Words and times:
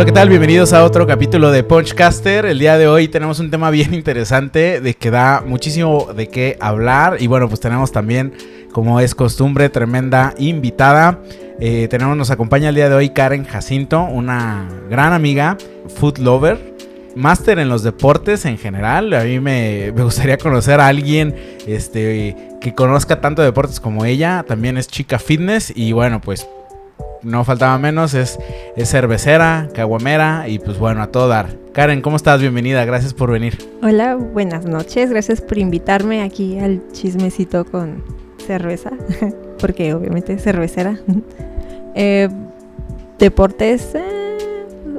Hola, 0.00 0.06
¿qué 0.06 0.12
tal? 0.12 0.30
Bienvenidos 0.30 0.72
a 0.72 0.82
otro 0.82 1.06
capítulo 1.06 1.50
de 1.50 1.62
Punchcaster. 1.62 2.46
El 2.46 2.58
día 2.58 2.78
de 2.78 2.88
hoy 2.88 3.06
tenemos 3.08 3.38
un 3.38 3.50
tema 3.50 3.68
bien 3.70 3.92
interesante 3.92 4.80
de 4.80 4.94
que 4.94 5.10
da 5.10 5.44
muchísimo 5.46 6.14
de 6.16 6.26
qué 6.26 6.56
hablar. 6.58 7.18
Y 7.20 7.26
bueno, 7.26 7.48
pues 7.48 7.60
tenemos 7.60 7.92
también, 7.92 8.32
como 8.72 8.98
es 9.00 9.14
costumbre, 9.14 9.68
tremenda 9.68 10.32
invitada. 10.38 11.20
Eh, 11.60 11.86
tenemos, 11.90 12.16
nos 12.16 12.30
acompaña 12.30 12.70
el 12.70 12.76
día 12.76 12.88
de 12.88 12.94
hoy 12.94 13.10
Karen 13.10 13.44
Jacinto, 13.44 14.04
una 14.04 14.66
gran 14.88 15.12
amiga, 15.12 15.58
food 15.96 16.16
lover, 16.16 16.74
máster 17.14 17.58
en 17.58 17.68
los 17.68 17.82
deportes 17.82 18.46
en 18.46 18.56
general. 18.56 19.12
A 19.12 19.24
mí 19.24 19.38
me, 19.38 19.92
me, 19.94 20.02
gustaría 20.02 20.38
conocer 20.38 20.80
a 20.80 20.86
alguien 20.86 21.36
este, 21.66 22.34
que 22.62 22.74
conozca 22.74 23.20
tanto 23.20 23.42
deportes 23.42 23.80
como 23.80 24.06
ella. 24.06 24.46
También 24.48 24.78
es 24.78 24.88
chica 24.88 25.18
fitness 25.18 25.70
y 25.76 25.92
bueno, 25.92 26.22
pues 26.22 26.48
no 27.22 27.44
faltaba 27.44 27.78
menos, 27.78 28.14
es, 28.14 28.38
es 28.76 28.90
cervecera, 28.90 29.68
caguamera 29.74 30.48
y 30.48 30.58
pues 30.58 30.78
bueno, 30.78 31.02
a 31.02 31.08
todo 31.08 31.28
dar. 31.28 31.56
Karen, 31.72 32.02
¿cómo 32.02 32.16
estás? 32.16 32.40
Bienvenida, 32.40 32.84
gracias 32.84 33.14
por 33.14 33.30
venir. 33.30 33.58
Hola, 33.82 34.16
buenas 34.16 34.64
noches, 34.64 35.10
gracias 35.10 35.40
por 35.40 35.58
invitarme 35.58 36.22
aquí 36.22 36.58
al 36.58 36.82
chismecito 36.92 37.64
con 37.64 38.02
cerveza, 38.46 38.90
porque 39.60 39.94
obviamente 39.94 40.38
cervecera. 40.38 40.98
eh, 41.94 42.28
deportes, 43.18 43.94
eh, 43.94 44.19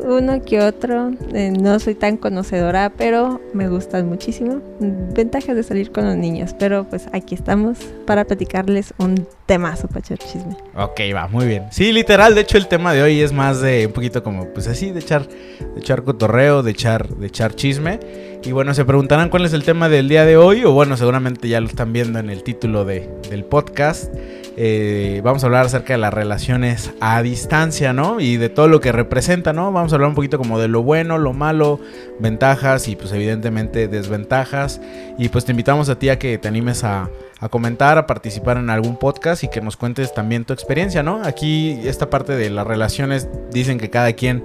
uno 0.04 0.41
que 0.41 0.60
otro, 0.62 1.12
eh, 1.34 1.52
no 1.52 1.80
soy 1.80 1.96
tan 1.96 2.18
conocedora, 2.18 2.92
pero 2.98 3.42
me 3.54 3.68
gustan 3.70 4.08
muchísimo. 4.08 4.62
Ventajas 4.80 5.55
de 5.55 5.64
salir 5.64 5.92
con 5.92 6.05
los 6.05 6.16
niños, 6.16 6.55
pero 6.58 6.86
pues 6.86 7.08
aquí 7.14 7.36
estamos 7.36 7.78
para 8.06 8.26
platicarles 8.26 8.94
un 8.98 9.28
temazo 9.45 9.88
para 9.88 10.00
echar 10.00 10.17
chisme. 10.17 10.56
Ok, 10.75 11.00
va, 11.16 11.28
muy 11.28 11.45
bien. 11.45 11.66
Sí, 11.72 11.92
literal, 11.92 12.36
de 12.36 12.42
hecho 12.42 12.58
el 12.58 12.67
tema 12.67 12.94
de 12.94 13.03
hoy 13.03 13.22
es 13.22 13.31
más 13.31 13.62
de 13.62 13.88
un 13.88 13.94
poquito 13.94 14.23
como, 14.23 14.45
pues 14.48 14.67
así, 14.67 14.92
de 14.92 15.00
echar, 15.00 15.28
de 15.28 15.80
echar 15.80 16.03
cotorreo, 16.03 16.64
de 16.64 16.72
echar, 16.72 17.08
de 17.08 17.28
echar 17.28 17.56
chisme. 17.56 18.00
Y 18.44 18.53
bueno, 18.53 18.73
se 18.73 18.86
preguntarán 18.86 19.30
cuál 19.30 19.45
es 19.45 19.53
el 19.53 19.64
tema 19.64 19.88
del 19.88 20.09
día 20.09 20.25
de 20.25 20.36
hoy, 20.36 20.64
o 20.66 20.72
bueno, 20.72 20.97
seguramente 20.97 21.47
ya 21.47 21.61
lo 21.61 21.67
están 21.67 21.94
viendo 21.94 22.17
en 22.17 22.31
el 22.31 22.42
título 22.42 22.86
de, 22.86 23.08
del 23.30 23.45
podcast. 23.45 24.11
Eh, 24.58 25.22
vamos 25.23 25.44
a 25.44 25.45
hablar 25.45 25.67
acerca 25.67 25.94
de 25.94 26.00
las 26.00 26.11
relaciones 26.11 26.92
a 27.00 27.22
distancia, 27.22 27.94
¿no? 27.94 28.19
Y 28.19 28.38
de 28.38 28.50
todo 28.50 28.67
lo 28.67 28.80
que 28.80 28.92
representa, 28.92 29.53
¿no? 29.53 29.72
Vamos 29.72 29.94
a 29.94 29.95
hablar 29.95 30.09
un 30.09 30.16
poquito 30.16 30.39
como 30.39 30.59
de 30.59 30.67
lo 30.67 30.81
bueno, 30.81 31.19
lo 31.19 31.34
malo, 31.34 31.80
ventajas 32.19 32.88
y 32.88 32.95
pues 32.95 33.12
evidentemente 33.12 33.88
desventajas. 33.88 34.81
Y 35.19 35.30
pues 35.30 35.45
te 35.45 35.52
invitamos 35.52 35.89
a 35.89 36.00
ti 36.00 36.09
a 36.09 36.17
que 36.17 36.39
te 36.39 36.47
animes 36.47 36.84
a, 36.84 37.12
a 37.39 37.50
comentar, 37.50 38.00
a 38.00 38.08
participar 38.08 38.58
en 38.58 38.72
algún 38.72 38.97
podcast 38.97 39.44
y 39.44 39.50
que 39.50 39.62
nos 39.62 39.78
cuentes 39.78 40.16
también 40.16 40.45
tu 40.45 40.53
experiencia, 40.53 41.03
¿no? 41.03 41.22
Aquí 41.23 41.80
esta 41.84 42.09
parte 42.09 42.36
de 42.36 42.50
las 42.50 42.66
relaciones 42.66 43.30
dicen 43.52 43.78
que 43.78 43.92
cada 43.92 44.14
quien 44.14 44.44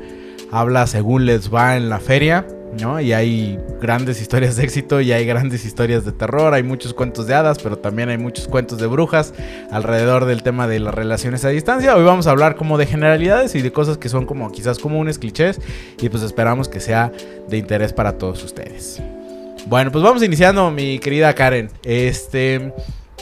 habla 0.52 0.86
según 0.86 1.24
les 1.24 1.52
va 1.52 1.77
en 1.77 1.89
la 1.89 1.98
feria. 1.98 2.47
¿No? 2.77 3.00
Y 3.00 3.12
hay 3.12 3.58
grandes 3.80 4.20
historias 4.20 4.56
de 4.56 4.64
éxito 4.64 5.00
y 5.00 5.12
hay 5.12 5.27
grandes 5.27 5.64
historias 5.64 6.05
de 6.05 6.12
terror, 6.12 6.55
hay 6.55 6.62
muchos 6.62 6.94
cuentos 6.94 7.27
de 7.27 7.34
hadas, 7.34 7.58
pero 7.62 7.78
también 7.78 8.08
hay 8.08 8.18
muchos 8.18 8.48
cuentos 8.48 8.78
de 8.78 8.86
brujas 8.86 9.34
alrededor 9.70 10.24
del 10.24 10.42
tema 10.42 10.66
de 10.68 10.80
las 10.80 10.94
relaciones 10.94 11.44
a 11.44 11.48
distancia. 11.48 11.96
Hoy 11.96 12.05
vamos 12.05 12.27
a 12.27 12.30
hablar 12.30 12.56
como 12.56 12.78
de 12.78 12.86
generalidades 12.86 13.55
y 13.55 13.62
de 13.62 13.72
cosas 13.72 13.98
que 13.98 14.08
son 14.08 14.27
como 14.27 14.52
quizás 14.52 14.78
comunes, 14.78 15.18
clichés, 15.18 15.60
y 16.00 16.08
pues 16.08 16.22
esperamos 16.22 16.68
que 16.68 16.80
sea 16.80 17.12
de 17.48 17.56
interés 17.56 17.92
para 17.92 18.18
todos 18.18 18.42
ustedes. 18.44 19.02
Bueno, 19.66 19.90
pues 19.90 20.05
vamos 20.05 20.22
iniciando, 20.22 20.70
mi 20.70 20.98
querida 20.98 21.34
Karen. 21.34 21.70
Este... 21.84 22.72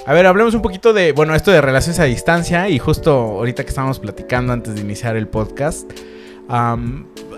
A 0.06 0.12
ver, 0.12 0.26
hablemos 0.26 0.52
un 0.52 0.60
poquito 0.60 0.92
de, 0.92 1.12
bueno, 1.12 1.34
esto 1.34 1.50
de 1.50 1.62
relaciones 1.62 1.98
a 1.98 2.04
distancia 2.04 2.68
y 2.68 2.78
justo 2.78 3.10
ahorita 3.10 3.62
que 3.62 3.70
estábamos 3.70 3.98
platicando 3.98 4.52
antes 4.52 4.74
de 4.74 4.82
iniciar 4.82 5.16
el 5.16 5.28
podcast, 5.28 5.90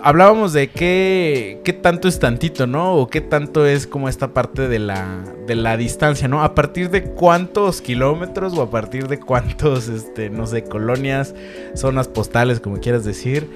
hablábamos 0.06 0.52
de 0.52 0.68
qué, 0.68 1.60
qué 1.64 1.72
tanto 1.72 2.06
es 2.06 2.20
tantito, 2.20 2.68
¿no? 2.68 2.94
O 2.94 3.08
qué 3.08 3.20
tanto 3.20 3.66
es 3.66 3.88
como 3.88 4.08
esta 4.08 4.32
parte 4.32 4.68
de 4.68 4.78
la, 4.78 5.24
de 5.48 5.56
la 5.56 5.76
distancia, 5.76 6.28
¿no? 6.28 6.44
A 6.44 6.54
partir 6.54 6.90
de 6.90 7.02
cuántos 7.02 7.80
kilómetros 7.80 8.56
o 8.56 8.62
a 8.62 8.70
partir 8.70 9.08
de 9.08 9.18
cuántos, 9.18 9.88
este, 9.88 10.30
no 10.30 10.46
sé, 10.46 10.62
colonias, 10.62 11.34
zonas 11.74 12.06
postales, 12.06 12.60
como 12.60 12.78
quieras 12.78 13.04
decir, 13.04 13.50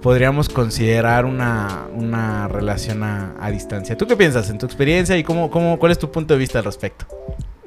podríamos 0.00 0.48
considerar 0.48 1.26
una, 1.26 1.86
una 1.94 2.48
relación 2.48 3.02
a, 3.02 3.34
a, 3.38 3.50
distancia. 3.50 3.94
¿Tú 3.94 4.06
qué 4.06 4.16
piensas 4.16 4.48
en 4.48 4.56
tu 4.56 4.64
experiencia 4.64 5.18
y 5.18 5.22
cómo, 5.22 5.50
cómo, 5.50 5.78
cuál 5.78 5.92
es 5.92 5.98
tu 5.98 6.10
punto 6.10 6.32
de 6.32 6.38
vista 6.38 6.60
al 6.60 6.64
respecto? 6.64 7.04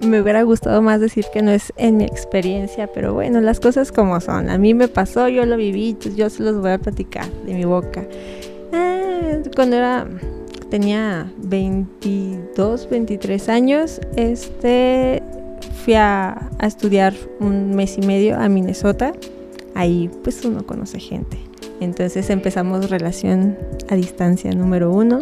Me 0.03 0.21
hubiera 0.21 0.43
gustado 0.43 0.81
más 0.81 0.99
decir 0.99 1.25
que 1.31 1.41
no 1.41 1.51
es 1.51 1.71
en 1.77 1.97
mi 1.97 2.03
experiencia, 2.03 2.87
pero 2.87 3.13
bueno, 3.13 3.39
las 3.39 3.59
cosas 3.59 3.91
como 3.91 4.19
son. 4.19 4.49
A 4.49 4.57
mí 4.57 4.73
me 4.73 4.89
pasó, 4.89 5.29
yo 5.29 5.45
lo 5.45 5.55
viví, 5.55 5.91
entonces 5.91 6.15
yo 6.15 6.29
se 6.29 6.43
los 6.43 6.59
voy 6.59 6.71
a 6.71 6.77
platicar 6.77 7.29
de 7.45 7.53
mi 7.53 7.63
boca. 7.63 8.05
Ah, 8.73 9.37
cuando 9.55 9.77
era 9.77 10.05
tenía 10.69 11.31
22, 11.37 12.89
23 12.89 13.49
años, 13.49 14.01
este 14.17 15.23
fui 15.85 15.93
a, 15.93 16.49
a 16.59 16.67
estudiar 16.67 17.13
un 17.39 17.75
mes 17.75 17.97
y 17.97 18.01
medio 18.01 18.37
a 18.37 18.49
Minnesota. 18.49 19.13
Ahí 19.75 20.09
pues 20.23 20.43
uno 20.43 20.65
conoce 20.65 20.99
gente. 20.99 21.37
Entonces 21.79 22.29
empezamos 22.29 22.89
relación 22.89 23.57
a 23.89 23.95
distancia 23.95 24.51
número 24.51 24.91
uno. 24.91 25.19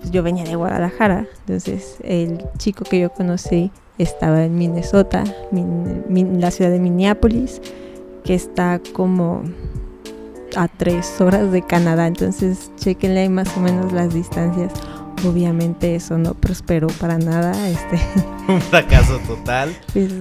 Pues 0.00 0.10
yo 0.12 0.22
venía 0.22 0.44
de 0.44 0.54
Guadalajara, 0.54 1.26
entonces 1.40 1.96
el 2.04 2.44
chico 2.58 2.84
que 2.84 3.00
yo 3.00 3.10
conocí 3.10 3.72
estaba 3.98 4.44
en 4.44 4.56
Minnesota, 4.56 5.24
min, 5.50 6.04
min, 6.08 6.40
la 6.40 6.50
ciudad 6.50 6.70
de 6.70 6.78
Minneapolis, 6.78 7.60
que 8.24 8.34
está 8.34 8.80
como 8.92 9.42
a 10.56 10.68
tres 10.68 11.20
horas 11.20 11.52
de 11.52 11.62
Canadá. 11.62 12.06
Entonces, 12.06 12.70
chequenle 12.76 13.20
ahí 13.20 13.28
más 13.28 13.56
o 13.56 13.60
menos 13.60 13.92
las 13.92 14.12
distancias. 14.12 14.72
Obviamente 15.24 15.94
eso 15.94 16.18
no 16.18 16.34
prosperó 16.34 16.88
para 16.88 17.18
nada. 17.18 17.52
Este, 17.68 17.98
Un 18.48 18.60
fracaso 18.60 19.18
total. 19.26 19.74
Pues, 19.92 20.12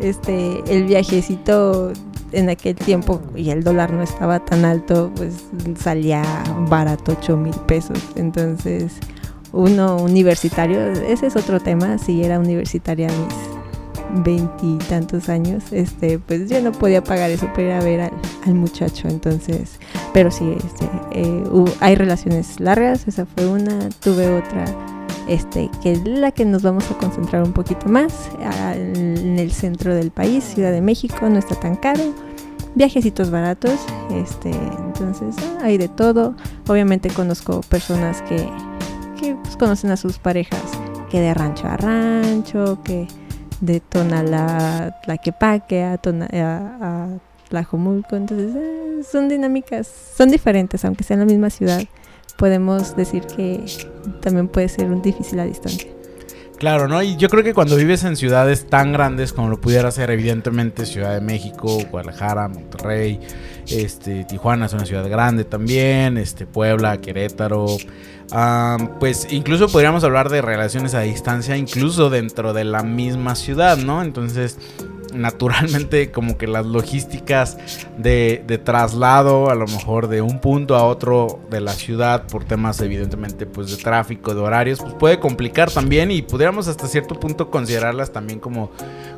este, 0.00 0.62
el 0.68 0.84
viajecito 0.84 1.92
en 2.32 2.48
aquel 2.48 2.74
tiempo 2.74 3.20
y 3.36 3.50
el 3.50 3.62
dólar 3.62 3.92
no 3.92 4.02
estaba 4.02 4.44
tan 4.44 4.64
alto, 4.64 5.12
pues 5.14 5.44
salía 5.78 6.22
barato 6.68 7.16
8 7.18 7.36
mil 7.36 7.54
pesos. 7.66 7.98
Entonces, 8.16 8.94
uno 9.52 9.96
universitario, 9.96 10.80
ese 10.92 11.26
es 11.26 11.36
otro 11.36 11.60
tema, 11.60 11.98
si 11.98 12.22
era 12.22 12.38
universitaria 12.38 13.08
a 13.08 13.12
mis 13.12 14.24
veintitantos 14.24 15.28
años, 15.28 15.64
este, 15.72 16.18
pues 16.18 16.48
yo 16.48 16.60
no 16.60 16.72
podía 16.72 17.02
pagar 17.02 17.30
eso 17.30 17.46
para 17.48 17.78
ir 17.78 17.84
ver 17.84 18.12
al, 18.44 18.54
muchacho, 18.54 19.08
entonces, 19.08 19.78
pero 20.12 20.30
sí, 20.30 20.56
este, 20.56 20.88
eh, 21.12 21.44
hay 21.80 21.94
relaciones 21.94 22.60
largas, 22.60 23.06
esa 23.08 23.26
fue 23.26 23.46
una, 23.46 23.88
tuve 24.00 24.34
otra, 24.34 24.64
este, 25.28 25.70
que 25.82 25.92
es 25.92 26.04
la 26.04 26.32
que 26.32 26.44
nos 26.44 26.62
vamos 26.62 26.90
a 26.90 26.98
concentrar 26.98 27.42
un 27.42 27.52
poquito 27.52 27.88
más, 27.88 28.30
en 28.74 29.38
el 29.38 29.52
centro 29.52 29.94
del 29.94 30.10
país, 30.10 30.44
Ciudad 30.44 30.72
de 30.72 30.82
México, 30.82 31.28
no 31.28 31.38
está 31.38 31.54
tan 31.54 31.76
caro, 31.76 32.02
viajecitos 32.74 33.30
baratos, 33.30 33.78
este, 34.10 34.50
entonces 34.50 35.36
hay 35.62 35.78
de 35.78 35.88
todo, 35.88 36.34
obviamente 36.68 37.08
conozco 37.10 37.60
personas 37.62 38.22
que 38.22 38.48
que 39.22 39.36
pues, 39.36 39.56
conocen 39.56 39.90
a 39.90 39.96
sus 39.96 40.18
parejas, 40.18 40.62
que 41.10 41.20
de 41.20 41.32
rancho 41.32 41.68
a 41.68 41.76
rancho, 41.76 42.82
que 42.82 43.06
de 43.60 43.80
Tonalá, 43.80 45.00
Tlaquepaque 45.04 45.84
a, 45.84 45.96
Tona, 45.96 46.28
a, 46.32 47.04
a 47.04 47.08
Tlajomulco, 47.48 48.16
entonces 48.16 48.52
eh, 48.56 49.00
son 49.08 49.28
dinámicas, 49.28 49.88
son 50.16 50.30
diferentes, 50.30 50.84
aunque 50.84 51.04
sea 51.04 51.14
en 51.14 51.20
la 51.20 51.26
misma 51.26 51.50
ciudad, 51.50 51.82
podemos 52.36 52.96
decir 52.96 53.22
que 53.26 53.64
también 54.20 54.48
puede 54.48 54.68
ser 54.68 54.90
un 54.90 55.00
difícil 55.02 55.38
a 55.38 55.44
distancia. 55.44 55.88
Claro, 56.58 56.86
¿no? 56.86 57.02
Y 57.02 57.16
yo 57.16 57.28
creo 57.28 57.42
que 57.42 57.54
cuando 57.54 57.74
vives 57.74 58.04
en 58.04 58.16
ciudades 58.16 58.66
tan 58.68 58.92
grandes 58.92 59.32
como 59.32 59.48
lo 59.48 59.60
pudiera 59.60 59.90
ser 59.90 60.10
evidentemente 60.10 60.86
Ciudad 60.86 61.12
de 61.12 61.20
México, 61.20 61.80
Guadalajara, 61.90 62.46
Monterrey, 62.46 63.18
este, 63.68 64.24
Tijuana 64.24 64.66
es 64.66 64.72
una 64.72 64.86
ciudad 64.86 65.08
grande 65.08 65.42
también, 65.42 66.18
este, 66.18 66.46
Puebla, 66.46 67.00
Querétaro, 67.00 67.66
um, 68.32 68.98
pues 68.98 69.28
incluso 69.30 69.68
podríamos 69.68 70.04
hablar 70.04 70.28
de 70.28 70.42
relaciones 70.42 70.94
a 70.94 71.00
distancia 71.00 71.56
incluso 71.56 72.10
dentro 72.10 72.52
de 72.52 72.64
la 72.64 72.82
misma 72.82 73.34
ciudad, 73.34 73.76
¿no? 73.76 74.02
Entonces 74.02 74.58
naturalmente 75.14 76.10
como 76.10 76.38
que 76.38 76.46
las 76.46 76.66
logísticas 76.66 77.58
de, 77.98 78.42
de, 78.46 78.58
traslado 78.58 79.50
a 79.50 79.54
lo 79.54 79.66
mejor 79.66 80.08
de 80.08 80.22
un 80.22 80.40
punto 80.40 80.76
a 80.76 80.84
otro 80.84 81.40
de 81.50 81.60
la 81.60 81.72
ciudad 81.72 82.26
por 82.26 82.44
temas 82.44 82.80
evidentemente 82.80 83.46
pues 83.46 83.70
de 83.70 83.82
tráfico, 83.82 84.34
de 84.34 84.40
horarios, 84.40 84.80
pues 84.80 84.94
puede 84.94 85.20
complicar 85.20 85.70
también 85.70 86.10
y 86.10 86.22
pudiéramos 86.22 86.68
hasta 86.68 86.86
cierto 86.86 87.18
punto 87.18 87.50
considerarlas 87.50 88.12
también 88.12 88.40
como, 88.40 88.70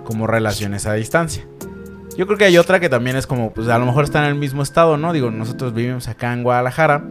como 0.05 0.27
relaciones 0.27 0.87
a 0.87 0.95
distancia. 0.95 1.47
Yo 2.17 2.27
creo 2.27 2.39
que 2.39 2.45
hay 2.45 2.59
otra 2.59 2.79
que 2.79 2.89
también 2.89 3.17
es 3.17 3.27
como, 3.27 3.53
pues 3.53 3.69
a 3.69 3.79
lo 3.79 3.87
mejor 3.87 4.05
está 4.05 4.21
en 4.21 4.27
el 4.27 4.35
mismo 4.37 4.63
estado, 4.63 4.97
¿no? 4.97 5.13
Digo, 5.13 5.33
nosotros 5.33 5.75
vivimos 5.75 6.07
acá 6.07 6.33
en 6.33 6.45
Guadalajara 6.45 7.03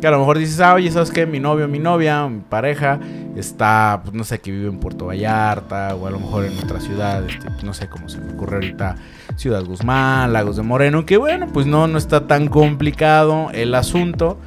Que 0.00 0.06
a 0.06 0.10
lo 0.10 0.18
mejor 0.18 0.38
dices, 0.38 0.60
ah, 0.60 0.74
oye, 0.74 0.90
¿sabes 0.90 1.10
qué? 1.10 1.26
Mi 1.26 1.40
novio, 1.40 1.68
mi 1.68 1.78
novia, 1.78 2.26
mi 2.28 2.40
pareja 2.40 3.00
está, 3.36 4.00
pues 4.02 4.14
no 4.14 4.24
sé, 4.24 4.40
que 4.40 4.50
vive 4.50 4.68
en 4.68 4.78
Puerto 4.78 5.06
Vallarta 5.06 5.94
o 5.94 6.06
a 6.06 6.10
lo 6.10 6.20
mejor 6.20 6.44
en 6.44 6.58
otra 6.58 6.80
ciudad, 6.80 7.24
este, 7.24 7.48
no 7.64 7.72
sé 7.72 7.88
cómo 7.88 8.08
se 8.08 8.18
me 8.18 8.32
ocurre 8.32 8.56
ahorita, 8.56 8.96
Ciudad 9.36 9.64
Guzmán, 9.64 10.32
Lagos 10.32 10.56
de 10.56 10.62
Moreno, 10.62 11.06
que 11.06 11.16
bueno, 11.16 11.46
pues 11.52 11.66
no, 11.66 11.86
no 11.86 11.98
está 11.98 12.26
tan 12.26 12.48
complicado 12.48 13.50
el 13.52 13.74
asunto. 13.74 14.38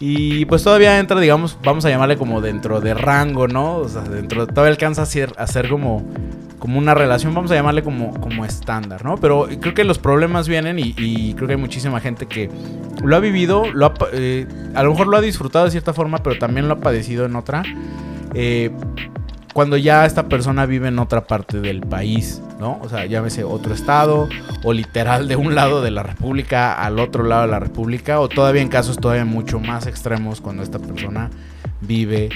Y 0.00 0.44
pues 0.44 0.62
todavía 0.62 1.00
entra, 1.00 1.18
digamos, 1.18 1.58
vamos 1.64 1.84
a 1.84 1.90
llamarle 1.90 2.16
como 2.16 2.40
dentro 2.40 2.80
de 2.80 2.94
rango, 2.94 3.48
¿no? 3.48 3.76
O 3.78 3.88
sea, 3.88 4.02
dentro, 4.02 4.46
todavía 4.46 4.70
alcanza 4.70 5.02
a 5.02 5.06
ser, 5.06 5.32
a 5.36 5.46
ser 5.48 5.68
como, 5.68 6.06
como 6.58 6.78
una 6.78 6.94
relación, 6.94 7.34
vamos 7.34 7.50
a 7.50 7.54
llamarle 7.54 7.82
como, 7.82 8.18
como 8.20 8.44
estándar, 8.44 9.04
¿no? 9.04 9.16
Pero 9.16 9.48
creo 9.60 9.74
que 9.74 9.84
los 9.84 9.98
problemas 9.98 10.48
vienen 10.48 10.78
y, 10.78 11.34
creo 11.34 11.46
que 11.46 11.54
hay 11.54 11.60
muchísima 11.60 12.00
gente 12.00 12.26
que 12.26 12.50
lo 13.02 13.14
ha 13.16 13.20
vivido, 13.20 13.64
lo 13.72 13.92
eh, 14.12 14.46
a 14.74 14.82
lo 14.82 14.90
mejor 14.90 15.06
lo 15.06 15.16
ha 15.16 15.20
disfrutado 15.20 15.64
de 15.66 15.70
cierta 15.70 15.92
forma, 15.92 16.18
pero 16.18 16.38
también 16.38 16.68
lo 16.68 16.74
ha 16.74 16.80
padecido 16.80 17.24
en 17.24 17.36
otra. 17.36 17.62
Eh, 18.34 18.70
cuando 19.54 19.76
ya 19.76 20.06
esta 20.06 20.28
persona 20.28 20.66
vive 20.66 20.88
en 20.88 20.98
otra 20.98 21.26
parte 21.26 21.60
del 21.60 21.80
país, 21.80 22.40
¿no? 22.60 22.78
O 22.82 22.88
sea, 22.88 23.06
llámese 23.06 23.44
otro 23.44 23.74
estado 23.74 24.28
o 24.62 24.72
literal 24.72 25.26
de 25.26 25.36
un 25.36 25.54
lado 25.54 25.82
de 25.82 25.90
la 25.90 26.02
República 26.02 26.74
al 26.74 26.98
otro 26.98 27.24
lado 27.24 27.42
de 27.42 27.48
la 27.48 27.58
República 27.58 28.20
o 28.20 28.28
todavía 28.28 28.62
en 28.62 28.68
casos 28.68 28.98
todavía 28.98 29.24
mucho 29.24 29.58
más 29.58 29.86
extremos 29.86 30.40
cuando 30.40 30.62
esta 30.62 30.78
persona 30.78 31.30
vive 31.80 32.28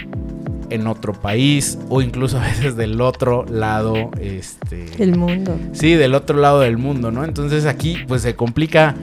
en 0.74 0.86
otro 0.86 1.12
país 1.12 1.78
o 1.88 2.02
incluso 2.02 2.38
a 2.38 2.42
veces 2.42 2.76
del 2.76 3.00
otro 3.00 3.44
lado 3.48 4.10
este 4.20 4.86
el 5.02 5.16
mundo. 5.16 5.58
Sí, 5.72 5.94
del 5.94 6.14
otro 6.14 6.38
lado 6.38 6.60
del 6.60 6.78
mundo, 6.78 7.10
¿no? 7.10 7.24
Entonces 7.24 7.66
aquí 7.66 7.98
pues 8.06 8.22
se 8.22 8.34
complica 8.34 8.94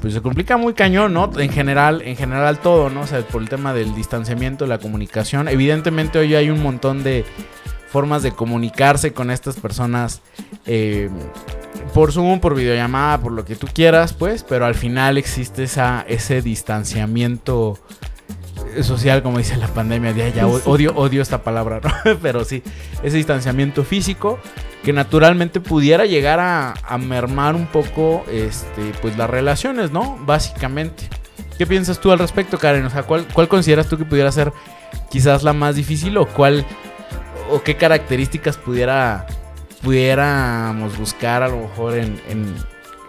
pues 0.00 0.14
se 0.14 0.22
complica 0.22 0.56
muy 0.56 0.74
cañón, 0.74 1.12
¿no? 1.12 1.30
En 1.38 1.50
general, 1.50 2.02
en 2.02 2.16
general 2.16 2.58
todo, 2.60 2.88
¿no? 2.88 3.00
O 3.00 3.06
sea, 3.06 3.20
por 3.22 3.42
el 3.42 3.48
tema 3.48 3.74
del 3.74 3.94
distanciamiento, 3.94 4.66
la 4.66 4.78
comunicación. 4.78 5.48
Evidentemente 5.48 6.18
hoy 6.18 6.34
hay 6.34 6.50
un 6.50 6.62
montón 6.62 7.02
de 7.02 7.24
formas 7.88 8.22
de 8.22 8.32
comunicarse 8.32 9.12
con 9.12 9.30
estas 9.30 9.56
personas 9.56 10.20
eh, 10.66 11.08
por 11.94 12.12
Zoom, 12.12 12.38
por 12.40 12.54
videollamada, 12.54 13.18
por 13.18 13.32
lo 13.32 13.44
que 13.44 13.56
tú 13.56 13.66
quieras, 13.72 14.12
pues, 14.12 14.44
pero 14.44 14.66
al 14.66 14.74
final 14.74 15.18
existe 15.18 15.64
esa, 15.64 16.04
ese 16.06 16.42
distanciamiento 16.42 17.78
social, 18.82 19.22
como 19.22 19.38
dice 19.38 19.56
la 19.56 19.68
pandemia, 19.68 20.12
ya, 20.12 20.28
ya 20.28 20.46
odio, 20.66 20.94
odio 20.96 21.22
esta 21.22 21.42
palabra, 21.42 21.80
¿no? 21.82 22.18
pero 22.22 22.44
sí, 22.44 22.62
ese 23.02 23.16
distanciamiento 23.16 23.84
físico 23.84 24.38
que 24.82 24.92
naturalmente 24.92 25.60
pudiera 25.60 26.06
llegar 26.06 26.38
a, 26.40 26.74
mermar 26.98 27.54
un 27.54 27.66
poco 27.66 28.24
este, 28.30 28.92
pues 29.02 29.16
las 29.16 29.28
relaciones, 29.28 29.90
¿no? 29.90 30.16
Básicamente. 30.20 31.08
¿Qué 31.56 31.66
piensas 31.66 32.00
tú 32.00 32.12
al 32.12 32.18
respecto, 32.18 32.58
Karen? 32.58 32.84
O 32.84 32.90
sea, 32.90 33.02
¿cuál, 33.02 33.26
cuál 33.32 33.48
consideras 33.48 33.88
tú 33.88 33.98
que 33.98 34.04
pudiera 34.04 34.30
ser 34.30 34.52
quizás 35.10 35.42
la 35.42 35.52
más 35.52 35.74
difícil 35.74 36.16
o 36.16 36.26
cuál 36.26 36.64
o 37.50 37.62
qué 37.62 37.76
características 37.76 38.56
pudiera 38.56 39.26
pudiéramos 39.82 40.98
buscar 40.98 41.42
a 41.42 41.48
lo 41.48 41.58
mejor 41.58 41.96
en, 41.96 42.20
en, 42.28 42.54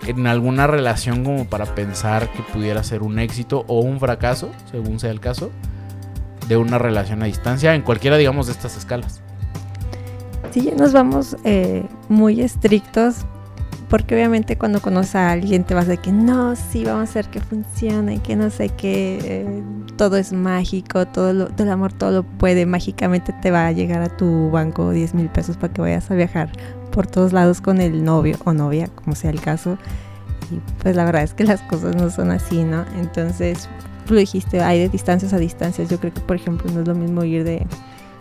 en, 0.07 0.27
alguna 0.27 0.67
relación 0.67 1.23
como 1.23 1.45
para 1.45 1.75
pensar 1.75 2.31
que 2.31 2.41
pudiera 2.41 2.83
ser 2.83 3.01
un 3.01 3.19
éxito 3.19 3.65
o 3.67 3.79
un 3.79 3.99
fracaso, 3.99 4.49
según 4.71 4.99
sea 4.99 5.11
el 5.11 5.19
caso, 5.19 5.51
de 6.47 6.57
una 6.57 6.77
relación 6.77 7.21
a 7.21 7.25
distancia 7.25 7.75
en 7.75 7.81
cualquiera, 7.81 8.17
digamos, 8.17 8.47
de 8.47 8.53
estas 8.53 8.77
escalas. 8.77 9.21
Si 10.51 10.61
ya 10.61 10.75
nos 10.75 10.93
vamos 10.93 11.37
eh, 11.43 11.85
muy 12.07 12.41
estrictos, 12.41 13.25
porque 13.89 14.15
obviamente 14.15 14.57
cuando 14.57 14.81
conoces 14.81 15.15
a 15.15 15.31
alguien 15.31 15.63
te 15.63 15.73
vas 15.73 15.87
de 15.87 15.97
que 15.97 16.11
no, 16.11 16.55
sí, 16.55 16.85
vamos 16.85 17.01
a 17.01 17.03
hacer 17.03 17.27
que 17.27 17.39
funcione, 17.39 18.19
que 18.19 18.35
no 18.35 18.49
sé 18.49 18.69
qué, 18.69 19.19
eh, 19.23 19.63
todo 19.97 20.17
es 20.17 20.31
mágico, 20.31 21.07
todo, 21.07 21.33
lo, 21.33 21.49
el 21.57 21.69
amor 21.69 21.91
todo 21.93 22.11
lo 22.11 22.23
puede, 22.23 22.65
mágicamente 22.65 23.33
te 23.41 23.51
va 23.51 23.67
a 23.67 23.71
llegar 23.71 24.01
a 24.01 24.15
tu 24.15 24.51
banco 24.51 24.91
10 24.91 25.15
mil 25.15 25.29
pesos 25.29 25.57
para 25.57 25.73
que 25.73 25.81
vayas 25.81 26.09
a 26.09 26.15
viajar 26.15 26.51
por 26.91 27.07
todos 27.07 27.33
lados 27.33 27.61
con 27.61 27.81
el 27.81 28.03
novio 28.03 28.37
o 28.45 28.53
novia, 28.53 28.87
como 28.87 29.15
sea 29.15 29.31
el 29.31 29.41
caso. 29.41 29.77
Y 30.51 30.59
pues 30.81 30.95
la 30.95 31.05
verdad 31.05 31.23
es 31.23 31.33
que 31.33 31.43
las 31.43 31.61
cosas 31.61 31.95
no 31.95 32.09
son 32.09 32.31
así, 32.31 32.63
¿no? 32.63 32.85
Entonces, 32.97 33.69
tú 34.07 34.15
dijiste, 34.15 34.61
hay 34.61 34.79
de 34.79 34.89
distancias 34.89 35.33
a 35.33 35.37
distancias. 35.37 35.89
Yo 35.89 35.99
creo 35.99 36.13
que, 36.13 36.21
por 36.21 36.35
ejemplo, 36.35 36.71
no 36.71 36.81
es 36.81 36.87
lo 36.87 36.95
mismo 36.95 37.23
ir 37.23 37.43
de 37.43 37.67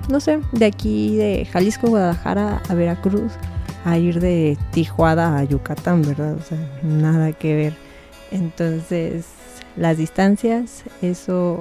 no 0.09 0.21
sé, 0.21 0.41
de 0.53 0.65
aquí 0.65 1.17
de 1.17 1.47
Jalisco, 1.51 1.89
Guadalajara 1.89 2.63
a 2.69 2.75
Veracruz, 2.75 3.33
a 3.85 3.99
ir 3.99 4.21
de 4.21 4.57
Tijuana 4.73 5.39
a 5.39 5.45
Yucatán, 5.45 6.03
¿verdad? 6.03 6.35
O 6.35 6.43
sea, 6.43 6.59
nada 6.83 7.33
que 7.33 7.55
ver. 7.55 7.75
Entonces, 8.31 9.27
las 9.77 9.99
distancias, 9.99 10.85
eso 11.03 11.61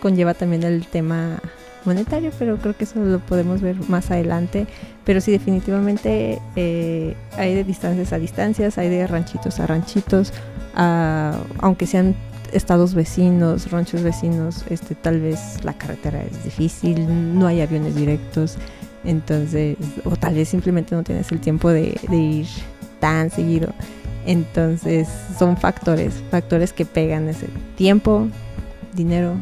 conlleva 0.00 0.34
también 0.34 0.64
el 0.64 0.86
tema 0.86 1.40
monetario, 1.84 2.32
pero 2.38 2.58
creo 2.58 2.76
que 2.76 2.84
eso 2.84 3.00
lo 3.00 3.20
podemos 3.20 3.60
ver 3.60 3.76
más 3.88 4.10
adelante. 4.10 4.66
Pero 5.08 5.22
sí, 5.22 5.30
definitivamente 5.30 6.38
eh, 6.54 7.16
hay 7.38 7.54
de 7.54 7.64
distancias 7.64 8.12
a 8.12 8.18
distancias, 8.18 8.76
hay 8.76 8.90
de 8.90 9.06
ranchitos 9.06 9.58
a 9.58 9.66
ranchitos, 9.66 10.34
aunque 10.74 11.86
sean 11.86 12.14
estados 12.52 12.92
vecinos, 12.92 13.70
ranchos 13.70 14.02
vecinos, 14.02 14.66
este, 14.68 14.94
tal 14.94 15.22
vez 15.22 15.64
la 15.64 15.72
carretera 15.72 16.22
es 16.22 16.44
difícil, 16.44 17.38
no 17.38 17.46
hay 17.46 17.62
aviones 17.62 17.94
directos, 17.94 18.58
entonces, 19.02 19.78
o 20.04 20.14
tal 20.14 20.34
vez 20.34 20.50
simplemente 20.50 20.94
no 20.94 21.02
tienes 21.02 21.32
el 21.32 21.40
tiempo 21.40 21.70
de, 21.70 21.98
ir 22.12 22.46
tan 23.00 23.30
seguido. 23.30 23.72
Entonces, 24.26 25.08
son 25.38 25.56
factores, 25.56 26.22
factores 26.30 26.74
que 26.74 26.84
pegan 26.84 27.30
ese 27.30 27.46
tiempo, 27.76 28.28
dinero, 28.92 29.36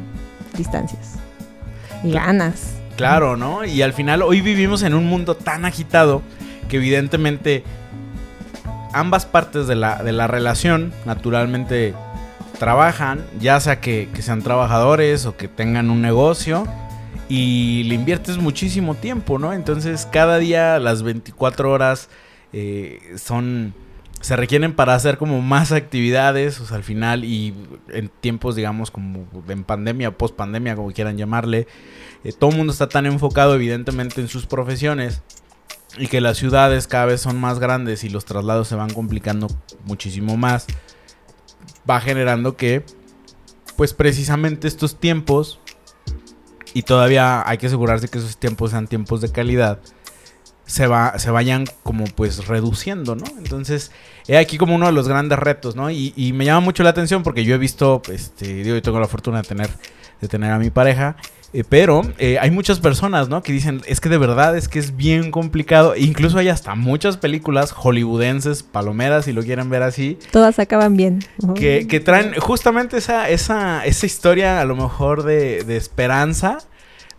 distancias 0.57 1.15
y 2.05 2.13
ganas. 2.13 2.76
Claro, 2.97 3.37
¿no? 3.37 3.65
Y 3.65 3.83
al 3.83 3.93
final 3.93 4.23
hoy 4.23 4.41
vivimos 4.41 4.83
en 4.83 4.95
un 4.95 5.07
mundo 5.07 5.35
tan 5.37 5.65
agitado 5.65 6.23
que 6.69 6.77
evidentemente 6.77 7.63
ambas 8.93 9.27
partes 9.27 9.67
de 9.67 9.77
la, 9.77 10.03
de 10.03 10.13
la 10.13 10.27
relación, 10.27 10.93
naturalmente 11.05 11.95
trabajan, 12.59 13.25
ya 13.39 13.61
sea 13.61 13.81
que, 13.81 14.09
sean 14.21 14.43
trabajadores 14.43 15.27
o 15.27 15.37
que 15.37 15.49
tengan 15.49 15.91
un 15.91 16.01
negocio, 16.01 16.67
y 17.29 17.83
le 17.85 17.95
inviertes 17.95 18.39
muchísimo 18.39 18.95
tiempo, 18.95 19.39
¿no? 19.39 19.53
Entonces 19.53 20.09
cada 20.11 20.39
día 20.39 20.79
las 20.79 21.03
24 21.03 21.71
horas 21.71 22.09
eh, 22.53 23.01
son 23.17 23.75
se 24.21 24.35
requieren 24.35 24.73
para 24.73 24.95
hacer 24.95 25.19
como 25.19 25.41
más 25.43 25.73
actividades, 25.73 26.59
o 26.61 26.67
sea, 26.67 26.79
al 26.79 26.83
final 26.83 27.25
y 27.25 27.55
en 27.91 28.09
tiempos, 28.09 28.57
digamos, 28.57 28.91
como 28.91 29.27
en 29.49 29.63
pandemia 29.63 30.17
post 30.17 30.35
pandemia, 30.35 30.75
como 30.75 30.91
quieran 30.91 31.19
llamarle, 31.19 31.67
eh, 32.29 32.33
todo 32.33 32.51
el 32.51 32.57
mundo 32.57 32.73
está 32.73 32.89
tan 32.89 33.07
enfocado 33.07 33.55
evidentemente 33.55 34.21
en 34.21 34.29
sus 34.29 34.47
profesiones 34.47 35.23
y 35.99 36.09
que 36.09 36.21
las 36.21 36.37
ciudades 36.37 36.87
cada 36.87 37.07
vez 37.07 37.21
son 37.21 37.41
más 37.41 37.59
grandes 37.59 38.05
y 38.05 38.09
los 38.09 38.25
traslados 38.25 38.69
se 38.69 38.75
van 38.75 38.93
complicando 38.93 39.49
muchísimo 39.85 40.37
más 40.37 40.67
va 41.89 42.01
generando 42.01 42.57
que, 42.57 42.85
pues 43.77 43.95
precisamente 43.95 44.69
estos 44.69 44.99
tiempos, 44.99 45.61
y 46.75 46.83
todavía 46.83 47.49
hay 47.49 47.59
que 47.59 47.67
asegurarse 47.67 48.09
que 48.09 48.19
esos 48.19 48.37
tiempos 48.37 48.73
sean 48.73 48.87
tiempos 48.87 49.21
de 49.21 49.31
calidad, 49.31 49.79
se, 50.67 50.89
va, 50.89 51.19
se 51.19 51.31
vayan 51.31 51.65
como 51.85 52.05
pues 52.05 52.49
reduciendo, 52.49 53.15
¿no? 53.15 53.25
Entonces, 53.39 53.93
he 54.27 54.37
aquí 54.37 54.59
como 54.59 54.75
uno 54.75 54.87
de 54.87 54.93
los 54.93 55.07
grandes 55.07 55.39
retos, 55.39 55.77
¿no? 55.77 55.91
Y, 55.91 56.33
me 56.35 56.45
llama 56.45 56.61
mucho 56.61 56.83
la 56.83 56.91
atención 56.91 57.23
porque 57.23 57.45
yo 57.45 57.55
he 57.55 57.59
visto, 57.59 58.03
este, 58.13 58.47
digo, 58.47 58.75
yo 58.75 58.83
tengo 58.83 58.99
la 58.99 59.07
fortuna 59.07 59.43
de 59.43 59.49
tener, 59.49 59.71
de 60.21 60.29
tener 60.29 60.51
a 60.51 60.59
mi 60.59 60.71
pareja 60.71 61.17
eh, 61.53 61.65
pero 61.69 62.03
eh, 62.19 62.39
hay 62.41 62.51
muchas 62.51 62.81
personas, 62.81 63.29
¿no? 63.29 63.43
Que 63.43 63.53
dicen, 63.53 63.83
es 63.87 64.01
que 64.01 64.09
de 64.09 64.19
verdad 64.19 64.57
es 64.57 64.69
que 64.69 64.79
es 64.79 64.97
bien 64.97 65.31
complicado. 65.31 65.97
Incluso 65.97 66.39
hay 66.39 66.49
hasta 66.49 66.75
muchas 66.75 67.17
películas 67.17 67.73
hollywoodenses, 67.73 68.63
palomeras, 68.63 69.25
si 69.25 69.33
lo 69.33 69.43
quieren 69.43 69.71
ver 69.71 69.83
así. 69.83 70.19
Todas 70.31 70.59
acaban 70.59 70.97
bien. 70.97 71.21
Que, 71.55 71.87
que 71.89 72.01
traen 72.01 72.35
justamente 72.39 72.97
esa, 72.99 73.29
esa, 73.31 73.85
esa 73.87 74.07
historia 74.07 74.61
a 74.61 74.65
lo 74.65 74.77
mejor 74.77 75.23
de, 75.23 75.65
de 75.65 75.77
esperanza 75.77 76.59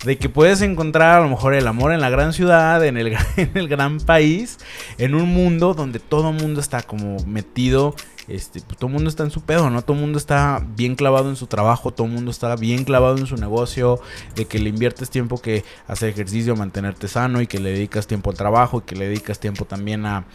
de 0.03 0.17
que 0.17 0.29
puedes 0.29 0.61
encontrar 0.61 1.19
a 1.19 1.21
lo 1.21 1.29
mejor 1.29 1.53
el 1.53 1.67
amor 1.67 1.91
en 1.91 2.01
la 2.01 2.09
gran 2.09 2.33
ciudad, 2.33 2.83
en 2.85 2.97
el, 2.97 3.07
en 3.37 3.51
el 3.55 3.67
gran 3.67 3.99
país, 3.99 4.57
en 4.97 5.15
un 5.15 5.29
mundo 5.29 5.73
donde 5.73 5.99
todo 5.99 6.29
el 6.31 6.35
mundo 6.35 6.59
está 6.59 6.81
como 6.81 7.17
metido 7.25 7.95
este, 8.27 8.59
pues, 8.59 8.77
todo 8.77 8.87
el 8.87 8.93
mundo 8.93 9.09
está 9.09 9.23
en 9.23 9.31
su 9.31 9.41
pedo, 9.41 9.69
¿no? 9.69 9.81
Todo 9.81 9.95
el 9.95 10.01
mundo 10.01 10.17
está 10.17 10.61
bien 10.75 10.95
clavado 10.95 11.29
en 11.29 11.37
su 11.37 11.47
trabajo, 11.47 11.91
todo 11.91 12.07
el 12.07 12.13
mundo 12.13 12.31
está 12.31 12.55
bien 12.57 12.83
clavado 12.83 13.17
en 13.17 13.25
su 13.25 13.37
negocio, 13.37 14.01
de 14.35 14.45
que 14.45 14.59
le 14.59 14.69
inviertes 14.69 15.09
tiempo 15.09 15.37
que 15.41 15.63
hacer 15.87 16.09
ejercicio, 16.09 16.55
mantenerte 16.55 17.07
sano 17.07 17.41
y 17.41 17.47
que 17.47 17.59
le 17.59 17.71
dedicas 17.71 18.05
tiempo 18.05 18.29
al 18.29 18.37
trabajo 18.37 18.79
y 18.79 18.81
que 18.81 18.95
le 18.95 19.07
dedicas 19.07 19.39
tiempo 19.39 19.65
también 19.65 20.05
a 20.05 20.25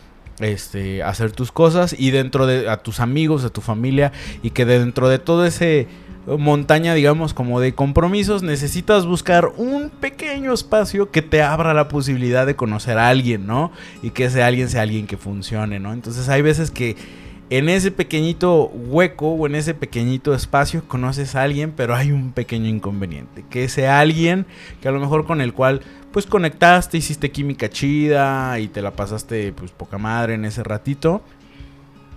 este 0.41 1.03
hacer 1.03 1.33
tus 1.33 1.53
cosas 1.53 1.95
y 1.97 2.11
dentro 2.11 2.47
de 2.47 2.69
a 2.69 2.79
tus 2.79 3.01
amigos, 3.01 3.45
a 3.45 3.51
tu 3.51 3.61
familia 3.61 4.13
y 4.43 4.51
que 4.51 4.65
dentro 4.65 5.11
de 5.11 5.19
todo 5.19 5.45
ese 5.45 5.87
montaña, 6.27 6.95
digamos, 6.95 7.35
como 7.35 7.61
de 7.61 7.75
compromisos, 7.75 8.43
necesitas 8.43 9.07
buscar 9.07 9.53
un 9.57 9.91
pequeño 9.91 10.53
espacio 10.53 11.11
que 11.11 11.23
te 11.23 11.43
abra 11.43 11.75
la 11.75 11.89
posibilidad 11.89 12.47
de 12.47 12.57
conocer 12.57 12.99
a 12.99 13.09
alguien, 13.09 13.47
¿no? 13.47 13.73
Y 14.03 14.11
que 14.11 14.27
ese 14.27 14.43
alguien 14.43 14.69
sea 14.69 14.83
alguien 14.83 15.07
que 15.07 15.17
funcione, 15.17 15.81
¿no? 15.81 15.93
Entonces 15.93 16.29
hay 16.29 16.43
veces 16.43 16.71
que 16.71 16.97
en 17.51 17.69
ese 17.69 17.91
pequeñito 17.91 18.67
hueco 18.67 19.33
o 19.33 19.47
en 19.47 19.57
ese 19.57 19.75
pequeñito 19.75 20.33
espacio 20.33 20.85
conoces 20.89 21.35
a 21.35 21.43
alguien, 21.43 21.73
pero 21.77 21.95
hay 21.95 22.11
un 22.11 22.33
pequeño 22.33 22.69
inconveniente. 22.69 23.45
Que 23.51 23.65
ese 23.65 23.89
alguien 23.89 24.47
que 24.81 24.89
a 24.89 24.93
lo 24.93 25.01
mejor 25.01 25.27
con 25.27 25.41
el 25.41 25.53
cual 25.53 25.83
pues 26.13 26.27
conectaste, 26.27 26.99
hiciste 26.99 27.31
química 27.31 27.69
chida 27.69 28.59
y 28.59 28.69
te 28.69 28.81
la 28.81 28.93
pasaste 28.93 29.53
pues 29.53 29.71
poca 29.71 29.99
madre 29.99 30.35
en 30.35 30.45
ese 30.45 30.63
ratito. 30.63 31.23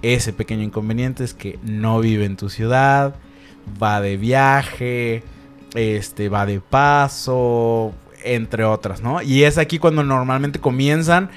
Ese 0.01 0.31
pequeño 0.31 0.63
inconveniente 0.63 1.23
es 1.23 1.33
que 1.33 1.59
no 1.63 1.99
vive 1.99 2.25
en 2.25 2.37
tu 2.37 2.49
ciudad, 2.49 3.15
va 3.81 4.01
de 4.01 4.17
viaje, 4.17 5.23
este 5.75 6.29
va 6.29 6.45
de 6.45 6.59
paso, 6.61 7.93
entre 8.23 8.63
otras, 8.63 9.01
¿no? 9.01 9.21
Y 9.21 9.43
es 9.43 9.57
aquí 9.57 9.79
cuando 9.79 10.03
normalmente 10.03 10.59
comienzan 10.59 11.29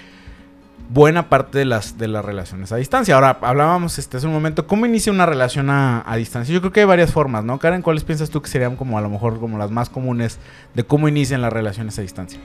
buena 0.90 1.28
parte 1.28 1.58
de 1.58 1.64
las, 1.64 1.98
de 1.98 2.08
las 2.08 2.24
relaciones 2.24 2.72
a 2.72 2.76
distancia. 2.76 3.14
Ahora, 3.14 3.38
hablábamos 3.42 3.98
este, 3.98 4.16
hace 4.16 4.26
un 4.26 4.32
momento, 4.32 4.66
¿cómo 4.66 4.86
inicia 4.86 5.12
una 5.12 5.26
relación 5.26 5.68
a, 5.70 6.04
distancia? 6.16 6.54
Yo 6.54 6.60
creo 6.60 6.72
que 6.72 6.80
hay 6.80 6.86
varias 6.86 7.12
formas, 7.12 7.44
¿no? 7.44 7.58
Karen, 7.58 7.82
¿cuáles 7.82 8.04
piensas 8.04 8.30
tú 8.30 8.40
que 8.40 8.48
serían 8.48 8.76
como 8.76 8.98
a 8.98 9.00
lo 9.00 9.10
mejor 9.10 9.38
como 9.38 9.58
las 9.58 9.70
más 9.70 9.90
comunes 9.90 10.38
de 10.74 10.84
cómo 10.84 11.08
inician 11.08 11.42
las 11.42 11.52
relaciones 11.52 11.98
a 11.98 12.02
distancia? 12.02 12.40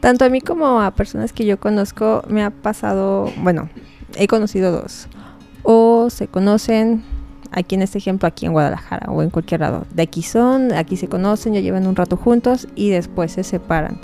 Tanto 0.00 0.24
a 0.24 0.28
mí 0.28 0.40
como 0.40 0.80
a 0.80 0.90
personas 0.90 1.32
que 1.32 1.44
yo 1.44 1.60
conozco 1.60 2.24
me 2.28 2.42
ha 2.42 2.50
pasado, 2.50 3.32
bueno, 3.38 3.68
he 4.16 4.26
conocido 4.26 4.72
dos. 4.72 5.08
O 5.62 6.10
se 6.10 6.26
conocen, 6.26 7.04
aquí 7.50 7.74
en 7.74 7.82
este 7.82 7.98
ejemplo, 7.98 8.28
aquí 8.28 8.46
en 8.46 8.52
Guadalajara 8.52 9.10
o 9.10 9.22
en 9.22 9.30
cualquier 9.30 9.60
lado. 9.60 9.86
De 9.94 10.02
aquí 10.02 10.22
son, 10.22 10.72
aquí 10.72 10.96
se 10.96 11.08
conocen, 11.08 11.54
ya 11.54 11.60
llevan 11.60 11.86
un 11.86 11.96
rato 11.96 12.16
juntos 12.16 12.68
y 12.74 12.90
después 12.90 13.32
se 13.32 13.44
separan 13.44 13.98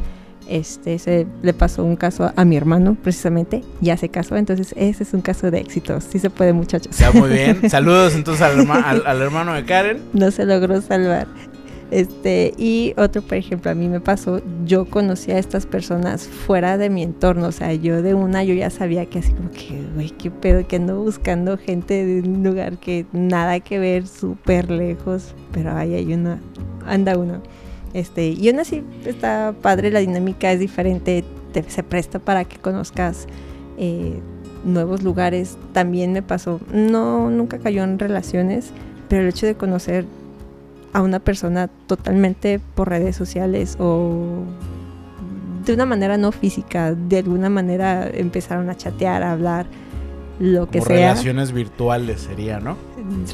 este, 0.49 0.99
se 0.99 1.27
le 1.43 1.53
pasó 1.53 1.85
un 1.85 1.97
caso 1.97 2.33
a, 2.35 2.45
mi 2.45 2.57
hermano, 2.57 2.97
precisamente, 3.01 3.63
ya 3.81 3.97
se 3.97 4.09
casó, 4.09 4.37
entonces 4.37 4.75
ese 4.77 5.03
es 5.03 5.15
un 5.15 5.21
caso 5.21 5.51
de 5.51 5.59
éxito. 5.59 6.01
Sí 6.01 6.19
se 6.19 6.31
puede, 6.31 6.53
muchachos. 6.53 6.97
Ya, 6.97 7.13
muy 7.13 7.31
bien. 7.31 7.71
Saludos 7.71 8.15
entonces 8.15 8.43
al, 8.43 9.23
hermano 9.23 9.53
de 9.53 9.65
Karen. 9.65 10.01
No 10.13 10.31
se 10.31 10.45
logró 10.45 10.81
salvar. 10.81 11.29
Este, 11.91 12.53
y 12.59 12.93
otro, 12.99 13.23
por 13.23 13.39
ejemplo, 13.39 13.71
a 13.71 13.75
mí 13.75 13.89
me 13.89 14.01
pasó, 14.01 14.43
yo 14.67 14.85
conocí 14.85 15.33
a 15.33 15.39
estas 15.39 15.65
personas 15.65 16.29
fuera 16.29 16.77
de 16.77 16.91
mi 16.91 17.03
entorno, 17.03 17.47
o 17.47 17.53
sea, 17.53 17.73
yo 17.73 18.03
de 18.03 18.13
una 18.13 18.45
yo 18.45 18.53
ya 18.53 18.69
sabía 18.69 19.07
que 19.07 19.21
así 19.21 19.33
como 19.33 19.51
que, 19.51 19.83
güey, 19.95 20.11
qué 20.11 20.31
pedo, 20.31 20.67
que 20.67 20.77
ando 20.77 21.03
buscando 21.03 21.57
gente 21.57 22.05
de 22.05 22.29
un 22.29 22.43
lugar 22.43 22.77
que 22.77 23.07
nada 23.13 23.61
que 23.61 23.79
ver, 23.79 24.07
súper 24.07 24.71
lejos, 24.71 25.35
pero 25.53 25.75
ahí 25.75 25.95
hay 25.95 26.13
una, 26.13 26.41
anda 26.87 27.17
uno. 27.17 27.43
Este, 27.95 28.29
y 28.29 28.49
aún 28.51 28.61
así 28.61 28.85
está 29.07 29.55
padre, 29.63 29.91
la 29.91 30.01
dinámica 30.01 30.53
es 30.53 30.61
diferente, 30.61 31.25
se 31.69 31.83
presta 31.83 32.19
para 32.19 32.45
que 32.45 32.59
conozcas 32.59 33.27
eh, 33.79 34.21
nuevos 34.63 35.03
lugares. 35.03 35.57
También 35.73 36.13
me 36.13 36.23
pasó, 36.23 36.61
no, 36.71 37.31
nunca 37.31 37.59
cayó 37.59 37.83
en 37.83 37.99
relaciones, 37.99 38.73
pero 39.09 39.23
el 39.23 39.29
hecho 39.29 39.47
de 39.47 39.55
conocer 39.55 40.05
a 40.93 41.03
una 41.03 41.19
persona 41.19 41.69
totalmente 41.87 42.61
por 42.75 42.89
redes 42.89 43.17
sociales 43.17 43.77
o 43.79 44.43
de 45.65 45.75
una 45.75 45.87
manera 45.87 46.17
no 46.17 46.33
física, 46.33 46.95
de 46.95 47.19
alguna 47.19 47.51
manera 47.51 48.09
empezaron 48.09 48.71
a 48.71 48.77
chatear, 48.77 49.23
a 49.23 49.33
hablar, 49.33 49.67
lo 50.41 50.69
que 50.69 50.81
sea. 50.81 51.11
Relaciones 51.11 51.53
virtuales 51.53 52.23
sería, 52.23 52.61
¿no? 52.61 52.77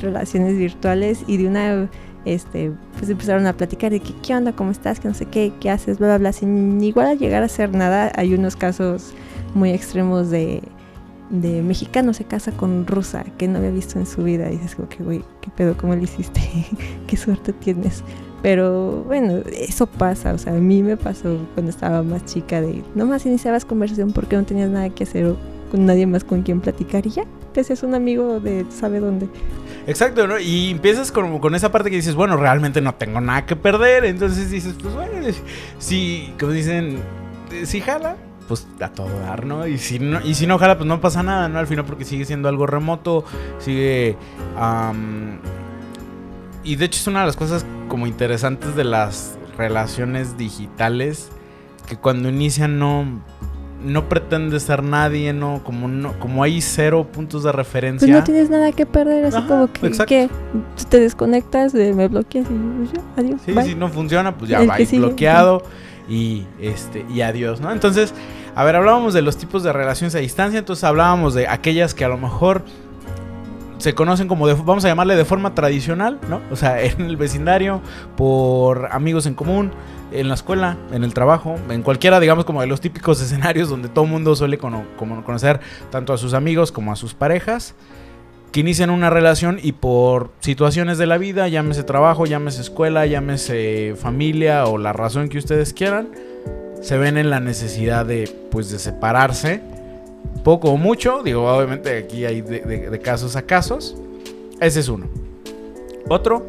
Relaciones 0.00 0.56
virtuales 0.56 1.23
y 1.26 1.37
de 1.37 1.46
una 1.46 1.88
este, 2.25 2.73
pues 2.99 3.11
empezaron 3.11 3.46
a 3.46 3.52
platicar 3.52 3.90
de 3.90 4.00
que, 4.00 4.14
qué 4.23 4.34
onda, 4.34 4.52
cómo 4.52 4.70
estás, 4.70 4.99
que 5.00 5.08
no 5.08 5.14
sé 5.14 5.26
qué, 5.26 5.52
qué 5.61 5.70
haces, 5.70 5.99
bla, 5.99 6.08
bla, 6.08 6.18
bla, 6.18 6.32
sin 6.32 6.82
igual 6.82 7.06
a 7.06 7.14
llegar 7.14 7.42
a 7.42 7.46
hacer 7.46 7.75
nada. 7.75 8.11
Hay 8.16 8.34
unos 8.34 8.56
casos 8.56 9.12
muy 9.54 9.70
extremos 9.70 10.30
de, 10.30 10.62
de 11.41 11.62
mexicano 11.62 12.12
se 12.12 12.25
casa 12.25 12.53
con 12.53 12.87
rusa 12.87 13.25
que 13.38 13.49
no 13.49 13.59
había 13.59 13.71
visto 13.71 13.99
en 13.99 14.07
su 14.07 14.23
vida. 14.23 14.49
Y 14.50 14.57
dices, 14.59 14.76
güey, 14.99 15.23
qué 15.41 15.50
pedo, 15.55 15.76
cómo 15.76 15.95
lo 15.95 16.03
hiciste, 16.03 16.41
qué 17.07 17.17
suerte 17.17 17.53
tienes. 17.53 18.03
Pero 18.43 19.05
bueno, 19.05 19.43
eso 19.53 19.87
pasa, 19.87 20.35
o 20.35 20.38
sea, 20.38 20.53
a 20.53 20.57
mí 20.57 20.83
me 20.83 20.99
pasó 20.99 21.38
cuando 21.55 21.71
estaba 21.71 22.03
más 22.03 22.26
chica 22.26 22.61
de, 22.61 22.85
nomás 22.95 23.25
iniciabas 23.25 23.64
conversación 23.64 24.12
porque 24.12 24.37
no 24.37 24.45
tenías 24.45 24.69
nada 24.69 24.91
que 24.91 25.05
hacer 25.05 25.25
o 25.25 25.38
con 25.71 25.87
nadie 25.87 26.07
más 26.07 26.25
con 26.25 26.43
quien 26.43 26.61
platicar 26.61 27.07
y 27.07 27.11
ya, 27.11 27.25
te 27.55 27.61
haces 27.61 27.83
un 27.83 27.95
amigo 27.95 28.41
de 28.41 28.67
sabe 28.69 29.00
dónde. 29.00 29.29
Exacto, 29.87 30.26
¿no? 30.26 30.38
Y 30.38 30.71
empiezas 30.71 31.11
con, 31.11 31.38
con 31.38 31.55
esa 31.55 31.73
parte 31.73 31.88
que 31.88 31.97
dices, 31.97 32.14
bueno, 32.14 32.37
realmente 32.37 32.81
no 32.81 32.95
tengo 32.95 33.21
nada 33.21 33.47
que 33.47 33.57
perder. 33.57 34.05
Entonces 34.05 34.50
dices, 34.50 34.75
pues 34.81 34.95
bueno, 34.95 35.26
si, 35.79 36.33
como 36.38 36.53
dicen, 36.53 36.99
si 37.64 37.81
jala, 37.81 38.17
pues 38.49 38.67
a 38.81 38.89
todo 38.89 39.19
dar, 39.21 39.47
¿no? 39.47 39.67
Y 39.67 39.79
si 39.79 39.99
no, 39.99 40.21
y 40.25 40.35
si 40.35 40.47
no 40.47 40.59
jala, 40.59 40.77
pues 40.77 40.87
no 40.87 41.01
pasa 41.01 41.23
nada, 41.23 41.49
¿no? 41.49 41.59
Al 41.59 41.67
final 41.67 41.85
porque 41.85 42.05
sigue 42.05 42.25
siendo 42.25 42.49
algo 42.49 42.67
remoto, 42.67 43.25
sigue... 43.59 44.17
y 46.63 46.77
de 46.77 46.85
hecho 46.85 47.01
es 47.01 47.07
una 47.07 47.21
de 47.21 47.27
las 47.27 47.37
cosas 47.37 47.65
como 47.89 48.07
interesantes 48.07 48.75
de 48.77 48.85
las 48.85 49.39
relaciones 49.57 50.37
digitales, 50.37 51.31
que 51.87 51.97
cuando 51.97 52.29
inician 52.29 52.79
no 52.79 53.07
no 53.85 54.09
pretende 54.09 54.59
ser 54.61 54.83
nadie, 54.83 55.33
no, 55.35 55.61
como 55.63 55.89
no, 55.89 56.19
como 56.19 56.43
hay 56.43 56.61
cero 56.63 57.07
puntos 57.13 57.45
de 57.45 57.53
referencia. 57.53 58.07
Pues 58.07 58.19
no 58.19 58.25
tienes 58.25 58.49
nada 58.49 58.73
que 58.73 58.87
perder, 58.87 59.27
así 59.27 59.43
como 59.47 59.71
que, 59.71 59.91
que, 60.07 60.31
te 60.89 61.01
desconectas, 61.01 61.75
me 61.75 62.09
bloqueas 62.09 62.47
y 62.51 62.95
ya, 62.95 63.03
adiós. 63.17 63.41
Sí, 63.45 63.55
si 63.63 63.75
no 63.75 63.89
funciona, 63.89 64.37
pues 64.37 64.51
ya 64.51 64.65
va 64.65 64.79
bloqueado 64.93 65.63
y 66.08 66.46
este 66.61 67.04
y 67.12 67.23
adiós, 67.23 67.61
¿no? 67.61 67.73
Entonces, 67.73 68.14
a 68.54 68.64
ver, 68.64 68.76
hablábamos 68.76 69.14
de 69.14 69.23
los 69.23 69.37
tipos 69.37 69.62
de 69.62 69.73
relaciones 69.73 70.14
a 70.14 70.18
distancia, 70.18 70.58
entonces 70.58 70.84
hablábamos 70.84 71.34
de 71.34 71.49
aquellas 71.49 71.94
que 71.94 72.04
a 72.04 72.08
lo 72.08 72.18
mejor 72.18 72.64
se 73.78 73.94
conocen 73.94 74.28
como, 74.28 74.46
de, 74.46 74.54
vamos 74.54 74.84
a 74.84 74.88
llamarle 74.88 75.16
de 75.16 75.25
forma 75.25 75.54
tradicional, 75.54 76.18
¿no? 76.28 76.40
O 76.50 76.56
sea, 76.56 76.82
en 76.82 77.02
el 77.02 77.16
vecindario, 77.16 77.82
por 78.16 78.88
amigos 78.92 79.26
en 79.26 79.34
común, 79.34 79.73
en 80.12 80.28
la 80.28 80.34
escuela, 80.34 80.78
en 80.92 81.04
el 81.04 81.12
trabajo, 81.12 81.56
en 81.68 81.82
cualquiera, 81.82 82.20
digamos, 82.20 82.44
como 82.44 82.61
de 82.61 82.66
los 82.66 82.80
típicos 82.80 83.20
escenarios 83.23 83.68
donde 83.68 83.88
todo 83.88 84.06
mundo 84.06 84.34
suele 84.37 84.58
conocer 84.58 85.61
tanto 85.90 86.12
a 86.12 86.18
sus 86.18 86.34
amigos 86.34 86.73
como 86.73 86.92
a 86.92 86.96
sus 86.96 87.14
parejas, 87.14 87.75
que 88.54 88.61
inician 88.61 88.90
una 88.90 89.11
relación 89.11 89.58
y 89.61 89.73
por 89.73 90.30
situaciones 90.38 90.96
de 90.96 91.06
la 91.06 91.18
vida, 91.18 91.49
llámese 91.49 91.82
trabajo, 91.82 92.25
llámese 92.25 92.61
escuela, 92.61 93.04
llámese 93.04 93.96
familia 94.00 94.66
o 94.66 94.78
la 94.78 94.92
razón 94.92 95.28
que 95.28 95.38
ustedes 95.38 95.73
quieran, 95.73 96.11
se 96.80 96.96
ven 96.96 97.18
en 97.18 97.30
la 97.30 97.40
necesidad 97.40 98.06
de, 98.06 98.32
pues, 98.52 98.70
de 98.70 98.78
separarse, 98.78 99.61
poco 100.44 100.70
o 100.70 100.76
mucho, 100.76 101.25
digo, 101.25 101.52
obviamente 101.52 101.99
aquí 101.99 102.25
hay 102.25 102.42
de 102.42 103.00
casos 103.02 103.34
a 103.34 103.42
casos, 103.42 103.96
ese 104.61 104.78
es 104.78 104.88
uno. 104.88 105.08
Otro, 106.08 106.46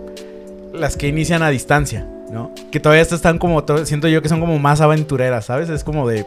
las 0.75 0.97
que 0.97 1.07
inician 1.07 1.41
a 1.41 1.49
distancia. 1.49 2.07
¿no? 2.29 2.51
Que 2.71 2.79
todavía 2.79 3.01
están 3.01 3.39
como, 3.39 3.63
siento 3.83 4.07
yo 4.07 4.21
que 4.21 4.29
son 4.29 4.41
como 4.41 4.59
más 4.59 4.79
aventureras, 4.79 5.45
¿sabes? 5.45 5.69
Es 5.69 5.83
como 5.83 6.07
de... 6.07 6.23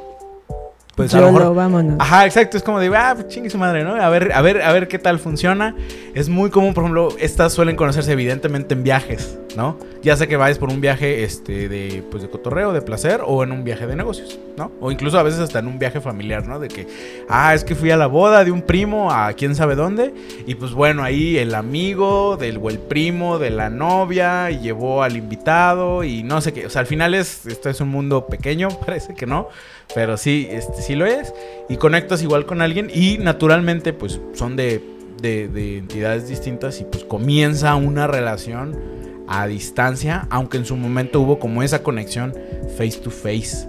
Pues 0.98 1.14
a 1.14 1.20
lo 1.20 1.30
mejor, 1.30 1.54
vámonos. 1.54 1.94
Ajá, 2.00 2.26
exacto, 2.26 2.56
es 2.56 2.64
como 2.64 2.80
de, 2.80 2.88
ah, 2.96 3.12
pues 3.14 3.28
chingue 3.28 3.48
su 3.48 3.56
madre, 3.56 3.84
¿no? 3.84 3.94
A 3.94 4.08
ver, 4.08 4.32
a 4.32 4.42
ver, 4.42 4.60
a 4.62 4.72
ver 4.72 4.88
qué 4.88 4.98
tal 4.98 5.20
funciona. 5.20 5.76
Es 6.12 6.28
muy 6.28 6.50
común, 6.50 6.74
por 6.74 6.82
ejemplo, 6.82 7.10
estas 7.20 7.52
suelen 7.52 7.76
conocerse 7.76 8.10
evidentemente 8.10 8.74
en 8.74 8.82
viajes, 8.82 9.38
¿no? 9.58 9.76
Ya 10.04 10.16
sea 10.16 10.28
que 10.28 10.36
vayas 10.36 10.56
por 10.56 10.70
un 10.70 10.80
viaje 10.80 11.24
este 11.24 11.68
de 11.68 12.04
pues 12.08 12.22
de 12.22 12.30
cotorreo, 12.30 12.72
de 12.72 12.80
placer 12.80 13.22
o 13.26 13.42
en 13.42 13.50
un 13.50 13.64
viaje 13.64 13.88
de 13.88 13.96
negocios, 13.96 14.38
¿no? 14.56 14.70
O 14.80 14.92
incluso 14.92 15.18
a 15.18 15.24
veces 15.24 15.40
hasta 15.40 15.58
en 15.58 15.66
un 15.66 15.80
viaje 15.80 16.00
familiar, 16.00 16.46
¿no? 16.46 16.60
De 16.60 16.68
que 16.68 16.86
ah, 17.28 17.52
es 17.56 17.64
que 17.64 17.74
fui 17.74 17.90
a 17.90 17.96
la 17.96 18.06
boda 18.06 18.44
de 18.44 18.52
un 18.52 18.62
primo 18.62 19.10
a 19.10 19.32
quién 19.32 19.56
sabe 19.56 19.74
dónde 19.74 20.14
y 20.46 20.54
pues 20.54 20.74
bueno, 20.74 21.02
ahí 21.02 21.38
el 21.38 21.56
amigo 21.56 22.36
del 22.36 22.58
o 22.58 22.70
el 22.70 22.78
primo 22.78 23.40
de 23.40 23.50
la 23.50 23.68
novia 23.68 24.48
y 24.52 24.60
llevó 24.60 25.02
al 25.02 25.16
invitado 25.16 26.04
y 26.04 26.22
no 26.22 26.40
sé 26.40 26.52
qué, 26.52 26.64
o 26.66 26.70
sea, 26.70 26.82
al 26.82 26.86
final 26.86 27.14
es 27.14 27.44
esto 27.44 27.68
es 27.68 27.80
un 27.80 27.88
mundo 27.88 28.28
pequeño, 28.28 28.68
parece 28.86 29.14
que 29.14 29.26
no, 29.26 29.48
pero 29.92 30.16
sí 30.16 30.46
este 30.48 30.82
sí 30.82 30.94
lo 30.94 31.04
es 31.04 31.34
y 31.68 31.78
conectas 31.78 32.22
igual 32.22 32.46
con 32.46 32.62
alguien 32.62 32.92
y 32.94 33.18
naturalmente 33.18 33.92
pues 33.92 34.20
son 34.34 34.54
de 34.54 34.80
de, 35.20 35.48
de 35.48 35.78
entidades 35.78 36.28
distintas 36.28 36.80
y 36.80 36.84
pues 36.84 37.02
comienza 37.02 37.74
una 37.74 38.06
relación 38.06 38.98
a 39.28 39.46
distancia, 39.46 40.26
aunque 40.30 40.56
en 40.56 40.64
su 40.64 40.76
momento 40.76 41.20
hubo 41.20 41.38
como 41.38 41.62
esa 41.62 41.82
conexión 41.82 42.34
face 42.76 42.98
to 43.02 43.10
face. 43.10 43.68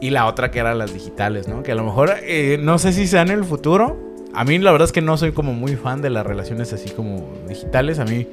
Y 0.00 0.10
la 0.10 0.26
otra 0.26 0.50
que 0.50 0.58
eran 0.58 0.78
las 0.78 0.92
digitales, 0.92 1.46
¿no? 1.46 1.62
Que 1.62 1.72
a 1.72 1.74
lo 1.76 1.84
mejor, 1.84 2.12
eh, 2.22 2.58
no 2.60 2.78
sé 2.78 2.92
si 2.92 3.06
sea 3.06 3.22
en 3.22 3.30
el 3.30 3.44
futuro. 3.44 3.96
A 4.34 4.44
mí 4.44 4.58
la 4.58 4.72
verdad 4.72 4.86
es 4.86 4.92
que 4.92 5.02
no 5.02 5.16
soy 5.16 5.32
como 5.32 5.52
muy 5.52 5.76
fan 5.76 6.02
de 6.02 6.10
las 6.10 6.26
relaciones 6.26 6.72
así 6.72 6.90
como 6.90 7.28
digitales. 7.48 8.00
A 8.00 8.04
mí, 8.04 8.26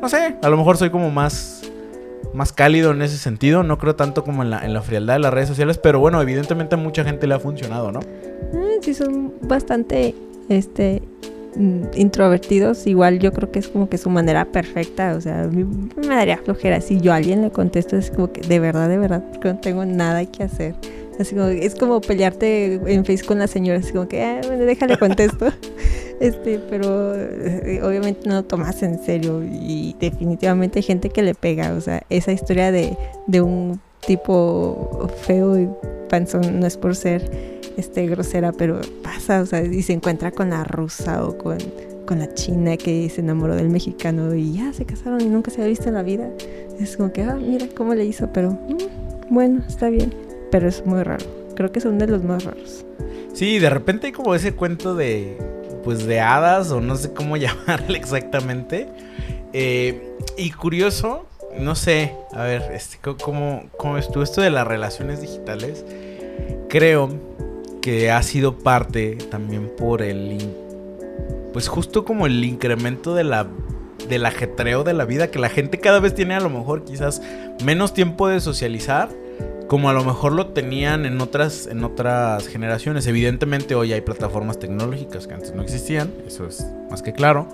no 0.00 0.08
sé, 0.08 0.36
a 0.40 0.48
lo 0.48 0.56
mejor 0.56 0.76
soy 0.76 0.90
como 0.90 1.10
más, 1.10 1.62
más 2.34 2.52
cálido 2.52 2.92
en 2.92 3.02
ese 3.02 3.16
sentido. 3.16 3.64
No 3.64 3.78
creo 3.78 3.96
tanto 3.96 4.22
como 4.22 4.44
en 4.44 4.50
la, 4.50 4.64
en 4.64 4.74
la 4.74 4.82
frialdad 4.82 5.14
de 5.14 5.20
las 5.20 5.34
redes 5.34 5.48
sociales. 5.48 5.78
Pero 5.78 5.98
bueno, 5.98 6.22
evidentemente 6.22 6.76
a 6.76 6.78
mucha 6.78 7.02
gente 7.02 7.26
le 7.26 7.34
ha 7.34 7.40
funcionado, 7.40 7.90
¿no? 7.90 7.98
Mm, 8.52 8.82
sí, 8.82 8.94
son 8.94 9.32
bastante 9.42 10.14
este, 10.48 11.02
introvertidos, 11.94 12.86
igual 12.86 13.18
yo 13.18 13.32
creo 13.32 13.50
que 13.50 13.58
es 13.58 13.68
como 13.68 13.88
que 13.88 13.98
su 13.98 14.10
manera 14.10 14.44
perfecta, 14.44 15.14
o 15.16 15.20
sea, 15.20 15.42
a 15.42 15.48
mí 15.48 15.64
me 15.96 16.14
daría 16.14 16.38
flojera 16.38 16.80
si 16.80 17.00
yo 17.00 17.12
a 17.12 17.16
alguien 17.16 17.42
le 17.42 17.50
contesto, 17.50 17.96
es 17.96 18.10
como 18.10 18.32
que 18.32 18.42
de 18.42 18.60
verdad, 18.60 18.88
de 18.88 18.98
verdad, 18.98 19.24
porque 19.32 19.48
no 19.48 19.58
tengo 19.58 19.84
nada 19.84 20.24
que 20.26 20.44
hacer. 20.44 20.74
Así 21.18 21.34
como, 21.34 21.48
es 21.48 21.74
como 21.74 22.00
pelearte 22.00 22.74
en 22.86 23.04
Face 23.04 23.24
con 23.24 23.40
la 23.40 23.48
señora, 23.48 23.80
así 23.80 23.92
como 23.92 24.06
que, 24.06 24.22
ah, 24.22 24.40
déjale 24.40 24.96
contesto. 24.96 25.48
Este, 26.20 26.58
pero 26.58 27.14
eh, 27.14 27.80
obviamente 27.84 28.28
no 28.28 28.34
lo 28.34 28.42
tomas 28.42 28.82
en 28.82 28.98
serio 28.98 29.40
y 29.44 29.94
definitivamente 30.00 30.80
hay 30.80 30.82
gente 30.82 31.10
que 31.10 31.22
le 31.22 31.36
pega, 31.36 31.74
o 31.74 31.80
sea, 31.80 32.02
esa 32.10 32.32
historia 32.32 32.72
de, 32.72 32.96
de 33.28 33.40
un 33.40 33.80
tipo 34.04 35.08
feo 35.22 35.56
y 35.60 35.68
panzón 36.08 36.58
no 36.58 36.66
es 36.66 36.76
por 36.76 36.96
ser 36.96 37.57
este 37.78 38.06
grosera, 38.06 38.52
pero 38.52 38.80
pasa, 39.02 39.40
o 39.40 39.46
sea, 39.46 39.62
y 39.62 39.82
se 39.82 39.92
encuentra 39.92 40.30
con 40.32 40.50
la 40.50 40.64
rusa 40.64 41.24
o 41.24 41.38
con, 41.38 41.58
con 42.06 42.18
la 42.18 42.32
china 42.34 42.76
que 42.76 43.08
se 43.08 43.20
enamoró 43.20 43.54
del 43.54 43.68
mexicano 43.68 44.34
y 44.34 44.54
ya 44.54 44.72
se 44.72 44.84
casaron 44.84 45.20
y 45.20 45.26
nunca 45.26 45.50
se 45.50 45.58
había 45.58 45.68
visto 45.70 45.88
en 45.88 45.94
la 45.94 46.02
vida. 46.02 46.28
Es 46.78 46.96
como 46.96 47.12
que, 47.12 47.22
ah, 47.22 47.34
mira 47.34 47.66
cómo 47.76 47.94
le 47.94 48.04
hizo, 48.04 48.32
pero 48.32 48.50
mm, 48.50 49.30
bueno, 49.30 49.62
está 49.66 49.88
bien, 49.88 50.12
pero 50.50 50.68
es 50.68 50.84
muy 50.84 51.02
raro. 51.02 51.24
Creo 51.54 51.72
que 51.72 51.78
es 51.78 51.84
uno 51.84 51.98
de 51.98 52.06
los 52.06 52.22
más 52.24 52.44
raros. 52.44 52.84
Sí, 53.32 53.58
de 53.58 53.70
repente 53.70 54.08
hay 54.08 54.12
como 54.12 54.34
ese 54.34 54.52
cuento 54.52 54.94
de, 54.94 55.38
pues 55.84 56.06
de 56.06 56.20
hadas 56.20 56.70
o 56.70 56.80
no 56.80 56.96
sé 56.96 57.12
cómo 57.12 57.36
llamarle 57.38 57.98
exactamente. 57.98 58.88
Eh, 59.52 60.16
y 60.36 60.50
curioso, 60.50 61.26
no 61.58 61.74
sé, 61.74 62.14
a 62.32 62.42
ver, 62.44 62.62
este, 62.72 62.98
¿cómo, 62.98 63.64
¿cómo 63.76 63.98
estuvo 63.98 64.22
esto 64.22 64.40
de 64.40 64.50
las 64.50 64.66
relaciones 64.66 65.20
digitales? 65.20 65.84
Creo 66.68 67.10
que 67.80 68.10
ha 68.10 68.22
sido 68.22 68.58
parte 68.58 69.16
también 69.30 69.70
por 69.76 70.02
el, 70.02 70.38
pues 71.52 71.68
justo 71.68 72.04
como 72.04 72.26
el 72.26 72.44
incremento 72.44 73.14
de 73.14 73.24
la 73.24 73.48
del 74.08 74.24
ajetreo 74.26 74.84
de 74.84 74.94
la 74.94 75.04
vida, 75.04 75.30
que 75.30 75.38
la 75.38 75.48
gente 75.48 75.78
cada 75.78 76.00
vez 76.00 76.14
tiene 76.14 76.34
a 76.34 76.40
lo 76.40 76.48
mejor 76.48 76.84
quizás 76.84 77.20
menos 77.64 77.92
tiempo 77.92 78.28
de 78.28 78.40
socializar, 78.40 79.10
como 79.68 79.90
a 79.90 79.92
lo 79.92 80.02
mejor 80.02 80.32
lo 80.32 80.48
tenían 80.48 81.04
en 81.04 81.20
otras, 81.20 81.66
en 81.66 81.84
otras 81.84 82.48
generaciones. 82.48 83.06
Evidentemente 83.06 83.74
hoy 83.74 83.92
hay 83.92 84.00
plataformas 84.00 84.58
tecnológicas 84.58 85.26
que 85.26 85.34
antes 85.34 85.54
no 85.54 85.62
existían, 85.62 86.10
eso 86.26 86.46
es 86.46 86.66
más 86.90 87.02
que 87.02 87.12
claro. 87.12 87.48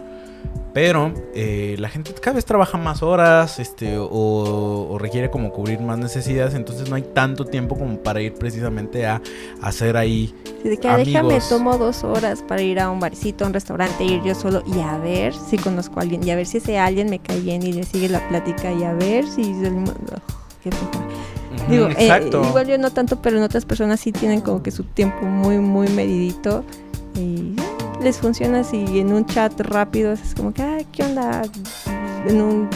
Pero 0.75 1.15
eh, 1.37 1.77
la 1.79 1.89
gente 1.89 2.13
cada 2.15 2.35
vez 2.35 2.45
trabaja 2.45 2.77
más 2.77 3.01
horas 3.05 3.61
este, 3.61 3.97
o, 3.97 4.99
requiere 4.99 5.31
como 5.31 5.53
cubrir 5.53 5.79
más 5.79 5.99
necesidades, 5.99 6.55
entonces 6.55 6.91
no 6.91 6.97
hay 6.97 7.03
tanto 7.03 7.45
tiempo 7.45 7.79
como 7.79 7.99
para 7.99 8.21
ir 8.21 8.35
precisamente 8.35 9.07
a, 9.07 9.23
hacer 9.63 9.97
ahí. 9.97 10.35
de 10.65 10.77
que 10.77 10.89
déjame, 10.89 11.39
tomo 11.49 11.79
dos 11.79 12.03
horas 12.03 12.43
para 12.43 12.61
ir 12.61 12.81
a 12.81 12.91
un 12.91 12.99
barcito, 12.99 13.45
a 13.45 13.47
un 13.47 13.55
restaurante, 13.55 14.03
ir 14.03 14.21
yo 14.25 14.35
solo 14.35 14.65
y 14.67 14.81
a 14.81 14.99
ver 14.99 15.33
si 15.33 15.59
conozco 15.59 16.01
a 16.01 16.03
alguien 16.03 16.27
y 16.27 16.33
a 16.33 16.37
ver 16.37 16.47
si 16.47 16.59
ese 16.59 16.77
alguien 16.77 17.09
me 17.09 17.21
cae 17.21 17.41
bien 17.41 17.63
y 17.63 17.73
le 17.73 17.85
sigue 17.85 18.09
la 18.09 18.29
plática 18.29 18.73
y 18.73 18.83
a 18.83 18.93
ver 18.95 19.25
si... 19.29 19.55
Digo, 21.69 21.89
eh, 21.97 22.31
igual 22.49 22.67
yo 22.67 22.79
no 22.79 22.91
tanto, 22.91 23.23
pero 23.23 23.37
en 23.37 23.45
otras 23.45 23.65
personas 23.65 24.01
sí 24.01 24.11
tienen 24.11 24.41
como 24.41 24.61
que 24.63 24.73
su 24.73 24.83
tiempo 24.83 25.25
muy, 25.25 25.59
muy 25.59 25.89
medidito 25.89 26.65
y 27.15 27.55
les 28.05 28.19
funciona 28.19 28.61
así 28.61 28.85
en 28.99 29.13
un 29.13 29.25
chat 29.25 29.59
rápido, 29.61 30.13
es 30.13 30.35
como 30.35 30.53
que, 30.53 30.63
ah, 30.63 30.79
¿qué 30.93 31.03
onda? 31.03 31.43
En 32.27 32.41
un 32.41 32.69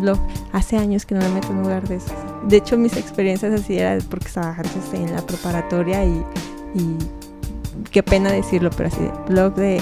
blog. 0.00 0.18
Hace 0.52 0.76
años 0.76 1.06
que 1.06 1.14
no 1.14 1.20
me 1.20 1.28
meto 1.28 1.48
en 1.48 1.58
un 1.58 1.62
lugar 1.62 1.88
de 1.88 1.96
esos. 1.96 2.12
De 2.48 2.56
hecho, 2.56 2.76
mis 2.76 2.96
experiencias 2.96 3.52
así 3.52 3.78
era 3.78 3.96
porque 4.10 4.26
estaba 4.26 4.50
antes 4.50 4.92
en 4.92 5.14
la 5.14 5.24
preparatoria 5.24 6.04
y, 6.04 6.24
qué 7.92 8.02
pena 8.02 8.32
decirlo, 8.32 8.70
pero 8.76 8.88
así, 8.88 9.08
blog 9.28 9.54
de, 9.54 9.80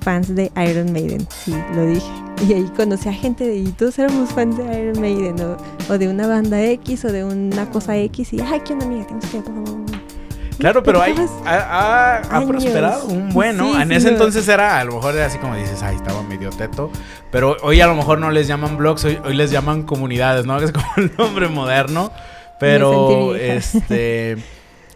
fans 0.00 0.34
de 0.34 0.52
Iron 0.70 0.92
Maiden, 0.92 1.26
sí, 1.30 1.54
lo 1.74 1.86
dije. 1.86 2.10
Y 2.48 2.52
ahí 2.52 2.70
conocí 2.76 3.08
a 3.08 3.12
gente 3.12 3.44
de, 3.44 3.56
y 3.56 3.72
todos 3.72 3.98
éramos 3.98 4.30
fans 4.30 4.56
de 4.56 4.80
Iron 4.80 5.00
Maiden, 5.00 5.36
o, 5.90 5.98
de 5.98 6.08
una 6.08 6.28
banda 6.28 6.62
X, 6.62 7.04
o 7.04 7.12
de 7.12 7.24
una 7.24 7.68
cosa 7.70 7.96
X, 7.96 8.32
y, 8.32 8.40
ay, 8.40 8.60
¿qué 8.64 8.74
onda, 8.74 8.86
amiga? 8.86 9.06
Tienes 9.06 9.26
que... 9.26 9.97
Claro, 10.68 10.82
pero 10.82 11.00
hay, 11.00 11.14
ha, 11.46 12.42
prosperado 12.46 13.06
un 13.06 13.28
bueno. 13.30 13.80
en 13.80 13.92
ese 13.92 14.08
entonces 14.08 14.48
era, 14.48 14.80
a 14.80 14.84
lo 14.84 14.94
mejor 14.94 15.14
era 15.14 15.26
así 15.26 15.38
como 15.38 15.54
dices, 15.54 15.82
ay, 15.84 15.94
estaba 15.94 16.22
medio 16.24 16.50
teto. 16.50 16.90
Pero 17.30 17.56
hoy 17.62 17.80
a 17.80 17.86
lo 17.86 17.94
mejor 17.94 18.18
no 18.18 18.32
les 18.32 18.48
llaman 18.48 18.76
blogs, 18.76 19.04
hoy, 19.04 19.20
les 19.34 19.52
llaman 19.52 19.84
comunidades, 19.84 20.46
¿no? 20.46 20.58
Es 20.68 20.72
como 20.72 20.86
el 20.96 21.12
nombre 21.16 21.48
moderno. 21.48 22.10
Pero, 22.58 23.36
este. 23.36 24.36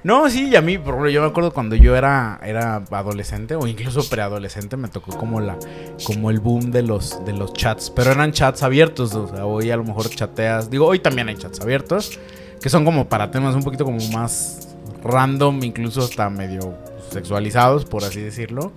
No, 0.03 0.29
sí, 0.29 0.49
y 0.49 0.57
a 0.57 0.61
mí, 0.61 0.79
por 0.79 0.95
ejemplo, 0.95 1.11
yo 1.11 1.23
me 1.23 1.29
acuerdo 1.29 1.53
cuando 1.53 1.77
yo 1.77 1.95
era, 1.95 2.41
era 2.43 2.83
adolescente 2.91 3.55
o 3.55 3.69
incluso 3.69 4.03
preadolescente, 4.11 4.77
me 4.77 4.89
tocó 4.89 5.17
como 5.17 5.41
la, 5.41 5.57
como 6.05 6.33
el 6.33 6.41
boom 6.41 6.73
de 6.73 6.83
los, 6.83 7.25
de 7.25 7.33
los 7.33 7.53
chats. 7.53 7.89
Pero 7.91 8.11
eran 8.11 8.33
chats 8.33 8.65
abiertos. 8.65 9.15
O 9.15 9.29
sea, 9.29 9.47
hoy 9.47 9.71
a 9.71 9.77
lo 9.77 9.85
mejor 9.85 10.11
chateas. 10.11 10.71
Digo, 10.71 10.87
hoy 10.87 10.99
también 10.99 11.29
hay 11.29 11.37
chats 11.37 11.61
abiertos. 11.61 12.19
Que 12.61 12.69
son 12.69 12.85
como 12.85 13.09
para 13.09 13.31
temas 13.31 13.55
un 13.55 13.63
poquito 13.63 13.85
como 13.85 13.99
más 14.09 14.72
random, 15.03 15.63
incluso 15.63 16.03
hasta 16.03 16.29
medio 16.31 16.75
sexualizados, 17.11 17.85
por 17.85 18.05
así 18.05 18.21
decirlo. 18.21 18.73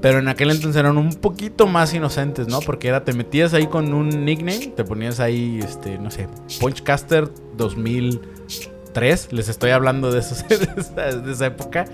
Pero 0.00 0.18
en 0.18 0.26
aquel 0.26 0.50
entonces 0.50 0.78
eran 0.80 0.98
un 0.98 1.14
poquito 1.14 1.68
más 1.68 1.94
inocentes, 1.94 2.48
¿no? 2.48 2.60
Porque 2.60 2.88
era, 2.88 3.04
te 3.04 3.12
metías 3.12 3.54
ahí 3.54 3.68
con 3.68 3.94
un 3.94 4.24
nickname, 4.24 4.72
te 4.74 4.82
ponías 4.82 5.20
ahí, 5.20 5.60
este, 5.62 5.96
no 5.96 6.10
sé, 6.10 6.28
Punchcaster 6.58 7.30
2003, 7.56 9.32
les 9.32 9.48
estoy 9.48 9.70
hablando 9.70 10.10
de, 10.10 10.18
esos, 10.18 10.44
de 10.48 11.32
esa 11.32 11.46
época. 11.46 11.84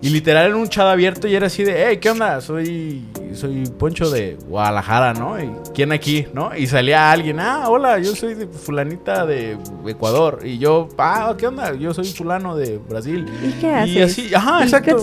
Y 0.00 0.10
literal 0.10 0.46
era 0.46 0.56
un 0.56 0.68
chat 0.68 0.86
abierto 0.86 1.28
y 1.28 1.34
era 1.34 1.46
así 1.46 1.62
de, 1.62 1.86
hey, 1.86 1.98
¿qué 2.00 2.10
onda? 2.10 2.40
Soy, 2.40 3.04
soy 3.34 3.64
Poncho 3.78 4.10
de 4.10 4.36
Guadalajara, 4.48 5.14
¿no? 5.14 5.40
¿Y 5.40 5.50
quién 5.74 5.92
aquí, 5.92 6.26
no? 6.32 6.56
Y 6.56 6.66
salía 6.66 7.10
alguien, 7.10 7.40
ah, 7.40 7.68
hola, 7.68 7.98
yo 7.98 8.14
soy 8.16 8.34
de 8.34 8.46
fulanita 8.46 9.26
de 9.26 9.58
Ecuador. 9.86 10.40
Y 10.44 10.58
yo, 10.58 10.88
ah, 10.98 11.34
¿qué 11.38 11.46
onda? 11.46 11.74
Yo 11.74 11.94
soy 11.94 12.06
fulano 12.06 12.56
de 12.56 12.78
Brasil. 12.78 13.26
¿Y 13.46 13.52
qué 13.60 13.72
haces? 13.72 13.94
Y 13.94 14.02
así, 14.02 14.34
ajá, 14.34 14.62
exacto. 14.62 14.96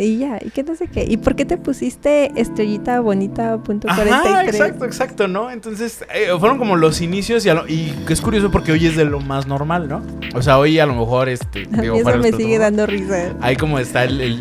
y 0.00 0.18
ya, 0.18 0.38
¿y 0.42 0.50
qué 0.50 0.62
no 0.62 0.74
sé 0.74 0.88
qué? 0.88 1.04
¿Y 1.04 1.16
por 1.16 1.36
qué 1.36 1.44
te 1.44 1.56
pusiste 1.56 2.32
estrellita 2.38 3.00
bonita 3.00 3.58
punto 3.58 3.88
Ajá, 3.88 4.44
exacto, 4.44 4.84
exacto, 4.84 5.28
¿no? 5.28 5.50
Entonces, 5.50 6.04
eh, 6.14 6.28
fueron 6.38 6.58
como 6.58 6.76
los 6.76 7.00
inicios 7.00 7.46
y, 7.46 7.50
y 7.72 7.94
es 8.08 8.20
curioso 8.20 8.50
porque 8.50 8.72
hoy 8.72 8.86
es 8.86 8.96
de 8.96 9.04
lo 9.04 9.20
más 9.20 9.46
normal, 9.46 9.88
¿no? 9.88 10.02
O 10.34 10.42
sea, 10.42 10.58
hoy 10.58 10.78
a 10.78 10.86
lo 10.86 10.94
mejor, 10.94 11.28
este... 11.28 11.68
A 11.72 11.80
digo, 11.80 11.96
eso 11.96 12.18
me 12.18 12.32
sigue 12.32 12.58
dando 12.58 12.86
risa. 12.86 13.34
Ahí 13.40 13.56
como 13.56 13.78
está 13.78 14.04
el 14.04 14.20
el, 14.20 14.33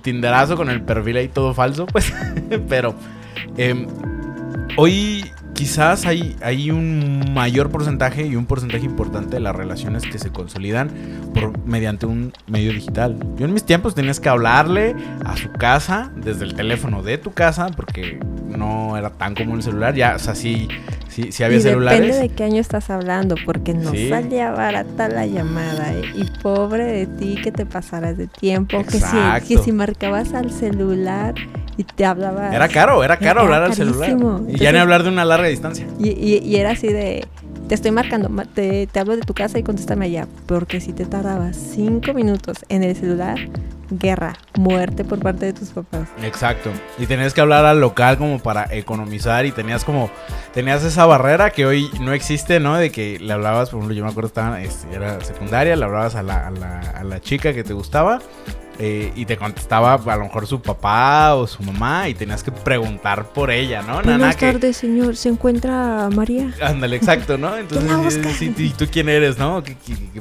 tinderazo 0.00 0.56
con 0.56 0.70
el 0.70 0.82
perfil 0.82 1.16
ahí 1.16 1.28
todo 1.28 1.54
falso, 1.54 1.86
pues. 1.86 2.12
Pero 2.68 2.94
em, 3.56 3.86
hoy 4.76 5.24
quizás 5.58 6.06
hay, 6.06 6.36
hay 6.40 6.70
un 6.70 7.32
mayor 7.34 7.68
porcentaje 7.70 8.24
y 8.24 8.36
un 8.36 8.46
porcentaje 8.46 8.84
importante 8.84 9.30
de 9.36 9.40
las 9.40 9.56
relaciones 9.56 10.04
que 10.04 10.18
se 10.18 10.30
consolidan 10.30 10.88
por, 11.34 11.58
mediante 11.66 12.06
un 12.06 12.32
medio 12.46 12.72
digital. 12.72 13.18
Yo 13.36 13.46
en 13.46 13.52
mis 13.52 13.64
tiempos 13.64 13.96
tenías 13.96 14.20
que 14.20 14.28
hablarle 14.28 14.94
a 15.24 15.36
su 15.36 15.50
casa 15.50 16.12
desde 16.14 16.44
el 16.44 16.54
teléfono 16.54 17.02
de 17.02 17.18
tu 17.18 17.32
casa 17.32 17.66
porque 17.74 18.20
no 18.48 18.96
era 18.96 19.10
tan 19.10 19.34
común 19.34 19.56
el 19.56 19.62
celular. 19.64 19.96
Ya, 19.96 20.14
o 20.14 20.18
sea, 20.20 20.36
sí, 20.36 20.68
sí, 21.22 21.32
sí 21.32 21.44
había 21.44 21.58
y 21.58 21.60
celulares. 21.60 22.00
Depende 22.00 22.28
de 22.28 22.28
qué 22.34 22.44
año 22.44 22.60
estás 22.60 22.90
hablando 22.90 23.34
porque 23.44 23.74
no 23.74 23.92
salía 24.08 24.50
barata 24.50 25.08
la 25.08 25.26
llamada. 25.26 25.92
¿eh? 25.92 26.02
Y 26.14 26.24
pobre 26.42 26.84
de 26.84 27.06
ti 27.06 27.36
que 27.42 27.52
te 27.52 27.66
pasaras 27.66 28.16
de 28.16 28.26
tiempo. 28.26 28.84
Que 28.84 29.00
si, 29.00 29.16
que 29.48 29.58
si 29.58 29.72
marcabas 29.72 30.34
al 30.34 30.50
celular 30.50 31.34
y 31.76 31.84
te 31.84 32.04
hablaba. 32.04 32.54
Era 32.54 32.68
caro, 32.68 33.02
era 33.04 33.18
caro 33.18 33.42
hablar 33.42 33.62
al 33.62 33.74
celular. 33.74 34.16
y 34.48 34.58
ya 34.58 34.72
ni 34.72 34.78
hablar 34.78 35.02
de 35.02 35.08
una 35.08 35.24
larga 35.24 35.48
distancia. 35.48 35.86
Y, 35.98 36.10
y, 36.10 36.56
era 36.56 36.72
así 36.72 36.88
de. 36.88 37.26
Te 37.68 37.74
estoy 37.74 37.90
marcando, 37.90 38.30
te, 38.54 38.88
hablo 38.98 39.14
de 39.14 39.22
tu 39.22 39.34
casa 39.34 39.58
y 39.58 39.62
contéstame 39.62 40.06
allá. 40.06 40.26
Porque 40.46 40.80
si 40.80 40.94
te 40.94 41.04
tardabas 41.04 41.54
cinco 41.54 42.14
minutos 42.14 42.64
en 42.70 42.82
el 42.82 42.96
celular, 42.96 43.38
guerra, 43.90 44.38
muerte 44.58 45.04
por 45.04 45.18
parte 45.18 45.44
de 45.44 45.52
tus 45.52 45.68
papás. 45.68 46.08
Exacto. 46.22 46.70
Y 46.98 47.04
tenías 47.04 47.34
que 47.34 47.42
hablar 47.42 47.66
al 47.66 47.78
local 47.78 48.16
como 48.16 48.38
para 48.38 48.74
economizar 48.74 49.44
y 49.44 49.52
tenías 49.52 49.84
como, 49.84 50.08
tenías 50.54 50.82
esa 50.82 51.04
barrera 51.04 51.50
que 51.50 51.66
hoy 51.66 51.90
no 52.00 52.14
existe, 52.14 52.58
¿no? 52.58 52.74
De 52.78 52.90
que 52.90 53.18
le 53.18 53.34
hablabas, 53.34 53.68
por 53.68 53.80
ejemplo, 53.80 53.94
yo 53.94 54.02
me 54.02 54.10
acuerdo, 54.10 54.28
estaba, 54.28 54.62
este, 54.62 54.94
era 54.94 55.20
secundaria, 55.20 55.76
le 55.76 55.84
hablabas 55.84 56.14
a 56.14 56.22
la, 56.22 56.46
a 56.46 56.50
la, 56.50 56.80
a 56.80 57.04
la 57.04 57.20
chica 57.20 57.52
que 57.52 57.64
te 57.64 57.74
gustaba 57.74 58.20
eh, 58.80 59.12
y 59.16 59.24
te 59.24 59.36
contestaba 59.36 59.94
a 59.94 60.16
lo 60.16 60.24
mejor 60.24 60.46
su 60.46 60.62
papá 60.62 61.34
o 61.34 61.48
su 61.48 61.62
mamá 61.64 62.08
y 62.08 62.14
tenías 62.14 62.44
que 62.44 62.52
preguntar 62.52 63.26
por 63.32 63.50
ella, 63.50 63.82
¿no? 63.82 64.00
Buenas 64.02 64.36
tardes, 64.36 64.76
señor. 64.76 65.16
¿Se 65.16 65.28
encuentra 65.28 66.08
María? 66.14 66.52
Ándale, 66.62 66.94
exacto, 66.96 67.36
¿no? 67.36 67.56
Entonces, 67.58 68.20
¿y 68.40 68.70
tú 68.70 68.86
quién 68.90 69.08
eres, 69.08 69.36
no? 69.36 69.64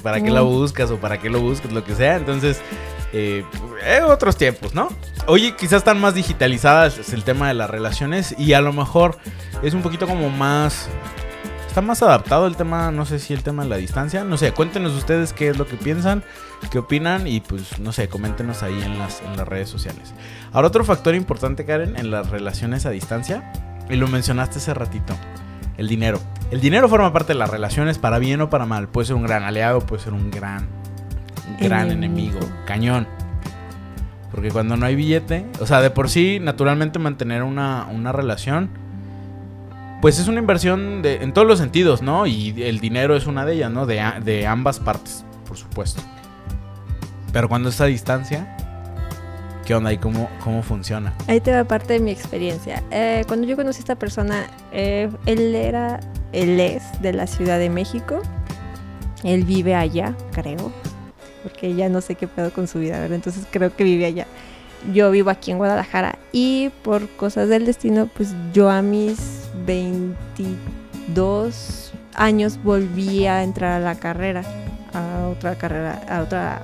para 0.01 0.21
qué 0.21 0.31
la 0.31 0.41
buscas 0.41 0.89
o 0.89 0.97
para 0.97 1.19
qué 1.19 1.29
lo 1.29 1.39
buscas? 1.39 1.71
Lo 1.71 1.83
que 1.83 1.93
sea. 1.93 2.15
Entonces, 2.15 2.59
eh, 3.13 3.43
eh, 3.83 4.01
otros 4.01 4.37
tiempos, 4.37 4.73
¿no? 4.73 4.89
Oye, 5.27 5.55
quizás 5.55 5.79
están 5.79 6.01
más 6.01 6.15
digitalizadas 6.15 7.13
el 7.13 7.23
tema 7.23 7.49
de 7.49 7.53
las 7.53 7.69
relaciones 7.69 8.33
y 8.39 8.53
a 8.53 8.61
lo 8.61 8.73
mejor 8.73 9.17
es 9.61 9.73
un 9.73 9.81
poquito 9.81 10.07
como 10.07 10.29
más 10.29 10.89
está 11.77 11.85
más 11.85 12.01
adaptado 12.01 12.47
el 12.47 12.55
tema, 12.55 12.89
no 12.89 13.05
sé 13.05 13.19
si 13.19 13.35
el 13.35 13.43
tema 13.43 13.61
de 13.61 13.69
la 13.69 13.75
distancia, 13.75 14.23
no 14.23 14.35
sé, 14.35 14.51
cuéntenos 14.51 14.93
ustedes 14.93 15.31
qué 15.31 15.49
es 15.49 15.59
lo 15.59 15.67
que 15.67 15.77
piensan, 15.77 16.23
qué 16.71 16.79
opinan 16.79 17.27
y 17.27 17.39
pues 17.39 17.77
no 17.77 17.91
sé, 17.91 18.09
coméntenos 18.09 18.63
ahí 18.63 18.81
en 18.81 18.97
las, 18.97 19.21
en 19.21 19.37
las 19.37 19.47
redes 19.47 19.69
sociales. 19.69 20.15
Ahora 20.53 20.69
otro 20.69 20.83
factor 20.83 21.13
importante, 21.13 21.65
Karen, 21.65 21.95
en 21.95 22.09
las 22.09 22.31
relaciones 22.31 22.87
a 22.87 22.89
distancia, 22.89 23.51
y 23.91 23.95
lo 23.95 24.07
mencionaste 24.07 24.57
hace 24.57 24.73
ratito, 24.73 25.13
el 25.77 25.87
dinero. 25.87 26.19
El 26.49 26.61
dinero 26.61 26.89
forma 26.89 27.13
parte 27.13 27.33
de 27.33 27.39
las 27.39 27.51
relaciones 27.51 27.99
para 27.99 28.17
bien 28.17 28.41
o 28.41 28.49
para 28.49 28.65
mal, 28.65 28.87
puede 28.87 29.05
ser 29.05 29.15
un 29.15 29.21
gran 29.21 29.43
aliado, 29.43 29.81
puede 29.81 30.01
ser 30.01 30.13
un 30.13 30.31
gran, 30.31 30.67
gran 31.59 31.91
enemigo, 31.91 32.39
cañón. 32.65 33.07
Porque 34.31 34.49
cuando 34.49 34.77
no 34.77 34.87
hay 34.87 34.95
billete, 34.95 35.45
o 35.59 35.67
sea, 35.67 35.81
de 35.81 35.91
por 35.91 36.09
sí, 36.09 36.39
naturalmente 36.41 36.97
mantener 36.97 37.43
una, 37.43 37.85
una 37.85 38.13
relación, 38.13 38.86
pues 40.01 40.19
es 40.19 40.27
una 40.27 40.39
inversión 40.39 41.01
de, 41.01 41.15
en 41.23 41.33
todos 41.33 41.47
los 41.47 41.59
sentidos, 41.59 42.01
¿no? 42.01 42.27
Y 42.27 42.61
el 42.63 42.79
dinero 42.79 43.15
es 43.15 43.25
una 43.25 43.45
de 43.45 43.55
ellas, 43.55 43.71
¿no? 43.71 43.85
De, 43.85 44.03
de 44.23 44.45
ambas 44.45 44.79
partes, 44.79 45.25
por 45.47 45.57
supuesto. 45.57 46.01
Pero 47.33 47.49
cuando 47.49 47.69
está 47.69 47.85
a 47.85 47.87
distancia, 47.87 48.55
¿qué 49.65 49.73
onda 49.73 49.91
y 49.91 49.97
cómo, 49.97 50.29
cómo 50.43 50.61
funciona? 50.61 51.13
Ahí 51.27 51.41
te 51.41 51.51
va 51.51 51.63
parte 51.63 51.93
de 51.93 51.99
mi 51.99 52.11
experiencia. 52.11 52.83
Eh, 52.91 53.23
cuando 53.27 53.47
yo 53.47 53.55
conocí 53.55 53.79
a 53.79 53.81
esta 53.81 53.95
persona, 53.95 54.47
eh, 54.71 55.09
él 55.25 55.55
era, 55.55 55.99
él 56.31 56.59
es 56.59 56.83
de 57.01 57.13
la 57.13 57.27
Ciudad 57.27 57.57
de 57.57 57.69
México. 57.69 58.21
Él 59.23 59.45
vive 59.45 59.75
allá, 59.75 60.15
creo. 60.31 60.71
Porque 61.41 61.73
ya 61.75 61.89
no 61.89 62.01
sé 62.01 62.15
qué 62.15 62.27
pedo 62.27 62.51
con 62.51 62.67
su 62.67 62.79
vida, 62.79 62.99
¿verdad? 62.99 63.15
Entonces 63.15 63.45
creo 63.49 63.75
que 63.75 63.83
vive 63.83 64.05
allá. 64.05 64.27
Yo 64.93 65.09
vivo 65.09 65.31
aquí 65.31 65.51
en 65.51 65.57
Guadalajara 65.57 66.19
y 66.31 66.69
por 66.83 67.09
cosas 67.09 67.49
del 67.49 67.65
destino, 67.65 68.07
pues 68.15 68.35
yo 68.53 68.69
a 68.69 68.81
mis 68.83 69.46
22 69.65 71.93
años 72.13 72.59
volví 72.63 73.25
a 73.25 73.43
entrar 73.43 73.73
a 73.73 73.79
la 73.79 73.95
carrera, 73.95 74.43
a 74.93 75.27
otra 75.29 75.55
carrera, 75.55 76.03
a 76.09 76.21
otra 76.21 76.61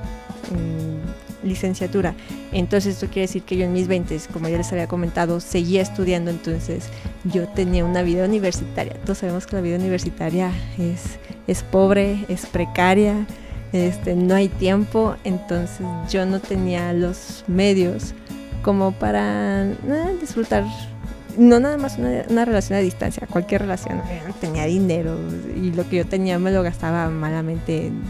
mm, 0.51 1.47
licenciatura. 1.47 2.13
Entonces 2.51 2.95
esto 2.95 3.08
quiere 3.08 3.21
decir 3.21 3.43
que 3.43 3.58
yo 3.58 3.65
en 3.65 3.73
mis 3.73 3.88
20, 3.88 4.19
como 4.32 4.49
ya 4.49 4.58
les 4.58 4.71
había 4.71 4.88
comentado, 4.88 5.39
seguía 5.39 5.82
estudiando, 5.82 6.32
entonces 6.32 6.89
yo 7.23 7.47
tenía 7.47 7.86
una 7.86 8.01
vida 8.01 8.25
universitaria. 8.25 8.93
Todos 9.03 9.19
sabemos 9.19 9.47
que 9.47 9.56
la 9.56 9.62
vida 9.62 9.77
universitaria 9.77 10.51
es, 10.77 11.19
es 11.47 11.63
pobre, 11.63 12.25
es 12.27 12.45
precaria, 12.45 13.25
este, 13.71 14.15
no 14.15 14.36
hay 14.36 14.49
tiempo, 14.49 15.15
entonces 15.23 15.86
yo 16.10 16.25
no 16.25 16.39
tenía 16.39 16.93
los 16.93 17.43
medios 17.47 18.13
como 18.62 18.91
para 18.93 19.65
eh, 19.65 19.75
disfrutar, 20.21 20.63
no 21.38 21.60
nada 21.60 21.78
más 21.78 21.98
una, 21.98 22.24
una 22.30 22.46
relación 22.46 22.78
a 22.80 22.82
distancia, 22.82 23.28
cualquier 23.30 23.62
relación, 23.62 23.98
no 24.28 24.34
tenía 24.36 24.65
dinero 24.65 25.15
y 25.56 25.72
lo 25.72 25.88
que 25.89 25.98
yo 25.98 26.06
tenía 26.06 26.38
me 26.39 26.52
lo 26.52 26.63
gastaba 26.63 27.10
malamente 27.10 27.88
en, 27.88 28.02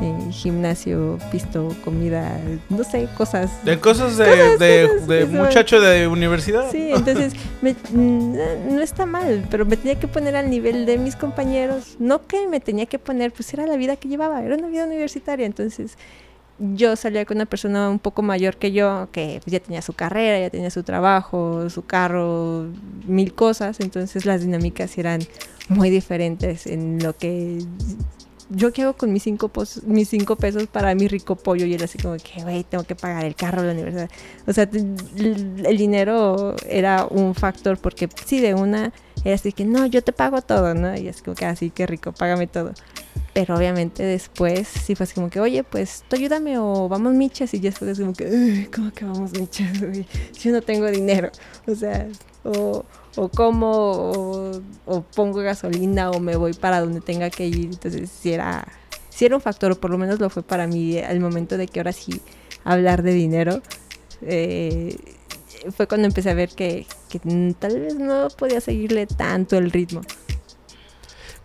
en 0.00 0.32
gimnasio, 0.32 1.18
pisto, 1.30 1.74
comida, 1.84 2.36
no 2.68 2.82
sé, 2.84 3.08
cosas 3.16 3.64
De 3.64 3.78
cosas 3.78 4.16
de, 4.16 4.24
Cosas, 4.24 4.58
de, 4.58 4.88
cosas, 4.88 5.06
de 5.08 5.22
eso. 5.22 5.32
muchacho 5.32 5.80
de 5.80 6.08
universidad. 6.08 6.70
Sí, 6.72 6.90
entonces 6.92 7.32
me- 7.62 7.76
mm, 7.92 8.74
no 8.74 8.80
está 8.80 9.06
mal, 9.06 9.46
pero 9.50 9.64
me 9.64 9.76
tenía 9.76 9.98
que 9.98 10.08
poner 10.08 10.34
al 10.36 10.50
nivel 10.50 10.84
de 10.86 10.98
mis 10.98 11.14
compañeros. 11.16 11.96
No 12.00 12.26
que 12.26 12.48
me 12.48 12.58
tenía 12.60 12.86
que 12.86 12.98
poner, 12.98 13.32
pues 13.32 13.52
era 13.54 13.66
la 13.66 13.76
vida 13.76 13.94
que 13.96 14.08
llevaba, 14.08 14.42
era 14.42 14.56
una 14.56 14.66
vida 14.68 14.84
universitaria. 14.84 15.46
Entonces 15.46 15.96
yo 16.58 16.96
salía 16.96 17.24
con 17.24 17.36
una 17.36 17.46
persona 17.46 17.90
un 17.90 17.98
poco 17.98 18.22
mayor 18.22 18.56
que 18.56 18.72
yo, 18.72 19.08
que 19.12 19.40
pues, 19.42 19.52
ya 19.52 19.60
tenía 19.60 19.82
su 19.82 19.92
carrera, 19.92 20.38
ya 20.38 20.50
tenía 20.50 20.70
su 20.70 20.82
trabajo, 20.82 21.68
su 21.70 21.84
carro, 21.84 22.66
mil 23.06 23.34
cosas. 23.34 23.80
Entonces 23.80 24.24
las 24.24 24.42
dinámicas 24.42 24.96
eran 24.98 25.20
muy 25.68 25.90
diferentes 25.90 26.66
en 26.66 27.02
lo 27.02 27.16
que 27.16 27.58
yo 28.50 28.72
qué 28.72 28.82
hago 28.82 28.94
con 28.94 29.12
mis 29.12 29.22
cinco, 29.22 29.50
mis 29.86 30.08
cinco 30.08 30.36
pesos 30.36 30.66
para 30.66 30.94
mi 30.94 31.08
rico 31.08 31.36
pollo 31.36 31.66
y 31.66 31.74
era 31.74 31.86
así 31.86 31.98
como 31.98 32.16
que, 32.16 32.42
güey, 32.42 32.64
tengo 32.64 32.84
que 32.84 32.94
pagar 32.94 33.24
el 33.24 33.34
carro, 33.34 33.62
la 33.62 33.72
universidad. 33.72 34.10
O 34.46 34.52
sea, 34.52 34.68
el, 34.72 35.76
dinero 35.76 36.54
era 36.68 37.06
un 37.06 37.34
factor 37.34 37.78
porque 37.78 38.08
sí, 38.24 38.40
de 38.40 38.54
una 38.54 38.92
era 39.24 39.34
así 39.34 39.52
que, 39.52 39.64
no, 39.64 39.86
yo 39.86 40.02
te 40.02 40.12
pago 40.12 40.42
todo, 40.42 40.74
¿no? 40.74 40.96
Y 40.96 41.08
es 41.08 41.22
como 41.22 41.34
que 41.34 41.46
así, 41.46 41.70
qué 41.70 41.86
rico, 41.86 42.12
págame 42.12 42.46
todo. 42.46 42.72
Pero 43.34 43.56
obviamente 43.56 44.02
después 44.04 44.68
sí 44.68 44.94
fue 44.94 45.04
así 45.04 45.14
como 45.14 45.28
que, 45.28 45.40
oye, 45.40 45.64
pues 45.64 46.04
tú 46.08 46.16
ayúdame 46.16 46.56
o 46.58 46.88
vamos 46.88 47.12
michas. 47.14 47.52
Y 47.52 47.60
ya 47.60 47.70
después 47.70 47.90
es 47.90 47.98
como 48.00 48.12
que, 48.14 48.26
"Uy, 48.26 48.68
¿cómo 48.74 48.92
que 48.92 49.04
vamos 49.04 49.32
michas? 49.32 49.70
Si 50.32 50.48
yo 50.48 50.52
no 50.52 50.62
tengo 50.62 50.90
dinero. 50.90 51.30
O 51.66 51.74
sea, 51.74 52.06
o, 52.44 52.84
o 53.16 53.28
como, 53.28 54.52
o, 54.86 55.02
pongo 55.14 55.40
gasolina 55.40 56.10
o 56.10 56.20
me 56.20 56.36
voy 56.36 56.52
para 56.54 56.80
donde 56.80 57.00
tenga 57.00 57.28
que 57.30 57.46
ir. 57.46 57.66
Entonces 57.66 58.10
sí 58.10 58.32
era, 58.32 58.66
sí 59.10 59.24
era 59.26 59.34
un 59.36 59.42
factor, 59.42 59.72
o 59.72 59.80
por 59.80 59.90
lo 59.90 59.98
menos 59.98 60.20
lo 60.20 60.30
fue 60.30 60.42
para 60.42 60.66
mí 60.66 60.98
al 60.98 61.20
momento 61.20 61.56
de 61.56 61.66
que 61.66 61.80
ahora 61.80 61.92
sí 61.92 62.20
hablar 62.64 63.02
de 63.02 63.12
dinero. 63.12 63.62
eh, 64.22 64.96
fue 65.76 65.86
cuando 65.86 66.06
empecé 66.06 66.30
a 66.30 66.34
ver 66.34 66.50
que, 66.50 66.86
tal 67.58 67.80
vez 67.80 67.94
no 67.94 68.28
podía 68.36 68.60
seguirle 68.60 69.06
tanto 69.06 69.56
el 69.56 69.70
ritmo. 69.70 70.02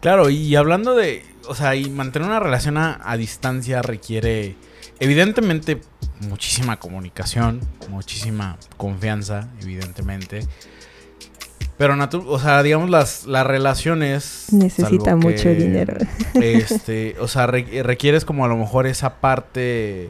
Claro, 0.01 0.29
y 0.29 0.55
hablando 0.55 0.95
de, 0.95 1.25
o 1.47 1.55
sea, 1.55 1.75
y 1.75 1.89
mantener 1.89 2.27
una 2.27 2.39
relación 2.39 2.77
a, 2.77 2.99
a 3.03 3.17
distancia 3.17 3.81
requiere, 3.81 4.55
evidentemente, 4.99 5.81
muchísima 6.21 6.77
comunicación, 6.77 7.62
muchísima 7.89 8.57
confianza, 8.77 9.49
evidentemente. 9.62 10.47
Pero, 11.77 11.95
o 12.27 12.39
sea, 12.39 12.62
digamos, 12.62 12.89
las, 12.89 13.25
las 13.25 13.47
relaciones... 13.47 14.47
Necesita 14.51 15.15
mucho 15.15 15.43
que, 15.43 15.55
dinero. 15.55 15.97
Este, 16.33 17.15
o 17.21 17.27
sea, 17.29 17.47
re- 17.47 17.83
requieres 17.83 18.25
como 18.25 18.43
a 18.43 18.49
lo 18.49 18.57
mejor 18.57 18.85
esa 18.85 19.21
parte, 19.21 20.09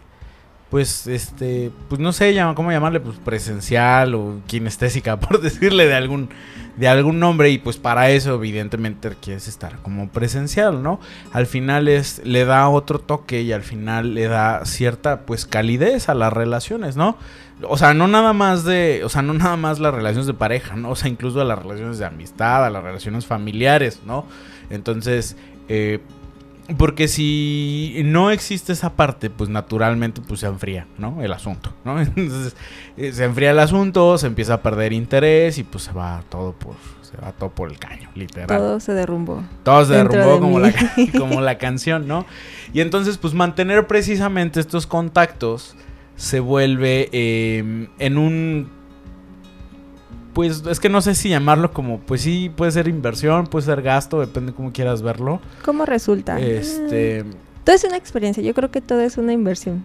pues, 0.69 1.07
este, 1.07 1.71
pues 1.87 1.99
no 1.99 2.11
sé, 2.11 2.35
cómo 2.55 2.71
llamarle, 2.71 2.99
pues 2.99 3.17
presencial 3.17 4.13
o 4.13 4.41
kinestésica, 4.45 5.19
por 5.19 5.41
decirle 5.41 5.87
de 5.87 5.95
algún, 5.95 6.29
de 6.77 6.87
algún 6.87 7.19
nombre. 7.19 7.49
Y 7.49 7.57
pues 7.57 7.77
para 7.77 8.11
eso, 8.11 8.35
evidentemente, 8.35 9.09
requieres 9.09 9.47
estar 9.47 9.79
como 9.79 10.09
presencial, 10.09 10.83
¿no? 10.83 10.99
Al 11.33 11.47
final 11.47 11.87
es, 11.87 12.21
le 12.23 12.45
da 12.45 12.69
otro 12.69 12.99
toque 12.99 13.41
y 13.41 13.51
al 13.51 13.63
final 13.63 14.13
le 14.13 14.27
da 14.27 14.65
cierta, 14.65 15.21
pues, 15.21 15.45
calidez 15.45 16.07
a 16.07 16.13
las 16.13 16.31
relaciones, 16.31 16.95
¿no? 16.95 17.17
O 17.63 17.77
sea, 17.77 17.93
no 17.93 18.07
nada 18.07 18.31
más 18.33 18.63
de, 18.63 19.01
o 19.03 19.09
sea, 19.09 19.21
no 19.21 19.33
nada 19.33 19.57
más 19.57 19.79
las 19.79 19.93
relaciones 19.93 20.27
de 20.27 20.33
pareja, 20.33 20.75
¿no? 20.75 20.91
O 20.91 20.95
sea, 20.95 21.09
incluso 21.09 21.41
a 21.41 21.45
las 21.45 21.59
relaciones 21.59 21.97
de 21.97 22.05
amistad, 22.05 22.65
a 22.65 22.69
las 22.69 22.83
relaciones 22.83 23.25
familiares, 23.25 24.01
¿no? 24.05 24.25
Entonces, 24.69 25.35
eh, 25.67 25.99
porque 26.77 27.07
si 27.07 28.01
no 28.05 28.31
existe 28.31 28.73
esa 28.73 28.93
parte, 28.93 29.29
pues 29.29 29.49
naturalmente 29.49 30.21
pues 30.21 30.41
se 30.41 30.47
enfría, 30.47 30.87
¿no? 30.97 31.21
El 31.21 31.33
asunto, 31.33 31.73
¿no? 31.83 31.99
Entonces 32.01 32.55
eh, 32.97 33.11
se 33.13 33.25
enfría 33.25 33.51
el 33.51 33.59
asunto, 33.59 34.17
se 34.17 34.27
empieza 34.27 34.55
a 34.55 34.61
perder 34.61 34.93
interés 34.93 35.57
y 35.57 35.63
pues 35.63 35.85
se 35.85 35.91
va 35.91 36.23
todo 36.29 36.53
por, 36.53 36.75
se 37.01 37.17
va 37.17 37.31
todo 37.31 37.49
por 37.49 37.69
el 37.69 37.79
caño, 37.79 38.09
literal. 38.15 38.47
Todo 38.47 38.79
se 38.79 38.93
derrumbó. 38.93 39.43
Todo 39.63 39.85
se 39.85 39.93
derrumbó 39.93 40.33
de 40.35 40.39
como 40.39 40.59
la, 40.59 40.73
como 41.17 41.41
la 41.41 41.57
canción, 41.57 42.07
¿no? 42.07 42.25
Y 42.73 42.81
entonces, 42.81 43.17
pues 43.17 43.33
mantener 43.33 43.87
precisamente 43.87 44.59
estos 44.59 44.85
contactos 44.85 45.75
se 46.15 46.39
vuelve 46.39 47.09
eh, 47.11 47.87
en 47.97 48.17
un... 48.17 48.78
Pues 50.39 50.63
es 50.69 50.79
que 50.79 50.87
no 50.87 51.01
sé 51.01 51.15
si 51.15 51.27
llamarlo 51.27 51.73
como, 51.73 51.99
pues 51.99 52.21
sí, 52.21 52.49
puede 52.55 52.71
ser 52.71 52.87
inversión, 52.87 53.45
puede 53.47 53.65
ser 53.65 53.81
gasto, 53.81 54.21
depende 54.21 54.53
cómo 54.53 54.71
quieras 54.71 55.01
verlo. 55.01 55.41
¿Cómo 55.65 55.85
resulta? 55.85 56.39
Este... 56.39 57.25
Ah, 57.27 57.35
Todo 57.65 57.75
es 57.75 57.83
una 57.83 57.97
experiencia. 57.97 58.41
Yo 58.41 58.53
creo 58.53 58.71
que 58.71 58.79
todo 58.79 59.01
es 59.01 59.17
una 59.17 59.33
inversión. 59.33 59.83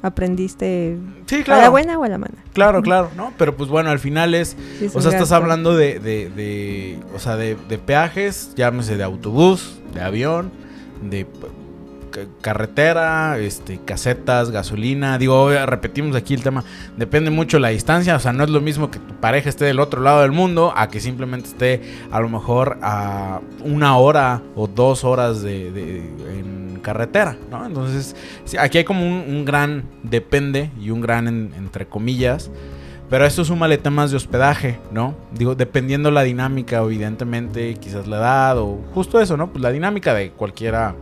Aprendiste 0.00 0.96
Sí, 1.26 1.34
a 1.34 1.38
la 1.38 1.44
claro. 1.44 1.70
buena 1.72 1.98
o 1.98 2.04
a 2.04 2.08
la 2.08 2.18
mala. 2.18 2.34
Claro, 2.52 2.80
claro, 2.80 3.10
¿no? 3.16 3.32
Pero 3.36 3.56
pues 3.56 3.68
bueno, 3.68 3.90
al 3.90 3.98
final 3.98 4.36
es... 4.36 4.56
Sí, 4.78 4.84
es 4.84 4.94
O 4.94 5.00
sea, 5.00 5.10
estás 5.10 5.32
hablando 5.32 5.76
de, 5.76 5.98
de, 5.98 6.30
de- 6.30 7.00
o 7.12 7.18
sea, 7.18 7.34
de, 7.36 7.56
de 7.68 7.78
peajes, 7.78 8.52
llámese 8.54 8.96
de 8.96 9.02
autobús, 9.02 9.80
de 9.94 10.00
avión, 10.00 10.52
de 11.02 11.26
carretera, 12.40 13.38
este, 13.38 13.78
casetas, 13.84 14.50
gasolina. 14.50 15.18
Digo, 15.18 15.50
repetimos 15.66 16.16
aquí 16.16 16.34
el 16.34 16.42
tema, 16.42 16.64
depende 16.96 17.30
mucho 17.30 17.58
la 17.58 17.68
distancia, 17.68 18.16
o 18.16 18.20
sea, 18.20 18.32
no 18.32 18.44
es 18.44 18.50
lo 18.50 18.60
mismo 18.60 18.90
que 18.90 18.98
tu 18.98 19.14
pareja 19.14 19.48
esté 19.48 19.64
del 19.64 19.80
otro 19.80 20.00
lado 20.02 20.22
del 20.22 20.32
mundo 20.32 20.72
a 20.76 20.88
que 20.88 21.00
simplemente 21.00 21.48
esté 21.48 21.82
a 22.10 22.20
lo 22.20 22.28
mejor 22.28 22.78
a 22.82 23.40
una 23.64 23.96
hora 23.96 24.42
o 24.54 24.66
dos 24.66 25.04
horas 25.04 25.42
de, 25.42 25.68
en 25.68 26.80
carretera, 26.82 27.36
¿no? 27.50 27.66
Entonces, 27.66 28.16
aquí 28.58 28.78
hay 28.78 28.84
como 28.84 29.04
un, 29.04 29.44
gran 29.44 29.84
depende 30.02 30.70
y 30.80 30.90
un 30.90 31.00
gran 31.00 31.28
en- 31.28 31.52
entre 31.56 31.86
comillas. 31.86 32.50
Pero 33.10 33.24
esto 33.24 33.42
súmale 33.42 33.78
temas 33.78 34.10
de 34.10 34.18
hospedaje, 34.18 34.78
¿no? 34.92 35.14
Digo, 35.32 35.54
dependiendo 35.54 36.10
la 36.10 36.22
dinámica, 36.24 36.76
evidentemente, 36.82 37.72
quizás 37.80 38.06
la 38.06 38.18
edad 38.18 38.58
o 38.58 38.80
justo 38.92 39.18
eso, 39.18 39.34
¿no? 39.38 39.50
Pues 39.50 39.62
la 39.62 39.70
dinámica 39.70 40.12
de 40.12 40.30
cualquiera, 40.32 40.94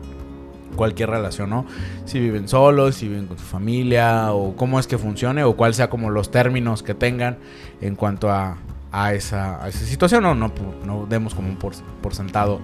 cualquier 0.77 1.11
relación, 1.11 1.51
¿no? 1.51 1.67
Si 2.05 2.21
viven 2.21 2.49
solos, 2.49 2.95
si 2.95 3.09
viven 3.09 3.27
con 3.27 3.39
su 3.39 3.45
familia, 3.45 4.33
o 4.33 4.55
cómo 4.55 4.79
es 4.79 4.87
que 4.87 4.99
funcione, 4.99 5.43
o 5.45 5.57
cuál 5.57 5.75
sea 5.75 5.91
como 5.91 6.11
los 6.11 6.31
términos 6.31 6.83
que 6.83 6.95
tengan 6.95 7.39
en 7.81 7.97
cuanto 7.97 8.31
a, 8.31 8.59
a 8.93 9.15
esa, 9.15 9.63
a 9.65 9.69
esa 9.69 9.85
situación, 9.85 10.23
no, 10.23 10.35
no, 10.35 10.53
no 10.85 11.07
demos 11.07 11.35
como 11.35 11.49
un 11.49 11.57
por, 11.57 11.73
por 12.01 12.15
sentado 12.15 12.61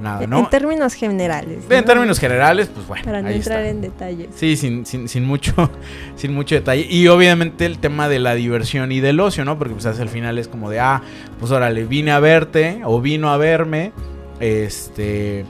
nada, 0.00 0.26
¿no? 0.26 0.40
En 0.40 0.50
términos 0.50 0.94
generales. 0.94 1.64
En 1.68 1.78
¿no? 1.78 1.84
términos 1.84 2.18
generales, 2.18 2.68
pues 2.72 2.86
bueno, 2.86 3.04
Para 3.04 3.22
no 3.22 3.28
ahí 3.28 3.36
entrar 3.36 3.60
está. 3.60 3.70
en 3.70 3.80
detalles. 3.80 4.28
Sí, 4.34 4.56
sin, 4.56 4.84
sin, 4.86 5.08
sin 5.08 5.24
mucho, 5.24 5.70
sin 6.16 6.34
mucho 6.34 6.54
detalle. 6.54 6.86
Y 6.88 7.08
obviamente 7.08 7.66
el 7.66 7.78
tema 7.78 8.08
de 8.08 8.18
la 8.18 8.34
diversión 8.34 8.92
y 8.92 9.00
del 9.00 9.20
ocio, 9.20 9.44
¿no? 9.44 9.58
Porque 9.58 9.74
pues 9.74 9.86
al 9.86 10.08
final 10.08 10.38
es 10.38 10.48
como 10.48 10.70
de, 10.70 10.80
ah, 10.80 11.02
pues 11.38 11.50
órale, 11.50 11.84
vine 11.84 12.12
a 12.12 12.20
verte 12.20 12.82
o 12.84 13.00
vino 13.00 13.30
a 13.30 13.36
verme. 13.36 13.92
Este. 14.40 15.46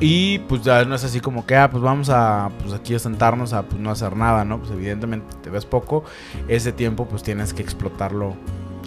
Y 0.00 0.40
pues 0.40 0.62
ya 0.62 0.84
no 0.84 0.94
es 0.94 1.04
así 1.04 1.20
como 1.20 1.46
que, 1.46 1.56
ah, 1.56 1.70
pues 1.70 1.82
vamos 1.82 2.10
a, 2.10 2.50
pues 2.60 2.74
aquí 2.74 2.94
a 2.94 2.98
sentarnos 2.98 3.52
a 3.52 3.62
pues 3.62 3.80
no 3.80 3.90
hacer 3.90 4.16
nada, 4.16 4.44
¿no? 4.44 4.58
Pues 4.58 4.72
evidentemente 4.72 5.26
te 5.42 5.50
ves 5.50 5.64
poco, 5.64 6.04
ese 6.48 6.72
tiempo 6.72 7.06
pues 7.06 7.22
tienes 7.22 7.54
que 7.54 7.62
explotarlo 7.62 8.34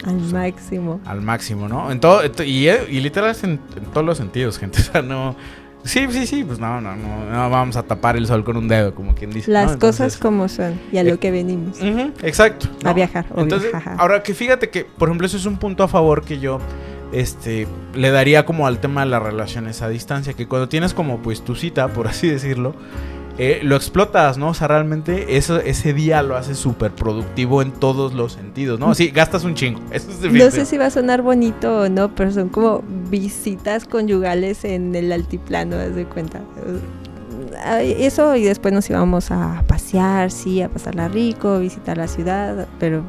al 0.06 0.20
máximo. 0.32 1.02
Al 1.06 1.22
máximo, 1.22 1.68
¿no? 1.68 1.92
En 1.92 2.00
todo, 2.00 2.22
y, 2.44 2.70
y 2.70 3.00
literal 3.00 3.36
en, 3.44 3.60
en, 3.76 3.86
todos 3.92 4.06
los 4.06 4.18
sentidos, 4.18 4.58
gente. 4.60 4.80
O 4.80 4.84
sea, 4.84 5.02
no. 5.02 5.36
Sí, 5.84 6.06
sí, 6.10 6.28
sí, 6.28 6.44
pues 6.44 6.60
no, 6.60 6.82
no, 6.82 6.96
no, 6.96 7.26
no 7.30 7.50
vamos 7.50 7.78
a 7.78 7.84
tapar 7.84 8.18
el 8.18 8.28
sol 8.28 8.44
con 8.44 8.58
un 8.58 8.68
dedo, 8.68 8.94
como 8.94 9.16
quien 9.16 9.32
dice. 9.32 9.50
Las 9.50 9.78
cosas 9.78 10.18
como 10.18 10.50
son 10.50 10.78
y 10.92 10.98
a 10.98 11.04
lo 11.04 11.18
que 11.18 11.32
venimos. 11.32 11.78
exacto. 12.22 12.68
A 12.84 12.92
viajar. 12.94 13.26
Entonces, 13.38 13.72
ahora 13.98 14.22
que 14.22 14.34
fíjate 14.34 14.70
que, 14.70 14.84
por 14.84 15.08
ejemplo, 15.08 15.28
eso 15.28 15.38
es 15.38 15.46
un 15.46 15.58
punto 15.58 15.84
a 15.84 15.88
favor 15.88 16.26
que 16.26 16.40
yo 16.40 16.60
este 17.12 17.68
le 17.94 18.12
daría 18.12 18.46
como 18.46 18.68
al 18.68 18.80
tema 18.80 19.02
de 19.02 19.12
las 19.12 19.22
relaciones 19.22 19.82
a 19.82 19.90
distancia, 19.90 20.34
que 20.34 20.48
cuando 20.48 20.70
tienes 20.70 20.94
como 20.94 21.20
pues 21.20 21.42
tu 21.42 21.56
cita, 21.56 21.88
por 21.90 22.08
así 22.08 22.28
decirlo, 22.30 22.76
eh, 23.38 23.60
lo 23.62 23.76
explotas, 23.76 24.38
¿no? 24.40 24.50
O 24.50 24.54
sea, 24.56 24.68
realmente 24.68 25.38
eso, 25.38 25.60
ese 25.60 25.94
día 25.94 26.24
lo 26.24 26.36
haces 26.36 26.58
súper 26.58 26.92
productivo 26.92 27.62
en 27.62 27.72
todos 27.72 28.16
los 28.16 28.34
sentidos, 28.34 28.80
¿no? 28.80 28.96
Sí, 28.96 29.10
gastas 29.10 29.44
un 29.44 29.54
chingo. 29.54 29.80
Eso 29.92 30.10
es 30.10 30.34
no 30.34 30.50
sé 30.50 30.66
si 30.66 30.78
va 30.78 30.88
a 30.88 30.90
sonar 30.90 31.22
bonito 31.22 31.82
o 31.82 31.90
no, 31.90 32.16
pero 32.16 32.32
son 32.32 32.50
como 32.50 32.84
visitas 33.12 33.86
conyugales 33.86 34.64
en 34.64 34.96
el 34.96 35.12
altiplano, 35.12 35.76
haz 35.76 35.94
de 35.94 36.06
cuenta 36.06 36.42
eso 37.82 38.36
y 38.36 38.44
después 38.44 38.74
nos 38.74 38.90
íbamos 38.90 39.32
a 39.32 39.64
pasear, 39.68 40.32
sí, 40.32 40.62
a 40.62 40.70
pasarla 40.70 41.08
rico, 41.08 41.60
visitar 41.60 41.98
la 41.98 42.08
ciudad, 42.08 42.68
pero 42.80 43.04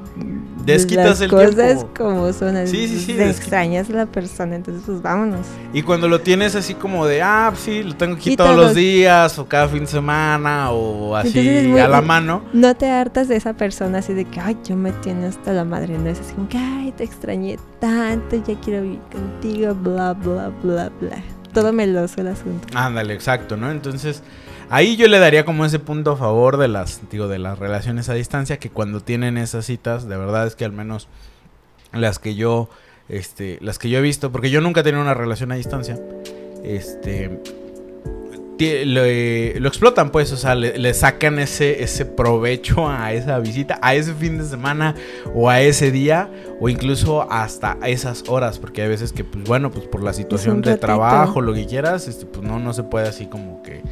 desquitas 0.64 1.20
las 1.20 1.30
cosas 1.30 1.86
como 1.96 2.32
son, 2.32 2.66
sí, 2.66 2.88
sí, 2.88 3.00
sí, 3.00 3.20
extrañas 3.20 3.88
a 3.90 3.92
la 3.92 4.06
persona, 4.06 4.56
entonces 4.56 4.82
pues 4.84 5.02
vámonos. 5.02 5.46
Y 5.72 5.82
cuando 5.82 6.08
lo 6.08 6.20
tienes 6.20 6.54
así 6.54 6.74
como 6.74 7.06
de, 7.06 7.22
ah, 7.22 7.48
pues 7.50 7.62
sí, 7.62 7.82
lo 7.82 7.96
tengo 7.96 8.16
aquí 8.16 8.36
todos, 8.36 8.56
los 8.56 8.74
días 8.74 9.38
o 9.38 9.46
cada 9.46 9.68
fin 9.68 9.80
de 9.80 9.86
semana 9.86 10.70
o 10.70 11.14
así 11.16 11.78
a 11.78 11.88
la 11.88 12.00
mano. 12.00 12.42
No 12.52 12.76
te 12.76 12.90
hartas 12.90 13.28
de 13.28 13.36
esa 13.36 13.54
persona 13.54 13.98
así 13.98 14.14
de 14.14 14.24
que, 14.24 14.40
ay, 14.40 14.56
yo 14.64 14.76
me 14.76 14.92
tiene 14.92 15.26
hasta 15.26 15.52
la 15.52 15.64
madre, 15.64 15.98
no 15.98 16.08
es 16.08 16.20
así 16.20 16.34
como 16.34 16.48
que, 16.48 16.58
ay, 16.58 16.92
te 16.96 17.04
extrañé 17.04 17.58
tanto, 17.80 18.36
ya 18.36 18.58
quiero 18.60 18.82
vivir 18.82 19.00
contigo, 19.12 19.74
bla, 19.74 20.12
bla, 20.14 20.50
bla, 20.62 20.90
bla 21.00 21.37
todo 21.52 21.72
meloso 21.72 22.20
el 22.20 22.28
asunto. 22.28 22.66
Ándale, 22.74 23.14
exacto, 23.14 23.56
¿no? 23.56 23.70
Entonces, 23.70 24.22
ahí 24.70 24.96
yo 24.96 25.08
le 25.08 25.18
daría 25.18 25.44
como 25.44 25.64
ese 25.64 25.78
punto 25.78 26.12
a 26.12 26.16
favor 26.16 26.56
de 26.56 26.68
las, 26.68 27.00
digo, 27.10 27.28
de 27.28 27.38
las 27.38 27.58
relaciones 27.58 28.08
a 28.08 28.14
distancia, 28.14 28.58
que 28.58 28.70
cuando 28.70 29.00
tienen 29.00 29.38
esas 29.38 29.66
citas, 29.66 30.08
de 30.08 30.16
verdad 30.16 30.46
es 30.46 30.56
que 30.56 30.64
al 30.64 30.72
menos 30.72 31.08
las 31.92 32.18
que 32.18 32.34
yo, 32.34 32.68
este, 33.08 33.58
las 33.60 33.78
que 33.78 33.88
yo 33.90 33.98
he 33.98 34.02
visto, 34.02 34.30
porque 34.32 34.50
yo 34.50 34.60
nunca 34.60 34.80
he 34.80 34.84
tenido 34.84 35.02
una 35.02 35.14
relación 35.14 35.52
a 35.52 35.56
distancia, 35.56 35.98
este, 36.62 37.40
lo, 38.58 39.04
explotan, 39.68 40.10
pues, 40.10 40.32
o 40.32 40.36
sea, 40.36 40.54
le, 40.54 40.94
sacan 40.94 41.38
ese, 41.38 41.82
ese 41.82 42.04
provecho 42.04 42.88
a 42.88 43.12
esa 43.12 43.38
visita, 43.38 43.78
a 43.82 43.94
ese 43.94 44.14
fin 44.14 44.38
de 44.38 44.44
semana 44.44 44.94
o 45.34 45.48
a 45.48 45.60
ese 45.60 45.90
día 45.90 46.30
o 46.60 46.68
incluso 46.68 47.30
hasta 47.30 47.78
esas 47.86 48.24
horas, 48.28 48.58
porque 48.58 48.82
hay 48.82 48.88
veces 48.88 49.12
que, 49.12 49.24
pues, 49.24 49.44
bueno, 49.44 49.70
pues 49.70 49.86
por 49.86 50.02
la 50.02 50.12
situación 50.12 50.60
de 50.60 50.76
trabajo, 50.76 51.40
lo 51.40 51.54
que 51.54 51.66
quieras, 51.66 52.08
este, 52.08 52.26
pues 52.26 52.46
no, 52.46 52.58
no 52.58 52.72
se 52.72 52.82
puede 52.82 53.08
así 53.08 53.26
como 53.26 53.62
que, 53.62 53.82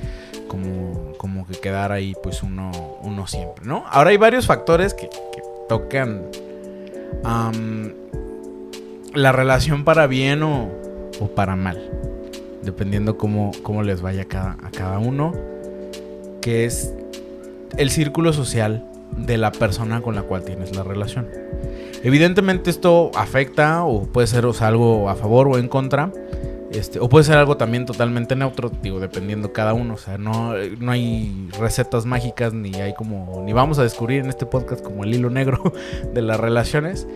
como, 0.49 1.13
como 1.17 1.47
que 1.47 1.55
quedar 1.55 1.93
ahí, 1.93 2.15
pues, 2.23 2.43
uno, 2.43 2.71
uno 3.03 3.27
siempre, 3.27 3.65
¿no? 3.65 3.85
Ahora 3.89 4.11
hay 4.11 4.17
varios 4.17 4.47
factores 4.47 4.95
que, 4.95 5.09
tocan 5.69 6.23
la 9.15 9.33
relación 9.33 9.83
para 9.83 10.07
bien 10.07 10.45
o, 10.45 10.71
o 11.19 11.27
para 11.35 11.57
mal 11.57 11.91
dependiendo 12.67 13.17
cómo, 13.17 13.53
cómo 13.63 13.83
les 13.83 14.03
vaya 14.03 14.23
a 14.23 14.27
cada, 14.27 14.59
a 14.63 14.71
cada 14.71 14.99
uno, 14.99 15.33
que 16.43 16.67
es 16.67 16.93
el 17.79 17.91
círculo 17.91 18.33
social 18.33 18.85
de 19.17 19.39
la 19.39 19.53
persona 19.53 20.03
con 20.03 20.15
la 20.15 20.23
cual 20.23 20.43
tienes 20.43 20.77
la 20.77 20.83
relación. 20.83 21.27
Evidentemente 22.03 22.71
esto 22.71 23.11
afecta 23.15 23.85
o 23.85 24.05
puede 24.05 24.27
ser 24.27 24.45
algo 24.61 25.09
a 25.09 25.17
favor 25.17 25.49
o 25.49 25.59
en 25.59 25.69
contra. 25.69 26.13
Este, 26.71 26.99
o 26.99 27.09
puede 27.09 27.25
ser 27.25 27.39
algo 27.39 27.57
también 27.57 27.87
totalmente 27.87 28.37
neutro, 28.37 28.71
digo, 28.83 29.01
dependiendo 29.01 29.53
cada 29.53 29.73
uno. 29.73 29.95
O 29.95 29.99
sea, 29.99 30.19
no, 30.19 30.55
no 30.79 30.93
hay 30.93 31.49
recetas 31.59 32.05
mágicas, 32.05 32.53
ni 32.53 32.75
hay 32.75 32.95
como. 32.95 33.43
ni 33.45 33.53
vamos 33.53 33.79
a 33.79 33.83
descubrir 33.83 34.21
en 34.21 34.29
este 34.29 34.47
podcast 34.47 34.83
como 34.83 35.05
el 35.05 35.15
hilo 35.15 35.31
negro 35.31 35.73
de 36.15 36.23
las 36.23 36.39
relaciones. 36.39 37.07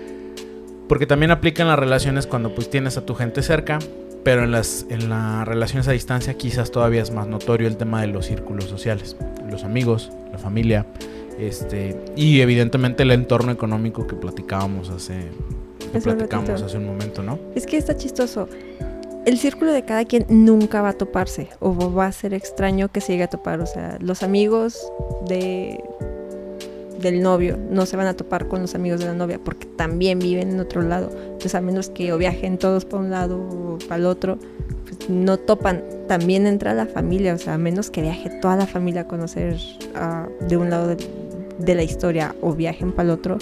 Porque 0.88 1.06
también 1.06 1.30
aplican 1.30 1.68
las 1.68 1.78
relaciones 1.78 2.26
cuando 2.26 2.54
pues 2.54 2.68
tienes 2.68 2.96
a 2.96 3.06
tu 3.06 3.14
gente 3.14 3.42
cerca, 3.42 3.78
pero 4.24 4.44
en 4.44 4.50
las, 4.50 4.87
en 4.88 5.09
las 5.09 5.46
relaciones 5.46 5.88
a 5.88 5.92
distancia 5.92 6.35
quizás 6.35 6.70
todavía 6.70 7.02
es 7.02 7.11
más 7.11 7.26
notorio 7.26 7.68
el 7.68 7.76
tema 7.76 8.00
de 8.00 8.09
los 8.09 8.26
círculos 8.26 8.64
sociales, 8.64 9.16
los 9.48 9.64
amigos, 9.64 10.11
la 10.33 10.38
familia, 10.38 10.87
este, 11.38 11.98
y 12.16 12.40
evidentemente 12.40 13.02
el 13.02 13.12
entorno 13.12 13.50
económico 13.50 14.06
que 14.06 14.14
platicábamos 14.14 14.90
hace, 14.90 15.22
platicamos 16.02 16.62
hace 16.62 16.76
un 16.76 16.87
momento, 16.87 17.22
¿no? 17.22 17.38
Es 17.54 17.66
que 17.66 17.76
está 17.76 17.96
chistoso. 17.96 18.48
El 19.26 19.38
círculo 19.38 19.72
de 19.72 19.85
cada 19.85 20.04
quien 20.04 20.26
nunca 20.28 20.80
va 20.80 20.90
a 20.90 20.92
toparse 20.94 21.48
o 21.61 21.92
va 21.92 22.06
a 22.06 22.12
ser 22.12 22.33
extraño 22.33 22.88
que 22.88 23.00
se 23.00 23.12
llegue 23.12 23.24
a 23.24 23.28
topar. 23.28 23.61
O 23.61 23.66
sea, 23.66 23.98
los 24.00 24.22
amigos 24.22 24.90
de 25.28 25.83
del 27.00 27.22
novio 27.22 27.58
no 27.70 27.86
se 27.86 27.96
van 27.96 28.06
a 28.06 28.14
topar 28.14 28.48
con 28.48 28.60
los 28.62 28.74
amigos 28.74 29.00
de 29.00 29.06
la 29.06 29.14
novia 29.14 29.40
porque 29.42 29.66
también 29.66 30.18
viven 30.18 30.50
en 30.50 30.60
otro 30.60 30.82
lado. 30.82 31.10
Entonces, 31.10 31.54
a 31.54 31.60
menos 31.60 31.88
que 31.88 32.14
viajen 32.16 32.58
todos 32.58 32.84
para 32.84 33.02
un 33.02 33.10
lado 33.10 33.38
o 33.38 33.78
para 33.88 33.96
el 33.96 34.06
otro, 34.06 34.38
pues 34.84 35.08
no 35.08 35.38
topan. 35.38 35.82
También 36.08 36.46
entra 36.46 36.74
la 36.74 36.86
familia, 36.86 37.34
o 37.34 37.38
sea, 37.38 37.54
a 37.54 37.58
menos 37.58 37.90
que 37.90 38.02
viaje 38.02 38.30
toda 38.40 38.56
la 38.56 38.66
familia 38.66 39.02
a 39.02 39.08
conocer 39.08 39.56
uh, 39.94 40.46
de 40.46 40.56
un 40.56 40.70
lado 40.70 40.88
de, 40.88 40.96
de, 41.58 41.74
la 41.74 41.82
historia 41.82 42.34
o 42.40 42.52
viajen 42.54 42.92
para 42.92 43.08
el 43.08 43.10
otro, 43.10 43.38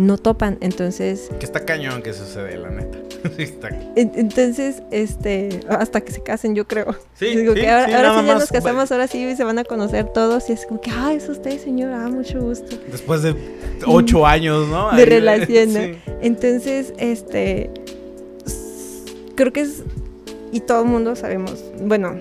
no 0.00 0.18
topan. 0.18 0.58
Entonces. 0.60 1.30
Que 1.38 1.44
está 1.44 1.64
cañón 1.64 2.02
que 2.02 2.12
sucede, 2.12 2.56
la 2.56 2.70
neta. 2.70 2.98
Entonces, 3.96 4.82
este, 4.90 5.60
hasta 5.68 6.00
que 6.00 6.12
se 6.12 6.22
casen, 6.22 6.54
yo 6.54 6.66
creo. 6.66 6.96
Sí, 7.14 7.36
Digo 7.36 7.52
que 7.52 7.68
ahora, 7.68 8.18
sí, 8.18 8.26
ya 8.26 8.34
nos 8.34 8.48
casamos, 8.48 8.90
ahora 8.90 9.06
sí 9.06 9.36
se 9.36 9.44
van 9.44 9.58
a 9.58 9.64
conocer 9.64 10.06
todos 10.06 10.48
y 10.48 10.54
es 10.54 10.64
como 10.64 10.80
que, 10.80 10.90
ah, 10.90 11.12
es 11.12 11.28
usted, 11.28 11.58
señor, 11.58 11.92
ah, 11.92 12.08
mucho 12.08 12.40
gusto. 12.40 12.76
Después 12.90 13.22
de 13.22 13.36
ocho 13.86 14.26
años, 14.26 14.68
¿no? 14.68 14.90
De 14.92 15.04
relación, 15.04 15.74
¿no? 15.74 15.80
Entonces, 16.22 16.94
este, 16.96 17.70
creo 19.34 19.52
que 19.52 19.60
es, 19.60 19.82
y 20.50 20.60
todo 20.60 20.82
el 20.82 20.88
mundo 20.88 21.14
sabemos, 21.14 21.62
bueno, 21.82 22.18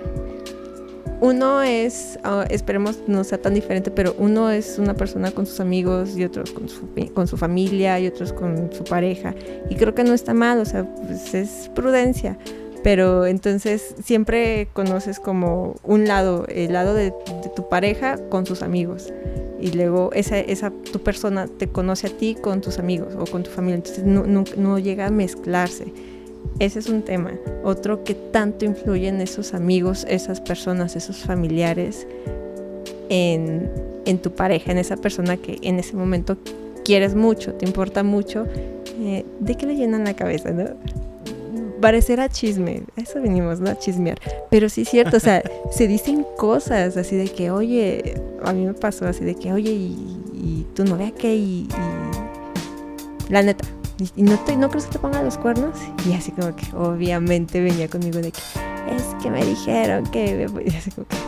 uno 1.21 1.61
es, 1.61 2.17
ah, 2.23 2.45
esperemos 2.49 2.99
no 3.07 3.23
sea 3.23 3.41
tan 3.41 3.53
diferente, 3.53 3.91
pero 3.91 4.15
uno 4.17 4.49
es 4.49 4.79
una 4.79 4.93
persona 4.93 5.31
con 5.31 5.45
sus 5.45 5.59
amigos 5.59 6.17
y 6.17 6.23
otros 6.23 6.51
con 6.51 6.69
su, 6.69 6.87
con 7.13 7.27
su 7.27 7.37
familia 7.37 7.99
y 7.99 8.07
otros 8.07 8.33
con 8.33 8.71
su 8.71 8.83
pareja. 8.83 9.35
Y 9.69 9.75
creo 9.75 9.93
que 9.93 10.03
no 10.03 10.13
está 10.13 10.33
mal, 10.33 10.59
o 10.59 10.65
sea, 10.65 10.85
pues 11.07 11.33
es 11.33 11.69
prudencia. 11.75 12.37
Pero 12.83 13.25
entonces 13.25 13.95
siempre 14.03 14.69
conoces 14.71 15.19
como 15.19 15.75
un 15.83 16.07
lado, 16.07 16.45
el 16.47 16.71
lado 16.71 16.93
de, 16.93 17.13
tu 17.55 17.67
pareja 17.67 18.17
con 18.29 18.45
sus 18.45 18.61
amigos. 18.61 19.11
Y 19.59 19.71
luego 19.73 20.11
esa, 20.13 20.39
esa, 20.39 20.71
tu 20.71 20.99
persona 20.99 21.47
te 21.47 21.67
conoce 21.67 22.07
a 22.07 22.09
ti 22.09 22.37
con 22.41 22.61
tus 22.61 22.79
amigos 22.79 23.15
o 23.19 23.25
con 23.25 23.43
tu 23.43 23.49
familia. 23.49 23.75
Entonces 23.75 24.05
no, 24.05 24.25
no, 24.25 24.45
no 24.55 24.79
llega 24.79 25.07
a 25.07 25.11
mezclarse. 25.11 25.91
Ese 26.59 26.79
es 26.79 26.89
un 26.89 27.01
tema. 27.01 27.31
Otro 27.63 28.03
que 28.03 28.13
tanto 28.13 28.65
influyen 28.65 29.21
esos 29.21 29.53
amigos, 29.53 30.05
esas 30.09 30.41
personas, 30.41 30.97
esos 30.97 31.17
familiares 31.17 32.05
en, 33.07 33.69
tu 34.21 34.31
pareja, 34.31 34.71
en 34.71 34.77
esa 34.77 34.97
persona 34.97 35.37
que 35.37 35.57
en 35.61 35.79
ese 35.79 35.95
momento 35.95 36.37
quieres 36.83 37.15
mucho, 37.15 37.53
te 37.53 37.65
importa 37.65 38.03
mucho. 38.03 38.45
Eh, 38.99 39.25
¿De 39.39 39.55
qué 39.55 39.65
le 39.65 39.75
llenan 39.75 40.03
la 40.03 40.15
cabeza, 40.15 40.51
no? 40.51 40.65
Parecer 41.79 42.19
a 42.19 42.27
chisme, 42.27 42.83
a 42.97 43.01
eso 43.01 43.21
venimos, 43.21 43.61
¿no? 43.61 43.69
A 43.69 43.79
chismear. 43.79 44.19
Pero 44.49 44.67
sí 44.67 44.81
es 44.81 44.89
cierto, 44.89 45.15
o 45.15 45.19
sea, 45.21 45.41
se 45.71 45.87
dicen 45.87 46.25
cosas 46.35 46.97
así 46.97 47.15
de 47.15 47.29
que, 47.29 47.51
oye, 47.51 48.15
a 48.43 48.51
mí 48.51 48.65
me 48.65 48.73
pasó 48.73 49.07
así 49.07 49.23
de 49.23 49.35
que, 49.35 49.53
oye, 49.53 49.71
y, 49.71 50.65
tu 50.75 50.83
novia 50.83 51.11
qué, 51.11 51.35
y, 51.35 51.67
y 51.67 53.31
la 53.31 53.43
neta, 53.43 53.65
¿y 54.15 54.23
no, 54.23 54.37
te, 54.39 54.55
no 54.55 54.69
crees 54.69 54.85
que 54.85 54.93
te 54.93 54.99
ponga 54.99 55.21
los 55.21 55.37
cuernos? 55.37 55.77
Y 56.07 56.13
así 56.13 56.31
como 56.31 56.55
que 56.55 56.65
obviamente 56.75 57.61
venía 57.61 57.87
conmigo 57.89 58.19
de 58.19 58.31
que 58.31 58.39
es 58.95 59.03
que 59.21 59.29
me 59.29 59.45
dijeron 59.45 60.05
que... 60.05 60.47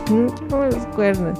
Que 0.06 0.14
no 0.14 0.32
te 0.34 0.42
pongo 0.46 0.66
los 0.66 0.86
cuernos. 0.94 1.38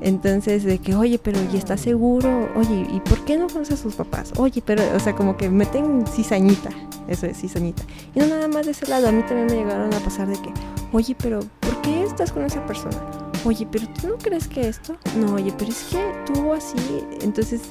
Entonces, 0.00 0.64
de 0.64 0.78
que, 0.78 0.94
oye, 0.94 1.18
pero 1.18 1.40
¿y 1.52 1.56
estás 1.56 1.80
seguro? 1.80 2.48
Oye, 2.54 2.86
¿y 2.92 3.00
por 3.00 3.24
qué 3.24 3.36
no 3.36 3.48
conoces 3.48 3.80
a 3.80 3.82
sus 3.82 3.94
papás? 3.96 4.32
Oye, 4.36 4.62
pero, 4.64 4.82
o 4.94 5.00
sea, 5.00 5.14
como 5.14 5.36
que 5.36 5.48
meten 5.48 6.06
cizañita. 6.06 6.70
Eso 7.08 7.26
es, 7.26 7.38
cizañita. 7.38 7.82
Y 8.14 8.20
no 8.20 8.26
nada 8.26 8.48
más 8.48 8.66
de 8.66 8.72
ese 8.72 8.86
lado. 8.86 9.08
A 9.08 9.12
mí 9.12 9.22
también 9.22 9.46
me 9.46 9.54
llegaron 9.54 9.92
a 9.92 9.98
pasar 9.98 10.28
de 10.28 10.36
que, 10.40 10.52
oye, 10.92 11.16
pero 11.18 11.40
¿por 11.60 11.80
qué 11.82 12.04
estás 12.04 12.32
con 12.32 12.44
esa 12.44 12.64
persona? 12.66 12.96
Oye, 13.44 13.66
pero 13.70 13.86
¿tú 14.00 14.08
no 14.08 14.18
crees 14.18 14.46
que 14.46 14.68
esto? 14.68 14.96
No, 15.16 15.34
oye, 15.34 15.52
pero 15.58 15.70
es 15.70 15.84
que 15.84 16.12
tú 16.26 16.52
así. 16.52 16.76
Entonces, 17.22 17.62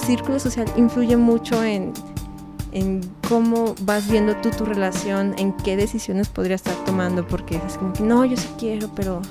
círculo 0.00 0.38
social 0.38 0.66
influye 0.76 1.16
mucho 1.16 1.62
en 1.62 1.92
en 2.72 3.00
cómo 3.28 3.74
vas 3.82 4.08
viendo 4.08 4.36
tú 4.36 4.50
tu 4.50 4.64
relación, 4.64 5.34
en 5.38 5.52
qué 5.52 5.76
decisiones 5.76 6.28
podrías 6.28 6.60
estar 6.60 6.84
tomando, 6.84 7.26
porque 7.26 7.56
es 7.66 7.76
como 7.78 7.92
que 7.92 8.02
no, 8.02 8.24
yo 8.24 8.36
sí 8.36 8.48
quiero, 8.58 8.88
pero 8.94 9.22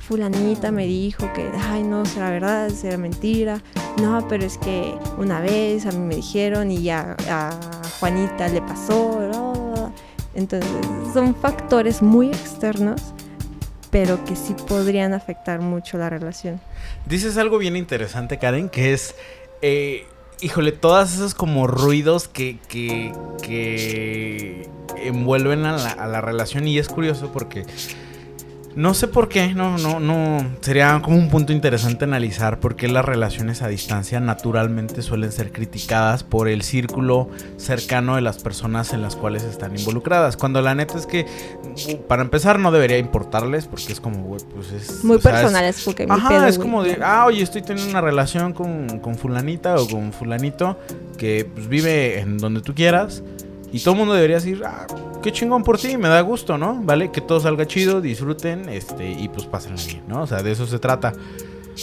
fulanita 0.00 0.70
me 0.70 0.86
dijo 0.86 1.32
que, 1.32 1.48
ay, 1.70 1.82
no, 1.82 2.04
será 2.04 2.30
verdad, 2.30 2.68
será 2.70 2.96
mentira. 2.96 3.60
No, 4.00 4.26
pero 4.28 4.44
es 4.44 4.58
que 4.58 4.94
una 5.18 5.40
vez 5.40 5.86
a 5.86 5.92
mí 5.92 5.98
me 5.98 6.16
dijeron 6.16 6.70
y 6.70 6.82
ya 6.82 7.16
a 7.28 7.50
Juanita 8.00 8.48
le 8.48 8.60
pasó. 8.60 9.90
Entonces, 10.34 10.70
son 11.12 11.34
factores 11.34 12.02
muy 12.02 12.28
externos, 12.28 13.00
pero 13.90 14.22
que 14.24 14.34
sí 14.36 14.54
podrían 14.66 15.14
afectar 15.14 15.60
mucho 15.60 15.96
la 15.96 16.10
relación. 16.10 16.60
Dices 17.06 17.36
algo 17.38 17.58
bien 17.58 17.76
interesante, 17.76 18.38
Karen, 18.38 18.68
que 18.68 18.92
es... 18.92 19.14
Eh, 19.62 20.06
híjole, 20.44 20.72
todas 20.72 21.14
esas 21.14 21.34
como 21.34 21.66
ruidos 21.66 22.28
que, 22.28 22.58
que, 22.68 23.12
que 23.42 24.68
envuelven 24.96 25.64
a 25.64 26.06
la 26.06 26.20
relación. 26.20 26.68
Y 26.68 26.78
es 26.78 26.88
curioso 26.88 27.32
porque 27.32 27.64
no 28.76 28.94
sé 28.94 29.08
por 29.08 29.28
qué, 29.28 29.54
no, 29.54 29.78
no, 29.78 30.00
no. 30.00 30.44
Sería 30.60 31.00
como 31.02 31.16
un 31.16 31.28
punto 31.28 31.52
interesante 31.52 32.04
analizar 32.04 32.58
por 32.58 32.76
qué 32.76 32.88
las 32.88 33.04
relaciones 33.04 33.62
a 33.62 33.68
distancia 33.68 34.20
naturalmente 34.20 35.02
suelen 35.02 35.30
ser 35.30 35.52
criticadas 35.52 36.24
por 36.24 36.48
el 36.48 36.62
círculo 36.62 37.28
cercano 37.56 38.16
de 38.16 38.22
las 38.22 38.38
personas 38.38 38.92
en 38.92 39.02
las 39.02 39.16
cuales 39.16 39.44
están 39.44 39.78
involucradas. 39.78 40.36
Cuando 40.36 40.60
la 40.60 40.74
neta 40.74 40.98
es 40.98 41.06
que, 41.06 41.26
para 42.08 42.22
empezar, 42.22 42.58
no 42.58 42.72
debería 42.72 42.98
importarles 42.98 43.66
porque 43.66 43.92
es 43.92 44.00
como, 44.00 44.22
güey, 44.24 44.40
pues 44.54 44.72
es. 44.72 45.04
Muy 45.04 45.18
personal, 45.18 45.64
es, 45.64 45.82
porque 45.84 46.06
Ajá, 46.08 46.48
es 46.48 46.58
como 46.58 46.82
de, 46.82 46.98
ah, 47.02 47.26
oye, 47.26 47.42
estoy 47.42 47.62
teniendo 47.62 47.90
una 47.90 48.00
relación 48.00 48.52
con, 48.52 48.98
con 48.98 49.16
Fulanita 49.16 49.76
o 49.76 49.88
con 49.88 50.12
Fulanito 50.12 50.78
que 51.16 51.48
pues, 51.52 51.68
vive 51.68 52.18
en 52.18 52.38
donde 52.38 52.60
tú 52.60 52.74
quieras 52.74 53.22
y 53.74 53.80
todo 53.80 53.94
el 53.94 53.98
mundo 53.98 54.14
debería 54.14 54.36
decir, 54.36 54.62
ah, 54.64 54.86
qué 55.20 55.32
chingón 55.32 55.64
por 55.64 55.80
ti, 55.80 55.96
me 55.96 56.06
da 56.06 56.20
gusto, 56.20 56.56
¿no? 56.56 56.80
¿Vale? 56.84 57.10
Que 57.10 57.20
todo 57.20 57.40
salga 57.40 57.66
chido, 57.66 58.00
disfruten, 58.00 58.68
este, 58.68 59.10
y 59.10 59.28
pues 59.28 59.46
pásenla 59.46 59.82
bien, 59.84 60.04
¿no? 60.06 60.22
O 60.22 60.26
sea, 60.28 60.44
de 60.44 60.52
eso 60.52 60.64
se 60.64 60.78
trata. 60.78 61.12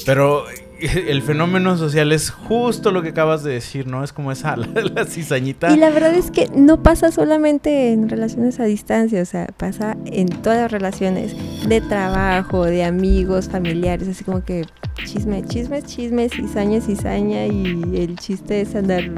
Pero 0.06 0.46
el 0.80 1.22
fenómeno 1.22 1.76
social 1.76 2.14
es 2.14 2.30
justo 2.30 2.92
lo 2.92 3.02
que 3.02 3.10
acabas 3.10 3.44
de 3.44 3.52
decir, 3.52 3.88
¿no? 3.88 4.06
Es 4.06 4.14
como 4.14 4.32
esa, 4.32 4.56
la, 4.96 5.04
cizañita. 5.04 5.74
Y 5.74 5.78
la 5.78 5.90
verdad 5.90 6.16
es 6.16 6.32
que 6.32 6.48
no 6.56 6.82
pasa 6.82 7.12
solamente 7.12 7.92
en 7.92 8.08
relaciones 8.08 8.62
a 8.62 8.64
distancia, 8.64 9.22
o 9.22 9.26
sea, 9.26 9.48
pasa 9.58 9.98
en 10.06 10.30
todas 10.30 10.60
las 10.60 10.72
relaciones 10.72 11.36
de 11.68 11.82
trabajo, 11.82 12.64
de 12.64 12.86
amigos, 12.86 13.50
familiares, 13.50 14.08
así 14.08 14.24
como 14.24 14.46
que 14.46 14.66
chisme, 15.04 15.44
chisme, 15.44 15.84
chisme, 15.84 16.30
cizaña, 16.30 16.80
cizaña, 16.80 17.48
y 17.48 17.98
el 17.98 18.16
chiste 18.16 18.62
es 18.62 18.76
andar 18.76 19.12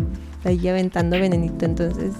ahí 0.44 0.68
aventando 0.68 1.20
venenito, 1.20 1.66
entonces 1.66 2.14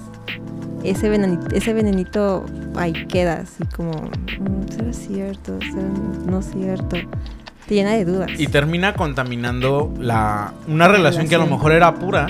ese 0.84 1.08
venenito, 1.08 1.46
ese 1.54 1.72
venenito 1.72 2.44
ahí 2.76 2.92
queda, 3.06 3.40
así 3.42 3.64
como, 3.74 3.92
mm, 3.92 4.68
¿será 4.70 4.92
cierto? 4.92 5.58
¿Será 5.60 5.88
no 6.26 6.42
cierto? 6.42 6.96
Te 7.66 7.74
llena 7.74 7.92
de 7.92 8.04
dudas. 8.04 8.30
Y 8.38 8.46
termina 8.48 8.92
contaminando 8.92 9.92
la, 9.98 10.52
una 10.68 10.86
relación, 10.86 11.26
que 11.28 11.34
a 11.34 11.38
lo 11.38 11.46
mejor 11.46 11.72
era 11.72 11.94
pura, 11.94 12.26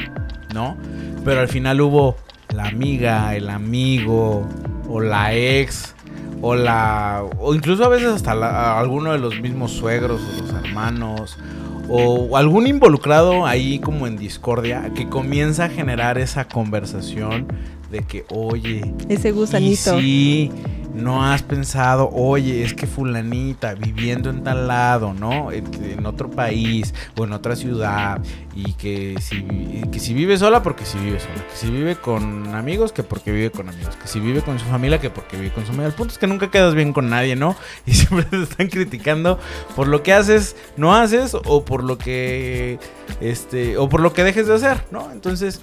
¿no? 0.55 0.77
Pero 1.25 1.41
al 1.41 1.49
final 1.49 1.81
hubo 1.81 2.17
la 2.55 2.67
amiga, 2.69 3.35
el 3.35 3.51
amigo, 3.51 4.47
o 4.89 5.01
la 5.01 5.35
ex, 5.35 5.95
o 6.41 6.55
la. 6.55 7.25
o 7.41 7.55
incluso 7.55 7.85
a 7.85 7.89
veces 7.89 8.09
hasta 8.09 8.79
alguno 8.79 9.13
de 9.13 9.19
los 9.19 9.41
mismos 9.41 9.73
suegros 9.73 10.21
o 10.21 10.43
los 10.43 10.65
hermanos. 10.65 11.39
O 11.87 12.39
algún 12.39 12.67
involucrado 12.67 13.45
ahí 13.45 13.79
como 13.79 14.07
en 14.07 14.17
discordia 14.17 14.91
que 14.95 15.09
comienza 15.09 15.67
a 15.67 15.69
generar 15.69 16.17
esa 16.17 16.47
conversación 16.47 17.47
de 17.95 18.03
que, 18.03 18.25
oye, 18.31 18.93
ese 19.09 19.31
gusanito. 19.31 20.01
sí, 20.01 20.51
no 20.95 21.25
has 21.25 21.43
pensado, 21.45 22.11
oye, 22.13 22.65
es 22.65 22.75
que 22.75 22.89
fulanita 22.89 23.75
viviendo 23.75 24.31
en 24.31 24.43
tal 24.43 24.67
lado, 24.67 25.15
¿no? 25.15 25.53
En, 25.53 26.05
otro 26.07 26.29
país 26.31 26.93
o 27.17 27.25
en 27.25 27.33
otra 27.33 27.57
ciudad 27.57 28.21
y 28.55 28.73
que 28.75 29.17
si, 29.21 29.43
que 29.91 30.01
si 30.01 30.13
vive 30.13 30.37
sola 30.37 30.63
porque 30.63 30.85
si 30.85 30.99
vive 30.99 31.21
sola, 31.21 31.47
que 31.49 31.57
si 31.57 31.71
vive 31.71 31.97
con 31.97 32.55
amigos 32.55 32.93
que 32.93 33.03
porque 33.03 33.31
vive 33.33 33.51
con 33.51 33.69
amigos, 33.69 33.97
que 33.97 34.09
si 34.09 34.21
vive 34.21 34.43
con 34.43 34.59
su 34.59 34.67
familia 34.67 35.01
que 35.01 35.09
porque 35.11 35.37
vive 35.37 35.53
con 35.53 35.65
su 35.65 35.69
familia. 35.69 35.89
El 35.89 35.95
punto 35.95 36.13
es 36.13 36.19
que 36.19 36.27
nunca 36.27 36.51
quedas 36.51 36.75
bien 36.75 36.93
con 36.93 37.09
nadie, 37.11 37.37
¿no? 37.37 37.57
Y 37.87 37.95
siempre 37.95 38.25
te 38.25 38.43
están 38.43 38.69
criticando 38.69 39.39
por 39.77 39.87
lo 39.87 40.03
que 40.03 40.13
haces, 40.13 40.57
no 40.77 40.95
haces 40.95 41.35
o 41.35 41.65
por 41.65 41.85
lo 41.85 41.97
que 41.97 42.79
este 43.21 43.79
o 43.79 43.89
por 43.89 44.01
lo 44.01 44.13
que 44.13 44.25
dejes 44.25 44.49
de 44.49 44.55
hacer, 44.55 44.85
¿no? 44.91 45.11
Entonces, 45.13 45.61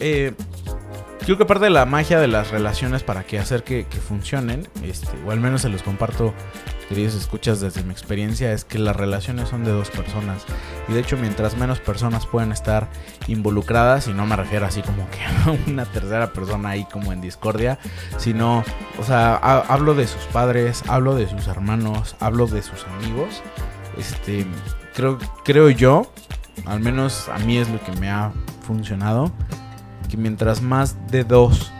eh, 0.00 0.32
creo 1.30 1.38
que 1.38 1.44
parte 1.44 1.66
de 1.66 1.70
la 1.70 1.86
magia 1.86 2.18
de 2.18 2.26
las 2.26 2.50
relaciones 2.50 3.04
para 3.04 3.22
que 3.22 3.38
hacer 3.38 3.62
que, 3.62 3.84
funcionen, 3.84 4.66
este, 4.82 5.16
o 5.24 5.30
al 5.30 5.38
menos 5.38 5.62
se 5.62 5.68
los 5.68 5.80
comparto, 5.80 6.34
queridos 6.88 7.14
escuchas 7.14 7.60
desde 7.60 7.84
mi 7.84 7.92
experiencia, 7.92 8.52
es 8.52 8.64
que 8.64 8.80
las 8.80 8.96
relaciones 8.96 9.48
son 9.48 9.62
de 9.62 9.70
dos 9.70 9.90
personas. 9.90 10.44
Y 10.88 10.92
de 10.92 10.98
hecho, 10.98 11.16
mientras 11.16 11.56
menos 11.56 11.78
personas 11.78 12.26
pueden 12.26 12.50
estar 12.50 12.88
involucradas, 13.28 14.08
y 14.08 14.12
no 14.12 14.26
me 14.26 14.34
refiero 14.34 14.66
así 14.66 14.82
como 14.82 15.08
que 15.10 15.20
a 15.48 15.56
una 15.70 15.84
tercera 15.84 16.32
persona 16.32 16.70
ahí 16.70 16.84
como 16.90 17.12
en 17.12 17.20
discordia, 17.20 17.78
sino, 18.16 18.64
o 18.98 19.04
sea, 19.04 19.36
hablo 19.36 19.94
de 19.94 20.08
sus 20.08 20.24
padres, 20.32 20.82
hablo 20.88 21.14
de 21.14 21.28
sus 21.28 21.46
hermanos, 21.46 22.16
hablo 22.18 22.48
de 22.48 22.60
sus 22.60 22.84
amigos. 22.86 23.40
Este, 23.96 24.44
creo, 24.96 25.16
creo 25.44 25.70
yo, 25.70 26.12
al 26.66 26.80
menos 26.80 27.28
a 27.28 27.38
mí 27.38 27.56
es 27.56 27.68
lo 27.68 27.80
que 27.84 27.92
me 28.00 28.10
ha 28.10 28.32
funcionado 28.62 29.30
que 30.10 30.16
mientras 30.16 30.60
más 30.60 30.96
de 31.10 31.24
dos 31.24 31.72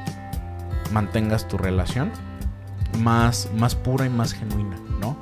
mantengas 0.92 1.48
tu 1.48 1.58
relación, 1.58 2.10
más, 2.98 3.50
más 3.56 3.74
pura 3.74 4.06
y 4.06 4.08
más 4.08 4.32
genuina, 4.32 4.76
¿no? 5.00 5.16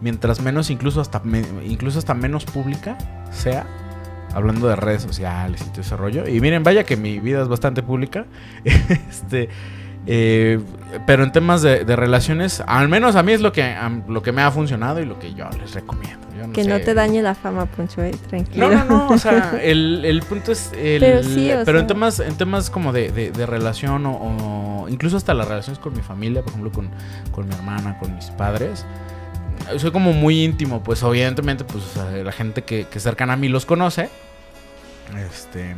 Mientras 0.00 0.40
menos, 0.40 0.70
incluso 0.70 1.00
hasta, 1.00 1.22
incluso 1.64 1.98
hasta 1.98 2.14
menos 2.14 2.44
pública 2.44 2.98
sea, 3.30 3.66
hablando 4.34 4.68
de 4.68 4.76
redes 4.76 5.02
sociales 5.02 5.62
y 5.66 5.70
todo 5.70 5.80
ese 5.80 5.96
rollo. 5.96 6.26
Y 6.28 6.40
miren, 6.40 6.62
vaya 6.62 6.84
que 6.84 6.96
mi 6.96 7.20
vida 7.20 7.42
es 7.42 7.48
bastante 7.48 7.82
pública. 7.82 8.26
este. 8.64 9.48
Eh, 10.04 10.58
pero 11.06 11.22
en 11.22 11.30
temas 11.30 11.62
de, 11.62 11.84
relaciones, 11.84 12.60
al 12.66 12.88
menos 12.88 13.14
a 13.14 13.22
mí 13.22 13.30
es 13.30 13.40
lo 13.40 13.52
que, 13.52 13.76
lo 14.08 14.20
que 14.20 14.32
me 14.32 14.42
ha 14.42 14.50
funcionado 14.50 15.00
y 15.00 15.04
lo 15.04 15.20
que 15.20 15.32
yo 15.32 15.48
les 15.60 15.74
recomiendo 15.74 16.26
que 16.52 16.64
no 16.64 16.80
te 16.80 16.94
dañe 16.94 17.22
la 17.22 17.34
fama, 17.34 17.66
Poncho, 17.66 18.02
eh, 18.02 18.14
tranquilo. 18.28 18.68
No, 18.68 18.84
no, 18.84 18.84
no, 18.84 19.08
o 19.08 19.18
sea, 19.18 19.58
el, 19.62 20.22
punto 20.28 20.52
es... 20.52 20.72
El, 20.72 21.00
pero 21.00 21.22
sí, 21.22 21.50
Pero 21.64 21.78
en 21.78 21.86
temas, 21.86 22.20
en 22.20 22.36
temas 22.36 22.70
como 22.70 22.92
de, 22.92 23.32
relación 23.46 24.06
o, 24.06 24.86
incluso 24.88 25.16
hasta 25.16 25.34
las 25.34 25.48
relaciones 25.48 25.78
con 25.78 25.94
mi 25.94 26.02
familia, 26.02 26.42
por 26.42 26.50
ejemplo, 26.50 26.72
con, 26.72 27.48
mi 27.48 27.54
hermana, 27.54 27.98
con 27.98 28.14
mis 28.14 28.26
padres, 28.30 28.84
soy 29.78 29.90
como 29.90 30.12
muy 30.12 30.42
íntimo, 30.44 30.82
pues 30.82 31.02
evidentemente, 31.02 31.64
pues 31.64 31.84
la 31.96 32.32
gente 32.32 32.62
que, 32.62 32.86
que 32.86 33.00
cercana 33.00 33.34
a 33.34 33.36
mí 33.36 33.48
los 33.48 33.66
conoce. 33.66 34.08
Este... 35.30 35.76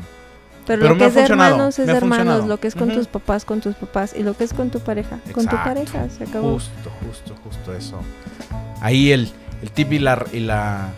Pero, 0.66 0.88
lo 0.88 0.96
que 0.96 1.06
es 1.06 1.14
de 1.14 1.22
hermanos 1.22 1.78
es 1.78 1.86
de 1.86 1.92
hermanos, 1.92 2.46
lo 2.46 2.58
que 2.58 2.68
es 2.68 2.74
con 2.74 2.90
tus 2.90 3.06
papás, 3.06 3.44
con 3.44 3.60
tus 3.60 3.74
papás, 3.74 4.14
y 4.16 4.22
lo 4.22 4.34
que 4.34 4.44
es 4.44 4.52
con 4.52 4.70
tu 4.70 4.80
pareja, 4.80 5.18
con 5.32 5.46
tu 5.46 5.56
pareja, 5.56 6.08
se 6.08 6.24
acabó. 6.24 6.52
Justo, 6.54 6.90
justo, 7.06 7.34
justo 7.44 7.74
eso. 7.74 8.00
Ahí 8.80 9.12
el, 9.12 9.30
el 9.64 9.70
tip 9.70 9.92
y 9.94 9.98
la, 9.98 10.26
y 10.30 10.40
la, 10.40 10.90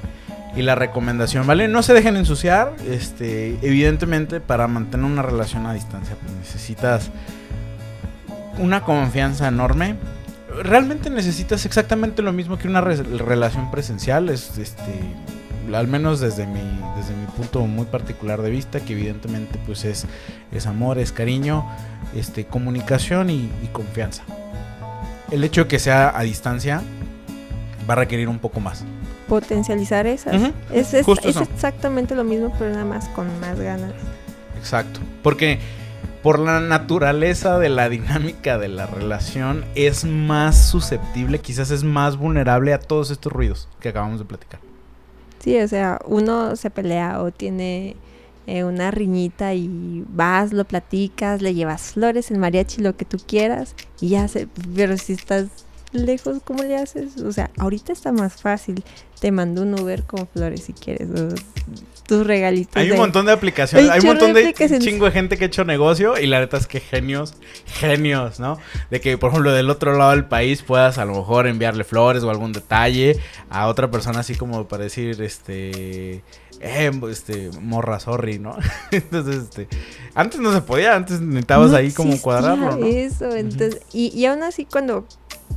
y 0.57 0.62
la 0.62 0.74
recomendación, 0.74 1.46
¿vale? 1.46 1.68
No 1.68 1.85
se 1.85 1.94
dejen 1.94 2.16
ensuciar. 2.16 2.74
Este, 2.90 3.57
evidentemente, 3.62 4.40
para 4.40 4.66
mantener 4.66 5.07
una 5.07 5.22
relación 5.22 5.66
a 5.66 5.72
distancia, 5.72 6.16
pues 6.20 6.33
necesitas 6.37 7.11
una 8.59 8.83
confianza 8.83 9.46
enorme. 9.46 9.94
Realmente 10.64 11.11
necesitas 11.11 11.64
exactamente 11.64 12.22
lo 12.22 12.33
mismo 12.33 12.59
que 12.59 12.66
una 12.66 12.81
relación 12.81 13.70
presencial. 13.70 14.31
Es 14.31 14.59
este. 14.59 14.92
Al 15.72 15.87
menos 15.87 16.18
desde 16.20 16.46
mi, 16.46 16.61
desde 16.96 17.14
mi 17.14 17.26
punto 17.37 17.61
muy 17.66 17.87
particular 17.87 18.42
de 18.42 18.50
vista, 18.50 18.81
que 18.81 18.94
evidentemente 18.94 19.59
pues 19.66 19.85
es, 19.85 20.07
es 20.52 20.66
amor, 20.66 20.98
es 20.98 21.11
cariño, 21.12 21.68
este, 22.16 22.46
comunicación 22.46 23.31
y, 23.31 23.50
y 23.62 23.68
confianza. 23.72 24.22
El 25.31 25.42
hecho 25.42 25.62
de 25.62 25.68
que 25.68 25.81
sea 25.81 26.16
a 26.16 26.22
distancia 26.22 26.83
va 27.88 27.94
a 27.94 27.96
requerir 27.96 28.29
un 28.29 28.38
poco 28.38 28.61
más. 28.61 28.85
Potencializar 29.29 30.07
esas. 30.07 30.53
Es, 30.72 30.94
exactamente 30.94 32.14
lo 32.14 32.25
mismo, 32.25 32.53
pero 32.59 32.70
nada 32.70 32.85
más 32.85 33.09
con 33.09 33.27
más 33.40 33.59
ganas. 33.59 33.92
Exacto. 34.59 35.01
Porque 35.22 35.59
por 36.22 36.38
la 36.38 36.61
naturaleza 36.61 37.59
de 37.59 37.68
la 37.68 37.88
dinámica 37.88 38.59
de 38.59 38.68
la 38.68 38.87
relación 38.87 39.64
es 39.75 40.05
más 40.05 40.69
susceptible, 40.69 41.38
quizás 41.38 41.71
es 41.71 41.85
más 41.85 42.17
vulnerable 42.17 42.73
a 42.73 42.79
todos 42.79 43.10
estos 43.10 43.33
ruidos 43.33 43.69
que 43.81 43.90
acabamos 43.90 44.19
de 44.19 44.25
platicar. 44.25 44.60
Sí, 45.38 45.58
o 45.60 45.69
sea, 45.69 46.00
uno 46.06 46.56
se 46.56 46.71
pelea 46.71 47.23
o 47.23 47.31
tiene 47.31 47.94
eh, 48.48 48.65
una 48.65 48.90
riñita 48.90 49.54
y 49.54 50.04
vas, 50.08 50.52
lo 50.52 50.65
platicas, 50.65 51.42
le 51.42 51.54
llevas 51.54 51.92
flores, 51.92 52.31
el 52.31 52.38
mariachi, 52.38 52.83
lo 52.83 52.96
que 52.96 53.04
tú 53.04 53.19
quieras 53.25 53.77
y 54.00 54.08
ya 54.08 54.27
se... 54.27 54.48
Pero 54.75 54.96
si 54.96 55.13
estás 55.13 55.65
lejos, 56.05 56.40
¿cómo 56.44 56.63
le 56.63 56.77
haces? 56.77 57.19
O 57.19 57.33
sea, 57.33 57.51
ahorita 57.59 57.92
está 57.92 58.13
más 58.13 58.35
fácil. 58.35 58.85
Te 59.21 59.33
mando 59.33 59.62
un 59.62 59.79
Uber 59.79 60.04
con 60.04 60.27
flores 60.29 60.64
si 60.64 60.73
quieres. 60.73 61.08
tus 62.06 62.25
regalitos. 62.27 62.77
Hay 62.77 62.87
un 62.90 62.92
de- 62.92 62.98
montón 62.98 63.27
de 63.27 63.33
aplicaciones, 63.33 63.90
Hay 63.90 63.94
hay 63.96 64.00
un 64.00 64.06
montón 64.06 64.33
de 64.33 64.54
chingo 64.79 65.06
de 65.06 65.10
gente 65.10 65.37
que 65.37 65.44
ha 65.44 65.46
hecho 65.48 65.64
negocio 65.64 66.17
y 66.19 66.27
la 66.27 66.38
neta 66.38 66.56
es 66.56 66.67
que 66.69 66.79
genios, 66.79 67.35
genios, 67.67 68.38
¿no? 68.38 68.58
De 68.90 69.00
que, 69.00 69.19
por 69.19 69.31
ejemplo, 69.31 69.52
del 69.52 69.69
otro 69.71 69.96
lado 69.96 70.12
del 70.12 70.25
país 70.27 70.62
puedas 70.62 70.98
a 70.98 71.04
lo 71.04 71.14
mejor 71.17 71.48
enviarle 71.48 71.83
flores 71.83 72.23
o 72.23 72.31
algún 72.31 72.52
detalle 72.52 73.19
a 73.50 73.67
otra 73.67 73.90
persona 73.90 74.21
así 74.21 74.37
como 74.37 74.69
para 74.69 74.85
decir, 74.85 75.21
este, 75.21 76.23
eh, 76.60 76.90
este, 77.10 77.50
morra, 77.60 77.98
sorry, 77.98 78.38
¿no? 78.38 78.56
Entonces, 78.92 79.42
este, 79.42 79.69
antes 80.14 80.38
no 80.40 80.52
se 80.52 80.60
podía, 80.60 80.94
antes 80.94 81.21
necesitabas 81.21 81.73
No 81.73 81.77
ahí 81.77 81.90
como 81.90 82.21
cuadrarlo, 82.21 82.77
¿no? 82.77 82.87
Eso, 82.87 83.35
entonces, 83.35 83.81
y, 83.92 84.17
y 84.17 84.27
aún 84.27 84.42
así 84.44 84.64
cuando 84.64 85.06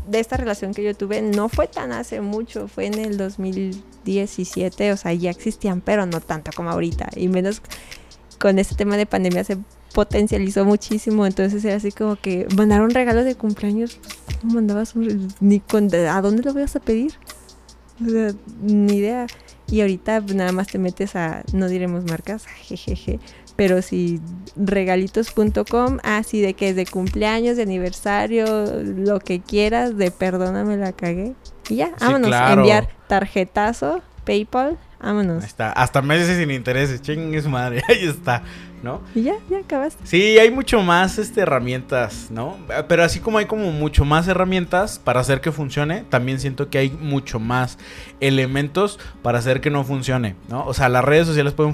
de 0.08 0.20
esta 0.20 0.38
relación 0.38 0.74
que 0.74 0.84
yo 0.84 0.96
tuve 0.96 1.22
no 1.22 1.50
fue 1.50 1.68
tan 1.68 1.92
hace 1.92 2.22
mucho, 2.22 2.68
fue 2.68 2.88
en 2.88 2.96
el 2.96 3.18
2017, 3.52 4.92
o 4.92 4.98
sea, 4.98 5.14
ya 5.14 5.30
existían, 5.30 5.82
pero 5.82 6.06
no 6.06 6.22
tanto 6.22 6.52
como 6.56 6.70
ahorita, 6.70 7.10
y 7.16 7.28
menos 7.28 7.62
con 8.40 8.58
este 8.58 8.76
tema 8.76 8.98
de 8.98 9.06
pandemia 9.06 9.44
se 9.44 9.58
potencializó 9.94 10.66
muchísimo, 10.66 11.26
entonces 11.26 11.64
era 11.66 11.76
así 11.76 11.92
como 11.92 12.16
que 12.16 12.48
mandar 12.56 12.82
un 12.82 12.92
regalo 12.92 13.24
de 13.24 13.36
cumpleaños, 13.36 14.00
pues, 14.02 14.38
¿cómo 14.40 14.54
mandabas 14.56 14.96
un 14.96 15.28
ni 15.40 15.60
con 15.60 15.94
a 15.94 16.22
dónde 16.22 16.44
lo 16.44 16.54
vas 16.54 16.76
a 16.76 16.80
pedir? 16.80 17.14
O 18.06 18.10
sea, 18.10 18.32
ni 18.62 18.94
idea. 18.94 19.28
Y 19.70 19.82
ahorita 19.82 20.22
pues, 20.22 20.36
nada 20.36 20.52
más 20.52 20.68
te 20.68 20.80
metes 20.80 21.16
a, 21.16 21.44
no 21.54 21.68
diremos 21.68 22.06
marcas, 22.06 22.46
jejeje, 22.62 23.20
pero 23.56 23.82
si 23.82 24.22
regalitos.com, 24.56 25.98
así 26.04 26.42
de 26.42 26.54
que 26.54 26.70
es 26.70 26.76
de 26.76 26.86
cumpleaños, 26.86 27.58
de 27.58 27.64
aniversario, 27.64 28.46
lo 28.82 29.20
que 29.20 29.42
quieras, 29.42 29.98
de 29.98 30.12
perdóname 30.12 30.78
la 30.78 30.94
cagué. 30.94 31.36
Y 31.70 31.76
ya, 31.78 31.92
vámonos, 32.00 32.28
claro. 32.30 32.62
enviar 32.62 32.90
tarjetazo, 33.08 34.02
PayPal, 34.26 34.78
vámonos. 35.02 35.44
Ahí 35.44 35.48
está, 35.48 35.72
hasta 35.72 36.02
meses 36.02 36.38
sin 36.38 36.52
intereses, 36.52 37.02
chingue 37.02 37.42
su 37.42 37.50
madre, 37.50 37.82
ahí 37.88 38.06
está, 38.06 38.42
¿no? 38.84 39.02
Y 39.14 39.24
ya, 39.24 39.36
ya 39.50 39.60
acabaste. 39.60 40.06
Sí, 40.06 40.38
hay 40.40 40.50
mucho 40.52 40.82
más 40.82 41.18
este, 41.20 41.42
herramientas, 41.42 42.28
¿no? 42.32 42.58
Pero 42.88 43.04
así 43.04 43.20
como 43.20 43.38
hay 43.38 43.46
como 43.46 43.72
mucho 43.72 44.04
más 44.06 44.28
herramientas 44.28 45.00
para 45.00 45.20
hacer 45.20 45.42
que 45.42 45.52
funcione, 45.52 46.06
también 46.10 46.40
siento 46.40 46.70
que 46.70 46.78
hay 46.80 46.90
mucho 46.90 47.40
más 47.40 47.78
elementos 48.20 49.00
para 49.22 49.40
hacer 49.40 49.62
que 49.62 49.70
no 49.70 49.84
funcione, 49.84 50.36
¿no? 50.50 50.66
O 50.66 50.74
sea, 50.74 50.90
las 50.90 51.04
redes 51.04 51.28
sociales 51.28 51.54
pueden... 51.54 51.74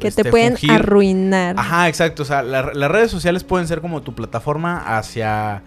Que 0.00 0.08
este, 0.08 0.24
te 0.24 0.30
pueden 0.30 0.54
fungir- 0.56 0.70
arruinar. 0.74 1.56
Ajá, 1.58 1.88
exacto. 1.88 2.22
O 2.22 2.26
sea, 2.26 2.42
la- 2.42 2.72
las 2.72 2.90
redes 2.90 3.10
sociales 3.10 3.44
pueden 3.44 3.66
ser 3.68 3.80
como 3.80 4.02
tu 4.02 4.14
plataforma 4.14 4.78
hacia, 4.98 5.62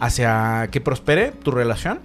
hacia 0.00 0.68
que 0.70 0.80
prospere 0.80 1.30
tu 1.32 1.50
relación. 1.50 2.00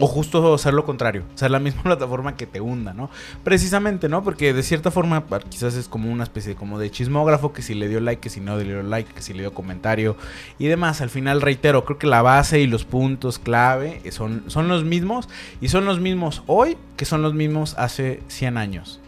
O 0.00 0.06
justo 0.06 0.56
ser 0.58 0.74
lo 0.74 0.84
contrario, 0.84 1.24
ser 1.34 1.50
la 1.50 1.58
misma 1.58 1.82
plataforma 1.82 2.36
que 2.36 2.46
te 2.46 2.60
hunda, 2.60 2.94
¿no? 2.94 3.10
Precisamente, 3.42 4.08
¿no? 4.08 4.22
Porque 4.22 4.52
de 4.52 4.62
cierta 4.62 4.90
forma 4.90 5.24
quizás 5.48 5.74
es 5.74 5.88
como 5.88 6.10
una 6.10 6.24
especie 6.24 6.54
de, 6.54 6.56
como 6.56 6.78
de 6.78 6.90
chismógrafo, 6.90 7.52
que 7.52 7.62
si 7.62 7.74
le 7.74 7.88
dio 7.88 8.00
like, 8.00 8.20
que 8.20 8.30
si 8.30 8.40
no 8.40 8.56
le 8.56 8.64
dio 8.64 8.82
like, 8.82 9.12
que 9.12 9.22
si 9.22 9.32
le 9.34 9.40
dio 9.40 9.52
comentario 9.52 10.16
y 10.58 10.66
demás. 10.66 11.00
Al 11.00 11.10
final, 11.10 11.40
reitero, 11.40 11.84
creo 11.84 11.98
que 11.98 12.06
la 12.06 12.22
base 12.22 12.60
y 12.60 12.66
los 12.66 12.84
puntos 12.84 13.38
clave 13.38 14.00
son, 14.12 14.44
son 14.46 14.68
los 14.68 14.84
mismos 14.84 15.28
y 15.60 15.68
son 15.68 15.84
los 15.84 16.00
mismos 16.00 16.42
hoy 16.46 16.76
que 16.96 17.04
son 17.04 17.22
los 17.22 17.34
mismos 17.34 17.74
hace 17.78 18.22
100 18.28 18.56
años. 18.56 19.00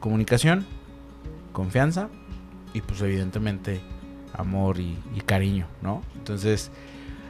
Comunicación, 0.00 0.66
confianza 1.52 2.08
y 2.72 2.80
pues 2.80 3.00
evidentemente 3.02 3.80
amor 4.32 4.78
y 4.80 4.96
cariño, 5.24 5.66
¿no? 5.80 6.02
Entonces, 6.16 6.70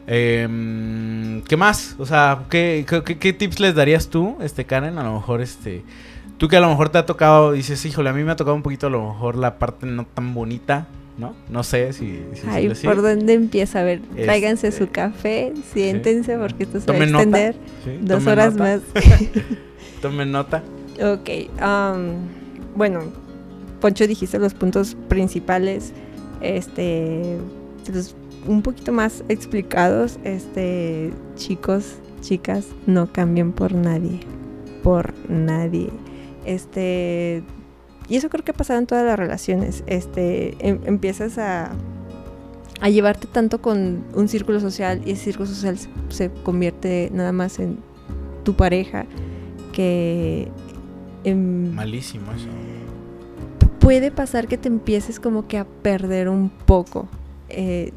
em, 0.07 1.42
¿qué 1.42 1.57
más? 1.57 1.96
O 1.98 2.07
sea, 2.07 2.44
¿qué, 2.50 2.84
qué, 2.88 3.02
qué- 3.02 3.18
qué 3.18 3.32
tips 3.32 3.61
les 3.61 3.74
darías 3.74 4.09
tú, 4.09 4.36
este 4.40 4.64
Karen? 4.64 4.98
A 4.98 5.02
lo 5.05 5.14
mejor, 5.14 5.40
este, 5.40 5.82
tú 6.38 6.48
que 6.48 6.57
a 6.57 6.61
lo 6.61 6.68
mejor 6.68 6.88
te 6.90 6.98
ha 6.98 7.07
tocado, 7.07 7.52
dices, 7.52 7.84
híjole, 7.86 8.11
a 8.11 8.12
mí 8.12 8.22
me 8.24 8.32
ha 8.32 8.36
tocado 8.36 8.55
un 8.57 8.62
poquito 8.62 8.86
a 8.86 8.90
lo 8.90 9.07
mejor 9.07 9.36
la 9.36 9.59
parte 9.59 9.86
no 9.86 10.05
tan 10.07 10.34
bonita, 10.34 10.86
¿no? 11.18 11.34
No 11.48 11.62
sé 11.62 11.92
si... 11.92 12.22
si 12.34 12.46
Ay, 12.48 12.72
¿por 12.82 13.00
dónde 13.02 13.32
empieza? 13.34 13.80
A 13.80 13.84
ver, 13.84 14.00
tráiganse 14.24 14.68
Este, 14.68 14.84
su 14.84 14.90
café, 14.90 15.52
siéntense 15.72 16.36
porque 16.36 16.64
esto 16.64 16.80
se 16.80 16.86
va 16.90 16.98
a 16.98 17.05
extender 17.05 17.55
Sí, 17.84 17.98
dos 18.02 18.26
horas 18.26 18.55
nota, 18.57 18.80
más. 18.94 19.05
Tomen 20.02 20.32
nota. 20.32 20.62
Ok, 21.02 21.28
am, 21.61 22.14
bueno, 22.76 23.00
Poncho 23.80 24.07
dijiste 24.07 24.38
los 24.38 24.55
puntos 24.55 24.96
principales, 25.09 25.92
este, 26.40 27.36
los 27.92 28.14
un 28.47 28.62
poquito 28.62 28.92
más 28.92 29.24
explicados, 29.28 30.18
este, 30.24 31.12
chicos, 31.36 31.97
chicas, 32.20 32.66
no 32.86 33.12
cambien 33.12 33.53
por 33.53 33.72
nadie, 33.74 34.20
por 34.82 35.14
nadie, 35.28 35.90
este, 36.45 37.42
y 38.09 38.16
eso 38.16 38.28
creo 38.28 38.45
que 38.45 38.51
ha 38.51 38.55
pasado 38.55 38.78
en 38.80 38.86
todas 38.86 39.05
las 39.05 39.18
relaciones, 39.18 39.82
este, 39.86 40.57
em- 40.66 40.80
empiezas 40.86 41.38
a 41.38 41.72
a 42.80 42.90
llevarte 42.90 43.28
tanto 43.28 43.62
con 43.62 44.05
un 44.14 44.28
círculo 44.28 44.61
social 44.61 45.01
y 45.07 45.12
ese 45.12 45.24
círculo 45.24 45.47
social 45.47 45.78
se, 45.78 45.88
se 46.09 46.30
convierte 46.42 47.09
nada 47.14 47.32
más 47.32 47.59
en 47.59 47.78
tu 48.42 48.55
pareja 48.55 49.07
que 49.72 50.49
em, 51.22 51.72
Malísimo 51.72 52.30
eso. 52.32 52.49
puede 53.78 54.11
pasar 54.11 54.49
que 54.49 54.59
te 54.59 54.68
empieces 54.68 55.18
como 55.20 55.47
que 55.47 55.57
a 55.57 55.64
perder 55.64 56.28
un 56.28 56.51
poco. 56.51 57.09
Eh, 57.49 57.92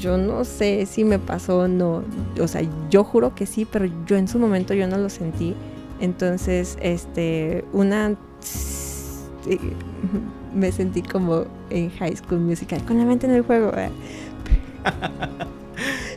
yo 0.00 0.18
no 0.18 0.44
sé 0.44 0.86
si 0.86 1.04
me 1.04 1.18
pasó 1.18 1.60
o 1.60 1.68
no. 1.68 2.02
O 2.40 2.48
sea, 2.48 2.62
yo 2.90 3.04
juro 3.04 3.34
que 3.34 3.46
sí, 3.46 3.64
pero 3.64 3.86
yo 4.06 4.16
en 4.16 4.28
su 4.28 4.38
momento 4.38 4.74
yo 4.74 4.86
no 4.86 4.98
lo 4.98 5.08
sentí. 5.08 5.54
Entonces, 6.00 6.78
este, 6.80 7.64
una... 7.72 8.16
me 10.54 10.72
sentí 10.72 11.02
como 11.02 11.44
en 11.70 11.90
High 11.90 12.16
School 12.16 12.40
Musical, 12.40 12.84
con 12.84 12.98
la 12.98 13.04
mente 13.04 13.26
en 13.26 13.32
el 13.32 13.42
juego. 13.42 13.72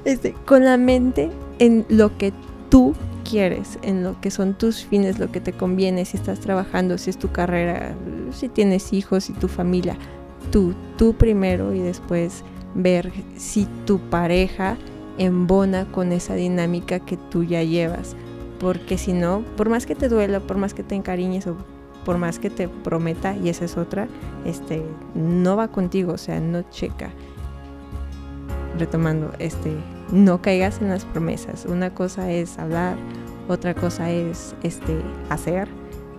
Este, 0.03 0.33
con 0.47 0.65
la 0.65 0.77
mente 0.77 1.29
en 1.59 1.85
lo 1.87 2.17
que 2.17 2.33
tú 2.69 2.95
quieres, 3.29 3.77
en 3.83 4.03
lo 4.03 4.19
que 4.19 4.31
son 4.31 4.55
tus 4.55 4.83
fines, 4.83 5.19
lo 5.19 5.31
que 5.31 5.39
te 5.39 5.53
conviene, 5.53 6.05
si 6.05 6.17
estás 6.17 6.39
trabajando, 6.39 6.97
si 6.97 7.11
es 7.11 7.17
tu 7.17 7.31
carrera, 7.31 7.93
si 8.31 8.49
tienes 8.49 8.93
hijos, 8.93 9.25
si 9.25 9.33
tu 9.33 9.47
familia, 9.47 9.95
tú, 10.51 10.73
tú 10.97 11.13
primero 11.13 11.73
y 11.73 11.79
después 11.79 12.43
ver 12.75 13.11
si 13.37 13.67
tu 13.85 13.99
pareja 13.99 14.77
embona 15.17 15.85
con 15.91 16.11
esa 16.11 16.35
dinámica 16.35 16.99
que 16.99 17.17
tú 17.17 17.43
ya 17.43 17.63
llevas. 17.63 18.15
Porque 18.59 18.97
si 18.97 19.13
no, 19.13 19.43
por 19.57 19.69
más 19.69 19.85
que 19.85 19.95
te 19.95 20.09
duela, 20.09 20.39
por 20.39 20.57
más 20.57 20.73
que 20.73 20.83
te 20.83 20.95
encariñes 20.95 21.47
o 21.47 21.55
por 22.05 22.17
más 22.17 22.39
que 22.39 22.49
te 22.49 22.67
prometa, 22.67 23.35
y 23.35 23.49
esa 23.49 23.65
es 23.65 23.77
otra, 23.77 24.07
este, 24.45 24.83
no 25.13 25.55
va 25.55 25.67
contigo, 25.67 26.13
o 26.13 26.17
sea, 26.17 26.39
no 26.39 26.63
checa. 26.69 27.11
Retomando, 28.77 29.31
este, 29.39 29.71
no 30.11 30.41
caigas 30.41 30.81
en 30.81 30.89
las 30.89 31.05
promesas. 31.05 31.65
Una 31.65 31.93
cosa 31.93 32.31
es 32.31 32.57
hablar, 32.57 32.95
otra 33.47 33.73
cosa 33.73 34.09
es 34.09 34.55
este 34.63 35.01
hacer. 35.29 35.67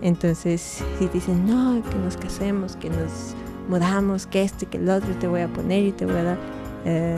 Entonces, 0.01 0.83
si 0.99 1.07
te 1.07 1.13
dicen, 1.13 1.45
no, 1.45 1.81
que 1.89 1.95
nos 1.97 2.17
casemos, 2.17 2.75
que 2.75 2.89
nos 2.89 3.35
mudamos, 3.67 4.27
que 4.27 4.43
este, 4.43 4.65
que 4.65 4.77
el 4.77 4.89
otro, 4.89 5.13
te 5.15 5.27
voy 5.27 5.41
a 5.41 5.47
poner 5.47 5.83
y 5.83 5.91
te 5.91 6.05
voy 6.05 6.15
a 6.15 6.23
dar, 6.23 6.37
eh, 6.85 7.15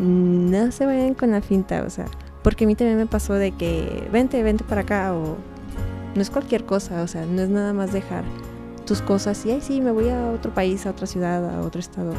no 0.00 0.72
se 0.72 0.86
vayan 0.86 1.14
con 1.14 1.30
la 1.30 1.40
finta, 1.40 1.84
o 1.86 1.90
sea, 1.90 2.06
porque 2.42 2.64
a 2.64 2.66
mí 2.66 2.74
también 2.74 2.98
me 2.98 3.06
pasó 3.06 3.34
de 3.34 3.52
que, 3.52 4.08
vente, 4.12 4.42
vente 4.42 4.64
para 4.64 4.82
acá, 4.82 5.14
o 5.14 5.36
no 6.14 6.22
es 6.22 6.30
cualquier 6.30 6.64
cosa, 6.64 7.02
o 7.02 7.08
sea, 7.08 7.26
no 7.26 7.42
es 7.42 7.48
nada 7.48 7.72
más 7.72 7.92
dejar 7.92 8.24
tus 8.86 9.02
cosas 9.02 9.44
y, 9.44 9.50
ay, 9.50 9.60
sí, 9.60 9.80
me 9.80 9.90
voy 9.90 10.08
a 10.08 10.30
otro 10.30 10.54
país, 10.54 10.86
a 10.86 10.90
otra 10.90 11.06
ciudad, 11.06 11.56
a 11.56 11.60
otro 11.60 11.80
estado. 11.80 12.14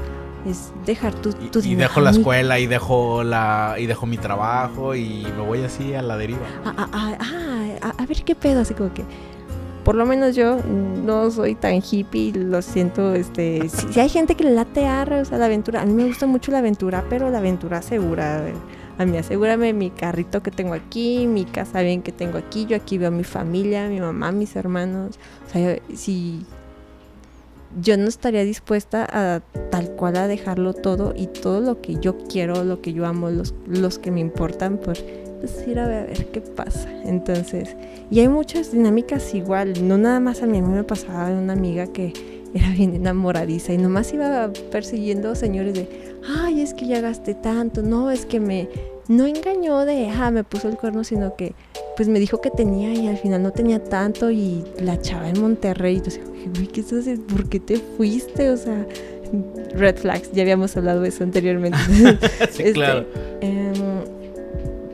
Es 0.45 0.71
dejar 0.85 1.13
tu, 1.15 1.29
Y, 1.29 1.49
tu 1.49 1.59
y 1.59 1.75
dejo 1.75 1.99
la 2.01 2.11
escuela 2.11 2.59
y 2.59 2.67
dejo 2.67 3.23
la 3.23 3.75
y 3.77 3.85
dejo 3.85 4.05
mi 4.05 4.17
trabajo 4.17 4.95
y 4.95 5.25
me 5.35 5.43
voy 5.43 5.63
así 5.63 5.93
a 5.93 6.01
la 6.01 6.15
deriva. 6.15 6.45
Ah, 6.63 6.73
ah, 6.77 6.87
ah, 6.93 7.17
ah, 7.81 7.93
a 7.97 8.05
ver 8.05 8.23
qué 8.23 8.35
pedo, 8.35 8.61
así 8.61 8.73
como 8.73 8.93
que. 8.93 9.03
Por 9.87 9.95
lo 9.95 10.05
menos 10.05 10.35
yo 10.35 10.57
no 10.65 11.31
soy 11.31 11.55
tan 11.55 11.75
hippie, 11.75 12.33
lo 12.33 12.61
siento, 12.61 13.15
este, 13.15 13.69
si, 13.69 13.93
si 13.93 13.99
hay 14.01 14.09
gente 14.09 14.35
que 14.35 14.43
le 14.43 14.51
late 14.51 14.85
arre, 14.85 15.21
o 15.21 15.23
sea, 15.23 15.37
la 15.37 15.45
aventura, 15.45 15.81
a 15.81 15.85
mí 15.85 15.93
me 15.93 16.03
gusta 16.03 16.27
mucho 16.27 16.51
la 16.51 16.57
aventura, 16.57 17.05
pero 17.09 17.29
la 17.29 17.37
aventura 17.37 17.81
segura, 17.81 18.43
a 18.97 19.05
mí 19.05 19.17
asegúrame 19.17 19.71
mi 19.71 19.89
carrito 19.89 20.43
que 20.43 20.51
tengo 20.51 20.73
aquí, 20.73 21.25
mi 21.25 21.45
casa 21.45 21.79
bien 21.83 22.01
que 22.01 22.11
tengo 22.11 22.37
aquí, 22.37 22.65
yo 22.65 22.75
aquí 22.75 22.97
veo 22.97 23.07
a 23.07 23.11
mi 23.11 23.23
familia, 23.23 23.87
mi 23.87 24.01
mamá, 24.01 24.33
mis 24.33 24.57
hermanos, 24.57 25.17
o 25.47 25.49
sea, 25.53 25.79
si 25.95 26.45
yo 27.81 27.95
no 27.95 28.09
estaría 28.09 28.43
dispuesta 28.43 29.07
a 29.09 29.39
tal 29.69 29.91
cual 29.91 30.17
a 30.17 30.27
dejarlo 30.27 30.73
todo 30.73 31.13
y 31.15 31.27
todo 31.27 31.61
lo 31.61 31.81
que 31.81 31.95
yo 31.95 32.17
quiero, 32.27 32.65
lo 32.65 32.81
que 32.81 32.91
yo 32.91 33.05
amo, 33.05 33.29
los, 33.29 33.55
los 33.65 33.99
que 33.99 34.11
me 34.11 34.19
importan, 34.19 34.79
por 34.79 34.97
pues 35.39 35.67
ir 35.67 35.79
a 35.79 35.87
ver, 35.87 36.03
a 36.03 36.05
ver 36.05 36.25
qué 36.27 36.41
pasa. 36.41 36.89
Entonces, 37.05 37.75
y 38.09 38.19
hay 38.19 38.27
muchas 38.27 38.71
dinámicas 38.71 39.33
igual, 39.33 39.87
no 39.87 39.97
nada 39.97 40.19
más 40.19 40.41
a 40.41 40.47
mí, 40.47 40.57
a 40.57 40.61
mí 40.61 40.73
me 40.73 40.83
pasaba 40.83 41.29
una 41.29 41.53
amiga 41.53 41.87
que 41.87 42.13
era 42.53 42.69
bien 42.69 42.95
enamoradiza 42.95 43.73
y 43.73 43.77
nomás 43.77 44.13
iba 44.13 44.51
persiguiendo 44.71 45.35
señores 45.35 45.73
de, 45.73 45.89
ay, 46.39 46.61
es 46.61 46.73
que 46.73 46.87
ya 46.87 47.01
gasté 47.01 47.33
tanto, 47.33 47.81
no, 47.81 48.09
es 48.09 48.25
que 48.25 48.39
me, 48.39 48.69
no 49.07 49.25
engañó 49.25 49.85
de, 49.85 50.09
ah, 50.09 50.31
me 50.31 50.43
puso 50.43 50.67
el 50.69 50.77
cuerno, 50.77 51.03
sino 51.03 51.35
que 51.35 51.53
pues 51.95 52.09
me 52.09 52.19
dijo 52.19 52.41
que 52.41 52.51
tenía 52.51 52.93
y 52.93 53.07
al 53.07 53.17
final 53.17 53.41
no 53.41 53.51
tenía 53.51 53.83
tanto 53.83 54.29
y 54.29 54.63
la 54.79 55.01
chava 55.01 55.29
en 55.29 55.41
Monterrey. 55.41 55.95
Entonces, 55.97 56.21
güey, 56.55 56.67
¿qué 56.67 56.81
estás 56.81 56.99
haciendo? 56.99 57.25
¿Por 57.25 57.49
qué 57.49 57.59
te 57.59 57.77
fuiste? 57.77 58.51
O 58.51 58.57
sea, 58.57 58.85
red 59.73 59.97
flags, 59.97 60.31
ya 60.31 60.43
habíamos 60.43 60.77
hablado 60.77 61.01
de 61.01 61.09
eso 61.09 61.23
anteriormente. 61.23 61.77
sí, 62.51 62.71
claro. 62.73 63.05
Este, 63.41 63.47
em, 63.47 64.16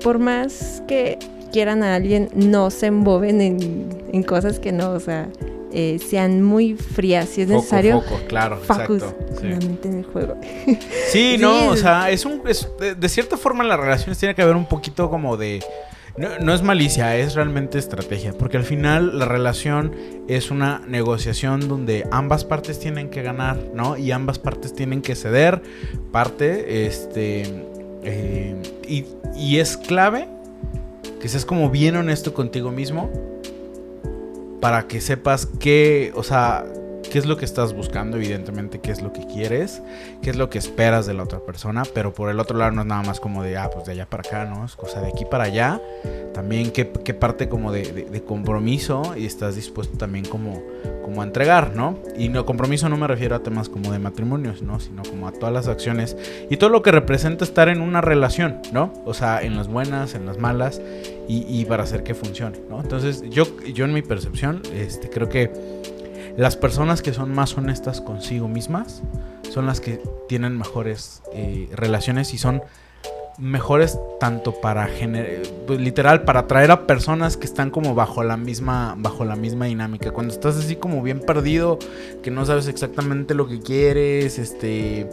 por 0.03 0.19
más 0.19 0.83
que 0.87 1.17
quieran 1.51 1.83
a 1.83 1.95
alguien, 1.95 2.29
no 2.35 2.69
se 2.69 2.87
emboben 2.87 3.39
en, 3.41 4.03
en 4.11 4.23
cosas 4.23 4.59
que 4.59 4.71
no, 4.71 4.91
o 4.91 4.99
sea, 4.99 5.29
eh, 5.71 5.99
sean 6.07 6.43
muy 6.43 6.75
frías, 6.75 7.29
si 7.29 7.41
es 7.41 7.47
necesario. 7.47 8.01
Foco, 8.01 8.21
claro, 8.27 8.57
focus 8.57 9.01
exacto. 9.03 9.41
mente 9.43 9.87
en 9.87 9.97
el 9.99 10.03
juego. 10.05 10.35
Sí, 11.11 11.37
no, 11.39 11.69
o 11.69 11.75
sea, 11.75 12.09
es 12.09 12.25
un. 12.25 12.41
es- 12.47 12.67
de, 12.79 12.95
de 12.95 13.09
cierta 13.09 13.37
forma, 13.37 13.63
en 13.63 13.69
las 13.69 13.79
relaciones 13.79 14.17
tiene 14.17 14.33
que 14.35 14.41
haber 14.41 14.55
un 14.55 14.67
poquito 14.67 15.09
como 15.09 15.37
de. 15.37 15.63
No, 16.17 16.27
no 16.39 16.53
es 16.53 16.61
malicia, 16.61 17.15
es 17.17 17.33
realmente 17.33 17.79
estrategia. 17.79 18.33
Porque 18.33 18.57
al 18.57 18.63
final 18.63 19.17
la 19.17 19.25
relación 19.25 19.95
es 20.27 20.51
una 20.51 20.79
negociación 20.87 21.67
donde 21.67 22.07
ambas 22.11 22.45
partes 22.45 22.79
tienen 22.79 23.09
que 23.09 23.23
ganar, 23.23 23.57
¿no? 23.73 23.97
Y 23.97 24.11
ambas 24.11 24.37
partes 24.37 24.73
tienen 24.75 25.01
que 25.01 25.15
ceder 25.15 25.61
parte. 26.11 26.85
Este. 26.85 27.67
Eh, 28.03 28.55
y, 28.87 29.05
y 29.35 29.59
es 29.59 29.77
clave 29.77 30.27
que 31.21 31.29
seas 31.29 31.45
como 31.45 31.69
bien 31.69 31.95
honesto 31.95 32.33
contigo 32.33 32.69
mismo. 32.69 33.09
Para 34.59 34.87
que 34.87 34.99
sepas 35.01 35.45
qué. 35.45 36.11
O 36.15 36.23
sea. 36.23 36.65
Qué 37.11 37.19
es 37.19 37.25
lo 37.25 37.37
que 37.37 37.45
estás 37.45 37.73
buscando, 37.73 38.17
evidentemente, 38.17 38.79
qué 38.79 38.91
es 38.91 39.01
lo 39.01 39.13
que 39.13 39.25
quieres, 39.27 39.81
qué 40.21 40.29
es 40.31 40.35
lo 40.35 40.49
que 40.49 40.57
esperas 40.57 41.05
de 41.05 41.13
la 41.13 41.23
otra 41.23 41.39
persona, 41.39 41.83
pero 41.93 42.13
por 42.13 42.29
el 42.29 42.39
otro 42.39 42.57
lado 42.57 42.71
no 42.71 42.81
es 42.81 42.87
nada 42.87 43.03
más 43.03 43.19
como 43.19 43.43
de, 43.43 43.57
ah, 43.57 43.69
pues 43.71 43.85
de 43.85 43.91
allá 43.93 44.05
para 44.07 44.21
acá, 44.21 44.45
¿no? 44.45 44.65
Es 44.65 44.75
cosa 44.75 45.01
de 45.01 45.07
aquí 45.09 45.25
para 45.25 45.43
allá. 45.45 45.79
También 46.33 46.71
qué, 46.71 46.91
qué 47.03 47.13
parte 47.13 47.47
como 47.49 47.71
de, 47.71 47.83
de- 47.91 48.05
de 48.05 48.23
compromiso 48.23 49.13
y 49.15 49.25
estás 49.25 49.55
dispuesto 49.55 49.97
también 49.97 50.25
como, 50.25 50.63
como 51.03 51.21
a 51.21 51.25
entregar, 51.25 51.75
¿no? 51.75 51.99
Y 52.17 52.29
no 52.29 52.45
compromiso 52.45 52.89
no 52.89 52.97
me 52.97 53.07
refiero 53.07 53.35
a 53.35 53.39
temas 53.43 53.69
como 53.69 53.91
de 53.91 53.99
matrimonios, 53.99 54.61
¿no? 54.63 54.79
Sino 54.79 55.03
como 55.03 55.27
a 55.27 55.31
todas 55.31 55.53
las 55.53 55.67
acciones 55.67 56.17
y 56.49 56.57
todo 56.57 56.69
lo 56.71 56.81
que 56.81 56.91
representa 56.91 57.43
estar 57.45 57.69
en 57.69 57.81
una 57.81 58.01
relación, 58.01 58.59
¿no? 58.71 58.91
O 59.05 59.13
sea, 59.13 59.41
en 59.43 59.55
las 59.55 59.67
buenas, 59.67 60.15
en 60.15 60.25
las 60.25 60.39
malas 60.39 60.81
y, 61.27 61.45
y 61.47 61.65
para 61.65 61.83
hacer 61.83 62.03
que 62.03 62.15
funcione, 62.15 62.59
¿no? 62.69 62.81
Entonces 62.81 63.21
yo, 63.29 63.45
yo 63.73 63.85
en 63.85 63.93
mi 63.93 64.01
percepción, 64.01 64.61
este, 64.73 65.09
creo 65.09 65.29
que 65.29 65.51
las 66.37 66.57
personas 66.57 67.01
que 67.01 67.13
son 67.13 67.33
más 67.33 67.57
honestas 67.57 68.01
consigo 68.01 68.47
mismas 68.47 69.03
son 69.51 69.67
las 69.67 69.79
que 69.79 70.01
tienen 70.27 70.57
mejores 70.57 71.21
eh, 71.33 71.69
relaciones 71.73 72.33
y 72.33 72.37
son 72.37 72.63
mejores 73.37 73.97
tanto 74.19 74.53
para 74.61 74.85
generar 74.87 75.41
literal 75.79 76.23
para 76.23 76.41
atraer 76.41 76.71
a 76.71 76.85
personas 76.85 77.35
que 77.37 77.45
están 77.45 77.69
como 77.71 77.95
bajo 77.95 78.23
la 78.23 78.37
misma 78.37 78.95
bajo 78.97 79.25
la 79.25 79.35
misma 79.35 79.65
dinámica. 79.65 80.11
Cuando 80.11 80.33
estás 80.33 80.55
así 80.57 80.75
como 80.75 81.01
bien 81.01 81.19
perdido 81.19 81.79
que 82.21 82.31
no 82.31 82.45
sabes 82.45 82.67
exactamente 82.67 83.33
lo 83.33 83.47
que 83.47 83.59
quieres 83.59 84.37
este 84.39 85.07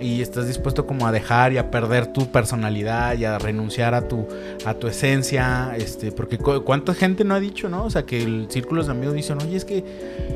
y 0.00 0.20
estás 0.20 0.46
dispuesto 0.48 0.86
como 0.86 1.06
a 1.06 1.12
dejar 1.12 1.52
y 1.52 1.58
a 1.58 1.70
perder 1.70 2.08
tu 2.08 2.30
personalidad 2.32 3.16
y 3.16 3.24
a 3.24 3.38
renunciar 3.38 3.94
a 3.94 4.08
tu 4.08 4.26
a 4.64 4.74
tu 4.74 4.88
esencia 4.88 5.74
este 5.76 6.10
porque 6.12 6.38
cu- 6.38 6.62
cuánta 6.64 6.92
gente 6.94 7.22
no 7.24 7.34
ha 7.34 7.40
dicho 7.40 7.68
no 7.68 7.84
o 7.84 7.90
sea 7.90 8.02
que 8.04 8.22
el 8.22 8.46
círculo 8.50 8.82
de 8.84 8.90
amigos 8.90 9.14
dicen 9.14 9.38
oye 9.40 9.56
es 9.56 9.64
que 9.64 9.84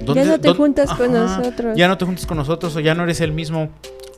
Ya 0.07 0.25
no 0.25 0.39
te 0.41 0.55
juntas 0.55 0.91
con 0.95 1.13
nosotros. 1.13 1.77
ya 1.77 1.89
no 1.89 1.99
te 1.99 2.05
juntas 2.05 2.27
con 2.27 2.37
nosotros 2.37 2.77
o 2.77 2.81
ya 2.81 2.95
no 2.95 3.03
eres 3.03 3.21
el 3.21 3.33
mismo 3.33 3.71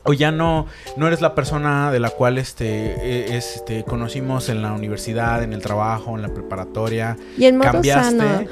o 0.03 0.13
ya 0.13 0.31
no 0.31 0.65
no 0.97 1.07
eres 1.07 1.21
la 1.21 1.35
persona 1.35 1.91
de 1.91 1.99
la 1.99 2.09
cual 2.09 2.37
este 2.37 3.35
es, 3.35 3.57
este 3.57 3.83
conocimos 3.83 4.49
en 4.49 4.61
la 4.61 4.73
universidad, 4.73 5.43
en 5.43 5.53
el 5.53 5.61
trabajo, 5.61 6.15
en 6.15 6.21
la 6.21 6.29
preparatoria, 6.29 7.17
Y 7.37 7.45
en 7.45 7.57
modo 7.57 7.71
cambiaste. 7.71 8.17
sano. 8.17 8.45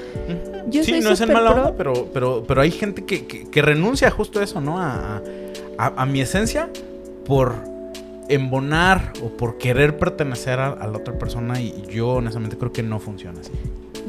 Yo 0.69 0.83
sí, 0.83 0.91
soy 0.91 0.99
no 1.01 1.11
es 1.11 1.21
en 1.21 1.31
mala 1.31 1.51
onda, 1.51 1.73
pero 1.77 2.09
pero 2.13 2.43
pero 2.47 2.61
hay 2.61 2.71
gente 2.71 3.05
que, 3.05 3.25
que, 3.27 3.49
que 3.49 3.61
renuncia 3.61 4.11
justo 4.11 4.39
a 4.39 4.43
eso, 4.43 4.59
¿no? 4.61 4.79
A, 4.79 5.21
a, 5.77 6.01
a 6.01 6.05
mi 6.05 6.21
esencia 6.21 6.69
por 7.25 7.55
embonar 8.29 9.13
o 9.23 9.29
por 9.29 9.57
querer 9.57 9.97
pertenecer 9.97 10.59
a, 10.59 10.67
a 10.67 10.87
la 10.87 10.97
otra 10.97 11.17
persona 11.17 11.61
y 11.61 11.83
yo 11.89 12.09
honestamente 12.15 12.57
creo 12.57 12.73
que 12.73 12.83
no 12.83 12.99
funciona 12.99 13.39
así. 13.39 13.51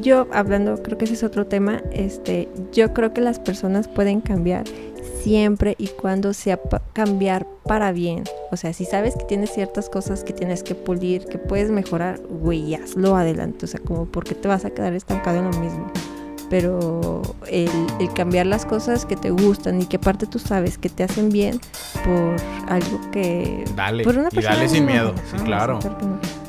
Yo 0.01 0.29
hablando, 0.33 0.81
creo 0.83 0.97
que 0.97 1.07
ese 1.07 1.15
es 1.15 1.25
otro 1.25 1.47
tema, 1.47 1.83
este, 1.93 2.49
yo 2.73 2.93
creo 2.95 3.13
que 3.13 3.21
las 3.21 3.41
personas 3.41 3.89
pueden 3.89 4.21
cambiar 4.21 4.65
siempre 5.23 5.75
y 5.79 5.89
cuando 5.89 6.33
sea 6.33 6.59
cambiar 6.93 7.47
para 7.65 7.93
bien. 7.93 8.25
O 8.51 8.57
sea, 8.57 8.73
si 8.73 8.85
sabes 8.85 9.15
que 9.17 9.25
tienes 9.25 9.51
ciertas 9.53 9.89
cosas 9.89 10.25
que 10.25 10.33
tienes 10.33 10.63
que 10.63 10.75
pulir, 10.75 11.27
que 11.27 11.39
puedes 11.39 11.71
mejorar, 11.71 12.19
güey, 12.21 12.75
hazlo 12.75 13.17
adelante. 13.17 13.65
O 13.67 13.69
sea, 13.69 13.81
como 13.81 14.07
porque 14.07 14.35
te 14.35 14.49
vas 14.49 14.65
a 14.65 14.71
quedar 14.71 14.95
estancado 14.95 15.39
en 15.39 15.51
lo 15.51 15.59
mismo. 15.61 15.91
Pero 16.51 17.21
el, 17.51 17.69
el 18.01 18.11
cambiar 18.15 18.47
las 18.47 18.65
cosas 18.65 19.05
que 19.05 19.17
te 19.17 19.29
gustan 19.31 19.83
y 19.83 19.85
que 19.87 19.97
aparte 19.97 20.27
tú 20.27 20.39
sabes 20.39 20.79
que 20.79 20.89
te 20.89 21.03
hacen 21.05 21.29
bien 21.29 21.61
por 22.05 22.37
algo 22.73 23.01
que... 23.13 23.65
Dale, 23.77 24.03
por 24.05 24.17
una 24.17 24.29
y 24.33 24.37
persona 24.37 24.55
dale 24.57 24.69
sin 24.71 24.87
miedo, 24.87 25.13
sí, 25.29 25.37
Ajá, 25.37 25.45
claro. 25.45 25.79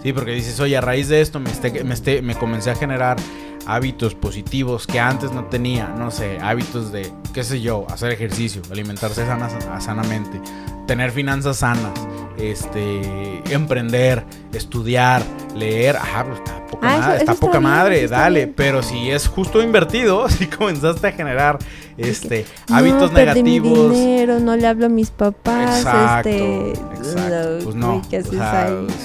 Sí, 0.01 0.13
porque 0.13 0.31
dices, 0.31 0.57
oye, 0.61 0.77
a 0.77 0.81
raíz 0.81 1.09
de 1.09 1.19
esto 1.19 1.41
me, 1.41 1.49
esté- 1.49 1.83
me, 1.83 1.93
esté- 1.93 2.21
me 2.21 2.33
comencé 2.35 2.69
a 2.71 2.75
generar 2.75 3.17
hábitos 3.65 4.15
positivos 4.15 4.87
que 4.87 4.99
antes 4.99 5.31
no 5.31 5.45
tenía. 5.45 5.87
No 5.97 6.11
sé, 6.11 6.39
hábitos 6.41 6.91
de, 6.91 7.11
qué 7.33 7.43
sé 7.43 7.61
yo, 7.61 7.85
hacer 7.89 8.11
ejercicio, 8.11 8.61
alimentarse 8.71 9.25
sana- 9.25 9.79
sanamente, 9.81 10.39
tener 10.87 11.11
finanzas 11.11 11.57
sanas, 11.57 11.91
este, 12.37 13.41
emprender, 13.53 14.23
estudiar, 14.53 15.21
leer. 15.55 15.95
Ajá, 15.97 16.25
pues 16.25 16.39
está 16.39 16.65
poca 16.65 16.87
Ah, 16.87 16.97
madre, 16.99 17.13
eso 17.13 17.19
está 17.19 17.31
está 17.33 17.45
poca 17.45 17.59
bien, 17.59 17.63
madre, 17.71 18.07
dale. 18.07 18.39
bien. 18.45 18.53
Pero 18.55 18.81
si 18.83 19.09
es 19.11 19.27
justo 19.27 19.61
invertido, 19.61 20.27
si 20.29 20.47
comenzaste 20.47 21.07
a 21.07 21.11
generar 21.11 21.59
este, 21.97 22.45
No, 22.69 22.77
hábitos 22.77 23.11
perdí 23.11 23.43
mi 23.43 23.59
negativos. 23.59 23.91
dinero, 23.93 24.39
no 24.39 24.55
le 24.55 24.67
hablo 24.67 24.85
a 24.85 24.89
mis 24.89 25.09
papás, 25.11 25.79
Exacto, 25.79 26.29
este, 26.29 26.71
exacto. 26.71 27.59
Pues 27.63 27.75
no, 27.75 28.01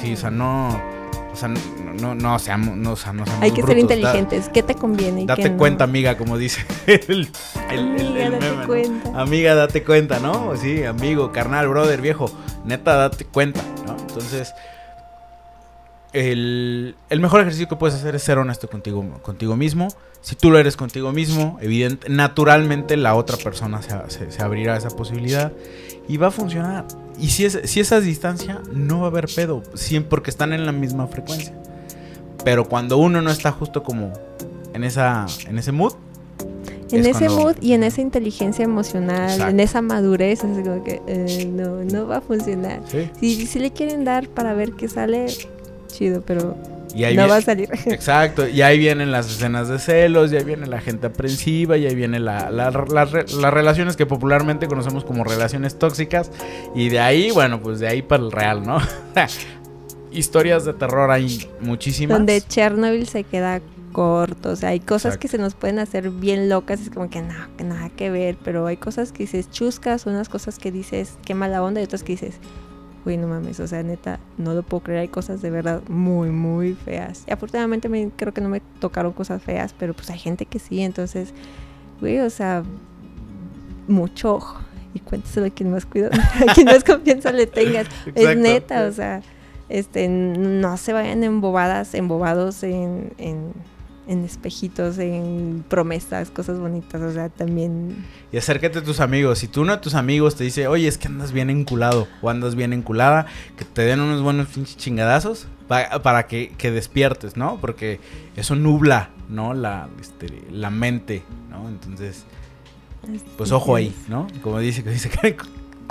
sí, 0.01 0.13
o 0.13 0.17
sea, 0.17 0.31
no, 0.31 0.81
o 1.35 1.37
sea, 1.37 1.49
no, 1.49 1.59
no, 2.01 2.15
no 2.15 2.39
seamos, 2.39 2.77
no, 2.77 2.97
seamos 2.97 3.29
Hay 3.41 3.51
que 3.51 3.61
ser 3.63 3.75
da- 3.75 3.81
inteligentes. 3.81 4.49
¿Qué 4.49 4.63
te 4.63 4.75
conviene? 4.75 5.27
date 5.27 5.51
no? 5.51 5.57
cuenta, 5.59 5.85
amiga, 5.85 6.17
como 6.17 6.39
dice 6.39 6.65
el, 6.87 7.29
Amiga, 7.69 8.27
el 8.27 8.33
date 8.33 8.41
meme, 8.51 8.57
¿no? 8.63 8.67
cuenta. 8.67 9.21
Amiga, 9.21 9.55
date 9.55 9.83
cuenta, 9.85 10.19
¿no? 10.21 10.57
Sí, 10.57 10.85
amigo, 10.85 11.31
carnal, 11.33 11.69
brother, 11.69 12.01
viejo, 12.01 12.31
neta, 12.65 12.95
date 12.97 13.25
cuenta, 13.27 13.61
¿no? 13.87 13.97
Entonces, 13.99 14.55
el, 16.13 16.97
el 17.11 17.21
mejor 17.21 17.41
ejercicio 17.41 17.69
que 17.69 17.77
puedes 17.77 17.97
hacer 17.97 18.15
es 18.15 18.23
ser 18.23 18.39
honesto 18.39 18.69
contigo, 18.69 19.05
contigo 19.23 19.57
mismo. 19.57 19.89
Si 20.21 20.37
tú 20.37 20.51
lo 20.51 20.59
eres 20.59 20.77
contigo 20.77 21.13
mismo, 21.13 21.59
evidente, 21.61 22.09
naturalmente 22.09 22.97
la 22.97 23.15
otra 23.15 23.37
persona 23.37 23.83
se, 23.83 23.91
se- 24.09 24.31
se 24.31 24.43
abrirá 24.43 24.75
a 24.75 24.77
esa 24.79 24.91
posibilidad 24.91 25.53
y 26.09 26.17
va 26.17 26.29
a 26.29 26.31
funcionar. 26.31 26.85
Y 27.21 27.29
si 27.29 27.45
es, 27.45 27.59
si 27.65 27.81
esa 27.81 28.01
distancia, 28.01 28.61
no 28.73 29.01
va 29.01 29.07
a 29.07 29.11
haber 29.11 29.27
pedo, 29.35 29.63
porque 30.09 30.31
están 30.31 30.53
en 30.53 30.67
la 30.67 30.73
misma 30.73 31.07
frecuencia. 31.07 31.55
Pero 32.45 32.69
cuando 32.69 32.99
uno 32.99 33.23
no 33.23 33.31
está 33.31 33.53
justo 33.53 33.83
como 33.83 34.13
en 34.75 34.85
esa 34.85 35.27
en 35.49 35.59
ese 35.59 35.73
mood, 35.73 35.95
En 36.91 37.01
es 37.01 37.17
ese 37.17 37.27
cuando- 37.27 37.43
mood 37.45 37.57
y 37.63 37.73
en 37.73 37.85
esa 37.85 38.01
inteligencia 38.01 38.65
emocional, 38.65 39.31
Exacto. 39.31 39.51
en 39.51 39.61
esa 39.61 39.81
madurez, 39.83 40.45
es 40.45 40.63
como 40.67 40.83
que 40.85 41.01
eh, 41.07 41.47
no, 41.51 41.85
no 41.85 42.07
va 42.07 42.19
a 42.19 42.21
funcionar. 42.21 42.81
¿sí? 42.87 43.09
Si, 43.21 43.47
si 43.47 43.59
le 43.61 43.71
quieren 43.73 44.05
dar 44.05 44.29
para 44.29 44.53
ver 44.55 44.73
qué 44.73 44.89
sale, 44.89 45.27
chido, 45.87 46.23
pero 46.27 46.57
Y 46.95 47.05
ahí 47.05 47.17
no 47.17 47.29
va 47.29 47.37
a 47.37 47.41
salir. 47.41 47.69
Exacto, 47.87 48.49
y 48.49 48.63
ahí 48.63 48.79
vienen 48.79 49.11
las 49.13 49.27
escenas 49.31 49.69
de 49.69 49.79
celos, 49.79 50.33
y 50.33 50.37
ahí 50.37 50.45
viene 50.45 50.67
la 50.67 50.81
gente 50.81 51.07
aprensiva, 51.09 51.77
y 51.77 51.87
ahí 51.87 51.95
vienen 51.95 52.25
la- 52.25 52.51
la- 52.51 52.71
las 52.71 53.11
re- 53.13 53.25
las 53.41 53.53
relaciones 53.55 53.97
que 53.97 54.07
popularmente 54.07 54.67
conocemos 54.69 55.05
como 55.05 55.25
relaciones 55.25 55.79
tóxicas, 55.79 56.31
y 56.75 56.89
de 56.91 57.01
ahí, 57.01 57.31
bueno, 57.31 57.61
pues 57.63 57.81
de 57.81 57.89
ahí 57.89 58.03
para 58.03 58.23
el 58.23 58.31
real, 58.33 58.63
¿no? 58.65 58.79
Historias 60.13 60.65
de 60.65 60.73
terror 60.75 61.11
hay 61.11 61.49
muchísimas. 61.61 62.17
Donde 62.17 62.41
Chernobyl 62.41 63.09
se 63.09 63.25
queda 63.25 63.61
corto, 63.93 64.51
o 64.51 64.57
sea, 64.57 64.69
hay 64.71 64.81
cosas 64.81 65.15
Exacto. 65.15 65.21
que 65.23 65.29
se 65.29 65.39
nos 65.39 65.55
pueden 65.55 65.79
hacer 65.81 66.11
bien 66.11 66.49
locas, 66.49 66.81
es 66.81 66.91
como 66.91 67.11
que 67.11 67.21
no, 67.23 67.35
que 67.57 67.65
nada 67.65 67.91
que 67.91 68.11
ver, 68.11 68.37
pero 68.45 68.67
hay 68.67 68.77
cosas 68.77 69.11
que 69.13 69.25
dices 69.25 69.51
chuscas, 69.51 70.07
unas 70.07 70.29
cosas 70.29 70.59
que 70.59 70.71
dices 70.73 71.15
qué 71.25 71.35
mala 71.35 71.63
onda 71.63 71.81
y 71.81 71.85
otras 71.85 72.03
que 72.05 72.13
dices, 72.13 72.35
güey, 73.05 73.19
no 73.19 73.29
mames, 73.29 73.61
o 73.61 73.67
sea, 73.67 73.83
neta, 73.83 74.19
no 74.39 74.55
lo 74.55 74.63
puedo 74.63 74.83
creer, 74.83 75.01
hay 75.01 75.09
cosas 75.09 75.43
de 75.43 75.51
verdad 75.51 75.83
muy, 75.89 76.31
muy 76.31 76.75
feas. 76.75 77.25
Y 77.27 77.33
afortunadamente 77.33 77.89
me, 77.89 78.11
creo 78.17 78.33
que 78.33 78.41
no 78.41 78.49
me 78.49 78.61
tocaron 78.81 79.13
cosas 79.13 79.43
feas, 79.43 79.75
pero 79.79 79.93
pues 79.93 80.09
hay 80.11 80.19
gente 80.19 80.47
que 80.47 80.59
sí, 80.59 80.81
entonces, 80.81 81.35
güey, 82.01 82.19
o 82.21 82.31
sea, 82.31 82.63
mucho 83.87 84.35
ojo. 84.35 84.61
Y 84.95 85.01
cuéntaselo 85.01 85.47
a 85.47 85.51
quien 85.51 85.71
más 85.71 85.87
cuidado, 85.87 86.13
a 86.49 86.55
quien 86.55 86.67
más 86.67 86.85
confianza 86.85 87.33
le 87.33 87.47
tengas. 87.47 87.89
Es 88.15 88.37
neta, 88.37 88.87
o 88.87 88.93
sea, 88.93 89.23
este, 89.69 90.09
no 90.09 90.77
se 90.77 90.93
vayan 90.93 91.25
embobadas, 91.25 91.95
embobados 91.95 92.63
en, 92.63 93.13
en, 93.19 93.53
en 94.07 94.25
espejitos, 94.25 94.99
en 94.99 95.65
promesas, 95.69 96.31
cosas 96.31 96.59
bonitas, 96.59 97.01
o 97.01 97.13
sea, 97.13 97.29
también... 97.29 98.05
Y 98.33 98.37
acércate 98.37 98.81
a 98.81 98.83
tus 98.83 99.01
amigos. 99.01 99.39
Si 99.39 99.49
tú 99.49 99.63
uno 99.63 99.73
de 99.73 99.79
tus 99.79 99.95
amigos 99.95 100.35
te 100.35 100.45
dice, 100.45 100.67
oye, 100.67 100.89
es 100.89 100.99
que 100.99 101.09
andas 101.09 101.33
bien 101.33 101.51
enculado 101.51 102.07
o 102.21 102.31
andas 102.31 102.55
bien 102.55 102.73
enculada, 102.73 103.27
que 103.57 103.65
te 103.65 103.83
den 103.83 104.01
unos 104.01 104.23
buenos 104.23 104.49
chingadazos, 104.77 105.47
para 105.69 106.27
que, 106.27 106.53
que, 106.59 106.71
despiertes, 106.71 107.37
¿no? 107.37 107.59
Porque 107.61 107.99
eso 108.37 108.55
nubla, 108.55 109.11
¿no? 109.29 109.55
La, 109.55 109.89
este, 110.01 110.43
la 110.51 110.69
mente, 110.71 111.23
¿no? 111.51 111.69
Entonces, 111.69 112.25
pues 113.37 113.51
ojo 113.53 113.77
ahí, 113.77 113.95
¿no? 114.09 114.27
Como 114.43 114.59
dice, 114.59 114.83
dice 114.83 115.11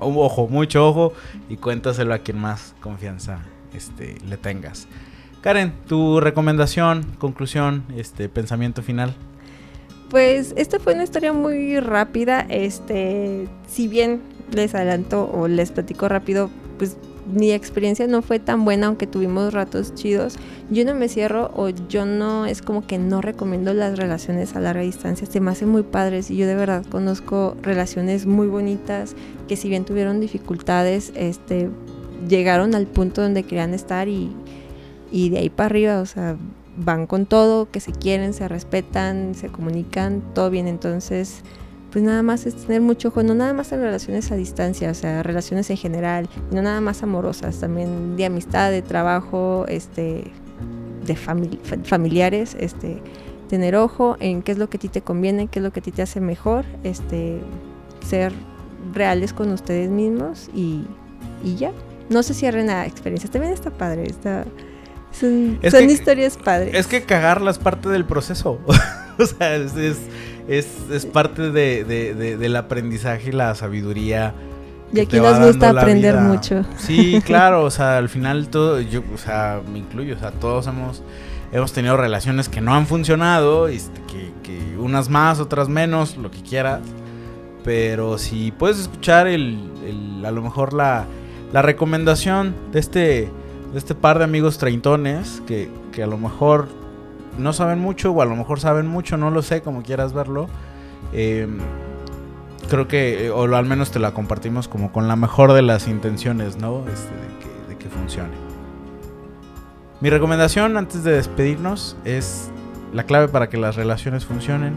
un 0.02 0.16
ojo, 0.18 0.48
mucho 0.48 0.88
ojo 0.88 1.14
y 1.50 1.58
cuéntaselo 1.58 2.14
a 2.14 2.20
quien 2.20 2.38
más 2.40 2.76
confianza 2.82 3.40
este, 3.74 4.18
le 4.28 4.38
tengas. 4.38 4.88
Karen, 5.44 5.74
tu 5.90 6.22
recomendación, 6.22 7.06
conclusión, 7.20 7.84
este 7.98 8.30
pensamiento 8.30 8.82
final. 8.82 9.14
Pues 10.10 10.54
esta 10.56 10.80
fue 10.80 10.94
una 10.94 11.04
historia 11.04 11.34
muy 11.34 11.82
rápida. 11.82 12.46
Este, 12.48 13.50
si 13.68 13.90
bien 13.90 14.22
les 14.54 14.74
adelanto 14.74 15.30
o 15.30 15.50
les 15.50 15.72
platico 15.72 16.08
rápido, 16.08 16.50
pues 16.78 16.96
mi 17.30 17.52
experiencia 17.52 18.08
no 18.08 18.22
fue 18.22 18.40
tan 18.40 18.64
buena, 18.64 18.88
aunque 18.88 19.06
tuvimos 19.06 19.54
ratos 19.54 19.94
chidos. 19.96 20.38
Yo 20.70 20.86
no 20.86 20.96
me 20.96 21.10
cierro 21.10 21.52
o 21.58 21.68
yo 21.68 22.06
no, 22.06 22.46
es 22.46 22.62
como 22.62 22.88
que 22.88 22.98
no 22.98 23.20
recomiendo 23.20 23.74
las 23.74 24.00
relaciones 24.00 24.56
a 24.56 24.62
larga 24.62 24.84
distancia. 24.84 25.28
Se 25.28 25.42
me 25.42 25.52
hacen 25.52 25.68
muy 25.68 25.84
padres 25.84 26.32
y 26.32 26.38
yo 26.38 26.48
de 26.48 26.56
verdad 26.56 26.86
conozco 26.86 27.58
relaciones 27.62 28.26
muy 28.26 28.48
bonitas 28.48 29.14
que 29.50 29.58
si 29.58 29.68
bien 29.68 29.84
tuvieron 29.84 30.22
dificultades, 30.22 31.12
este, 31.16 31.70
llegaron 32.30 32.76
al 32.76 32.88
punto 32.88 33.22
donde 33.22 33.44
querían 33.44 33.74
estar 33.74 34.08
y, 34.08 34.32
y 35.14 35.30
de 35.30 35.38
ahí 35.38 35.50
para 35.52 35.68
arriba, 35.68 36.00
o 36.02 36.08
sea, 36.08 36.36
van 36.76 37.06
con 37.06 37.28
todo, 37.28 37.70
que 37.70 37.80
se 37.80 37.92
quieren, 37.92 38.34
se 38.34 38.48
respetan, 38.48 39.36
se 39.36 39.48
comunican, 39.48 40.24
todo 40.34 40.50
bien. 40.50 40.68
Entonces, 40.68 41.44
pues 41.92 42.04
nada 42.04 42.24
más 42.24 42.48
es 42.48 42.56
tener 42.56 42.82
mucho 42.82 43.10
ojo, 43.10 43.22
no 43.22 43.36
nada 43.36 43.54
más 43.54 43.72
en 43.72 43.82
relaciones 43.82 44.32
a 44.32 44.36
distancia, 44.36 44.90
o 44.90 44.96
sea, 44.96 45.22
relaciones 45.22 45.70
en 45.70 45.78
general, 45.78 46.28
no 46.52 46.64
nada 46.64 46.82
más 46.82 47.04
amorosas, 47.04 47.60
también 47.60 48.18
de 48.18 48.26
amistad, 48.26 48.72
de 48.72 48.82
trabajo, 48.82 49.66
este, 49.68 50.32
de 51.06 51.16
familiares, 51.16 52.58
este, 52.60 53.00
tener 53.50 53.76
ojo 53.76 54.18
en 54.20 54.42
qué 54.42 54.54
es 54.54 54.58
lo 54.58 54.68
que 54.68 54.78
a 54.78 54.80
ti 54.80 54.88
te 54.88 55.02
conviene, 55.02 55.46
qué 55.46 55.60
es 55.60 55.64
lo 55.64 55.72
que 55.72 55.80
a 55.80 55.84
ti 55.84 55.92
te 55.92 56.02
hace 56.02 56.22
mejor, 56.22 56.66
este, 56.84 57.40
ser 58.04 58.34
reales 58.96 59.32
con 59.32 59.52
ustedes 59.52 59.92
mismos 59.92 60.50
y, 60.56 60.88
y 61.44 61.56
ya. 61.56 61.72
No 62.10 62.24
se 62.24 62.34
cierren 62.34 62.72
a 62.72 62.88
experiencias, 62.88 63.32
también 63.32 63.54
está 63.54 63.70
padre, 63.70 64.06
está 64.08 64.46
son, 65.14 65.60
historias 65.90 66.38
padres. 66.38 66.74
Es 66.74 66.88
que 66.88 67.04
cagarla 67.04 67.52
es 67.52 67.60
parte 67.60 67.90
del 67.90 68.06
proceso. 68.06 68.60
o 69.18 69.26
sea, 69.26 69.56
es, 69.56 69.74
es, 70.48 71.06
parte 71.06 71.52
de, 71.52 71.84
del 72.38 72.56
aprendizaje 72.56 73.30
y 73.30 73.32
la 73.32 73.56
sabiduría. 73.56 74.34
Y 74.92 75.00
aquí 75.00 75.20
nos 75.20 75.40
gusta 75.40 75.70
aprender 75.70 76.18
mucho. 76.18 76.64
Sí, 76.78 77.22
claro, 77.26 77.64
o 77.64 77.72
sea, 77.72 77.98
al 77.98 78.10
final 78.10 78.50
todo, 78.50 78.80
yo, 78.80 79.02
o 79.14 79.18
sea, 79.18 79.62
me 79.72 79.80
incluyo, 79.80 80.16
o 80.16 80.20
sea, 80.20 80.32
todos 80.32 80.68
hemos, 80.68 81.02
hemos 81.52 81.74
tenido 81.74 81.98
relaciones 81.98 82.48
que 82.48 82.62
no 82.62 82.76
han 82.76 82.86
funcionado, 82.86 83.68
este, 83.68 84.02
que, 84.02 84.32
que 84.44 84.78
unas 84.78 85.10
más, 85.10 85.40
otras 85.40 85.70
menos, 85.70 86.18
lo 86.18 86.30
que 86.30 86.42
quieras. 86.42 86.82
Pero 87.64 88.18
si 88.18 88.52
puedes 88.52 88.78
escuchar 88.78 89.26
el, 89.26 89.58
el 89.88 90.24
a 90.26 90.32
lo 90.32 90.42
mejor 90.42 90.74
la, 90.74 91.06
la 91.54 91.62
recomendación 91.62 92.54
de 92.72 92.80
este 92.80 93.00
de 93.00 93.43
este 93.76 93.96
par 93.96 94.18
de 94.20 94.26
amigos 94.26 94.58
treintones 94.58 95.42
que, 95.48 95.70
que 95.92 96.04
a 96.04 96.08
lo 96.08 96.18
mejor 96.18 96.68
no 97.38 97.54
saben 97.54 97.80
mucho 97.80 98.12
o 98.12 98.22
a 98.22 98.26
lo 98.26 98.36
mejor 98.36 98.60
saben 98.60 98.88
mucho, 98.88 99.18
no 99.18 99.32
lo 99.32 99.42
sé, 99.42 99.62
como 99.62 99.84
quieras 99.84 100.14
verlo. 100.14 100.48
Em, 101.12 101.58
creo 102.70 102.88
que, 102.88 103.32
o 103.32 103.44
al 103.44 103.66
menos 103.66 103.92
te 103.92 104.00
la 104.00 104.14
compartimos 104.14 104.68
como 104.68 104.92
con 104.92 105.08
la 105.08 105.16
mejor 105.16 105.54
de 105.54 105.62
las 105.62 105.88
intenciones, 105.88 106.58
¿no? 106.58 106.84
Este, 106.88 107.14
de, 107.14 107.40
que, 107.40 107.70
de 107.70 107.78
que 107.78 107.90
funcione. 107.90 108.34
Mi 110.02 110.10
recomendación 110.10 110.78
antes 110.78 111.04
de 111.04 111.14
despedirnos 111.14 111.96
es 112.04 112.52
la 112.94 113.04
clave 113.04 113.28
para 113.28 113.50
que 113.50 113.58
las 113.58 113.76
relaciones 113.76 114.26
funcionen 114.26 114.76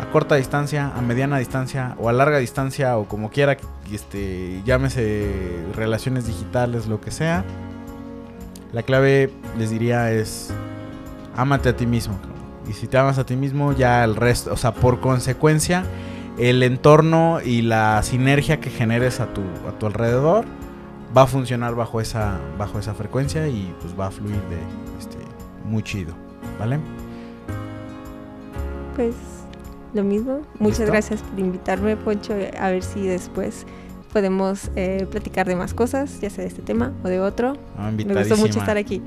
a 0.00 0.10
corta 0.10 0.36
distancia, 0.36 0.92
a 0.96 1.02
mediana 1.02 1.38
distancia 1.38 1.96
o 1.98 2.08
a 2.08 2.12
larga 2.12 2.38
distancia 2.38 2.96
o 2.96 3.06
como 3.06 3.30
quiera, 3.30 3.56
este, 3.92 4.62
llámese 4.64 5.28
relaciones 5.74 6.26
digitales, 6.26 6.86
lo 6.86 7.00
que 7.00 7.10
sea 7.10 7.44
la 8.74 8.82
clave, 8.82 9.30
les 9.56 9.70
diría, 9.70 10.10
es 10.10 10.52
ámate 11.36 11.68
a 11.68 11.76
ti 11.76 11.86
mismo. 11.86 12.18
Y 12.68 12.72
si 12.72 12.88
te 12.88 12.98
amas 12.98 13.18
a 13.18 13.24
ti 13.24 13.36
mismo, 13.36 13.72
ya 13.72 14.02
el 14.02 14.16
resto, 14.16 14.52
o 14.52 14.56
sea, 14.56 14.74
por 14.74 15.00
consecuencia, 15.00 15.84
el 16.38 16.62
entorno 16.62 17.38
y 17.40 17.62
la 17.62 18.02
sinergia 18.02 18.60
que 18.60 18.70
generes 18.70 19.20
a 19.20 19.32
tu, 19.32 19.42
a 19.68 19.78
tu 19.78 19.86
alrededor 19.86 20.44
va 21.16 21.22
a 21.22 21.26
funcionar 21.28 21.76
bajo 21.76 22.00
esa, 22.00 22.40
bajo 22.58 22.80
esa 22.80 22.94
frecuencia 22.94 23.46
y 23.46 23.72
pues 23.80 23.98
va 23.98 24.08
a 24.08 24.10
fluir 24.10 24.40
de 24.50 24.58
este, 24.98 25.18
muy 25.64 25.84
chido, 25.84 26.12
¿vale? 26.58 26.80
Pues 28.96 29.14
lo 29.92 30.02
mismo. 30.02 30.40
Muchas 30.58 30.90
gracias 30.90 31.22
por 31.22 31.38
invitarme, 31.38 31.96
Poncho, 31.96 32.34
a 32.58 32.70
ver 32.70 32.82
si 32.82 33.06
después 33.06 33.66
podemos 34.14 34.70
eh, 34.76 35.08
platicar 35.10 35.44
de 35.48 35.56
más 35.56 35.74
cosas, 35.74 36.20
ya 36.20 36.30
sea 36.30 36.44
de 36.44 36.48
este 36.48 36.62
tema 36.62 36.92
o 37.02 37.08
de 37.08 37.18
otro. 37.18 37.58
Me 37.96 38.14
gustó 38.14 38.36
mucho 38.36 38.60
estar 38.60 38.76
aquí. 38.76 39.02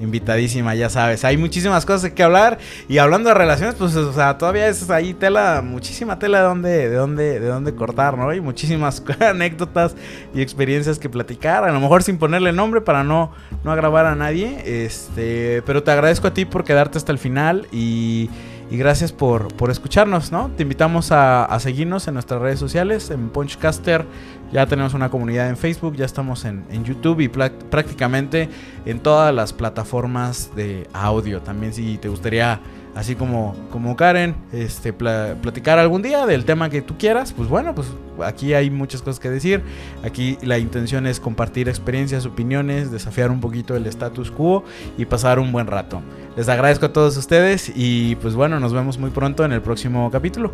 Invitadísima, 0.00 0.74
ya 0.74 0.90
sabes. 0.90 1.24
Hay 1.24 1.38
muchísimas 1.38 1.86
cosas 1.86 2.12
que 2.12 2.22
hablar. 2.22 2.58
Y 2.86 2.98
hablando 2.98 3.30
de 3.30 3.34
relaciones, 3.34 3.74
pues, 3.76 3.96
o 3.96 4.12
sea, 4.12 4.36
todavía 4.36 4.68
es 4.68 4.90
ahí 4.90 5.14
tela, 5.14 5.62
muchísima 5.64 6.18
tela 6.18 6.40
de 6.40 6.44
dónde, 6.44 6.88
de 6.90 6.94
dónde, 6.94 7.40
de 7.40 7.46
dónde 7.46 7.74
cortar, 7.74 8.18
¿no? 8.18 8.34
Y 8.34 8.42
muchísimas 8.42 9.02
anécdotas 9.20 9.96
y 10.34 10.42
experiencias 10.42 10.98
que 10.98 11.08
platicar. 11.08 11.64
A 11.64 11.72
lo 11.72 11.80
mejor 11.80 12.02
sin 12.02 12.18
ponerle 12.18 12.52
nombre 12.52 12.82
para 12.82 13.02
no, 13.02 13.32
no 13.64 13.72
agravar 13.72 14.04
a 14.04 14.14
nadie. 14.14 14.84
Este, 14.84 15.62
pero 15.64 15.82
te 15.82 15.90
agradezco 15.90 16.26
a 16.26 16.34
ti 16.34 16.44
por 16.44 16.64
quedarte 16.64 16.98
hasta 16.98 17.12
el 17.12 17.18
final 17.18 17.66
y 17.72 18.28
y 18.70 18.76
gracias 18.76 19.12
por, 19.12 19.54
por 19.54 19.70
escucharnos, 19.70 20.32
¿no? 20.32 20.50
Te 20.56 20.62
invitamos 20.62 21.12
a, 21.12 21.56
seguirnos 21.60 22.08
en 22.08 22.14
nuestras 22.14 22.40
redes 22.40 22.58
sociales, 22.58 23.10
en 23.10 23.28
Punchcaster. 23.28 24.04
Ya 24.52 24.66
tenemos 24.66 24.94
una 24.94 25.10
comunidad 25.10 25.48
en 25.48 25.56
Facebook, 25.56 25.96
ya 25.96 26.04
estamos 26.04 26.44
en, 26.44 26.64
YouTube 26.84 27.20
y 27.20 27.28
prácticamente 27.28 28.48
en 28.86 29.00
todas 29.00 29.34
las 29.34 29.52
plataformas 29.52 30.50
de 30.54 30.88
audio. 30.92 31.40
También 31.40 31.72
si 31.72 31.98
te 31.98 32.08
gustaría 32.08 32.60
así 32.94 33.14
como, 33.14 33.54
como 33.70 33.96
Karen, 33.96 34.34
este, 34.52 34.92
platicar 34.92 35.78
algún 35.78 36.02
día 36.02 36.26
del 36.26 36.44
tema 36.44 36.70
que 36.70 36.82
tú 36.82 36.96
quieras, 36.98 37.32
pues 37.32 37.48
bueno, 37.48 37.74
pues 37.74 37.88
aquí 38.22 38.54
hay 38.54 38.70
muchas 38.70 39.02
cosas 39.02 39.20
que 39.20 39.30
decir. 39.30 39.62
Aquí 40.02 40.38
la 40.42 40.58
intención 40.58 41.06
es 41.06 41.20
compartir 41.20 41.68
experiencias, 41.68 42.26
opiniones, 42.26 42.90
desafiar 42.90 43.30
un 43.30 43.40
poquito 43.40 43.76
el 43.76 43.86
status 43.86 44.30
quo 44.30 44.64
y 44.96 45.04
pasar 45.06 45.38
un 45.38 45.52
buen 45.52 45.66
rato. 45.66 46.02
Les 46.36 46.48
agradezco 46.48 46.86
a 46.86 46.92
todos 46.92 47.16
ustedes 47.16 47.72
y 47.74 48.16
pues 48.16 48.34
bueno, 48.34 48.60
nos 48.60 48.72
vemos 48.72 48.98
muy 48.98 49.10
pronto 49.10 49.44
en 49.44 49.52
el 49.52 49.62
próximo 49.62 50.10
capítulo. 50.10 50.52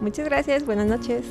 Muchas 0.00 0.26
gracias, 0.26 0.66
buenas 0.66 0.86
noches. 0.86 1.24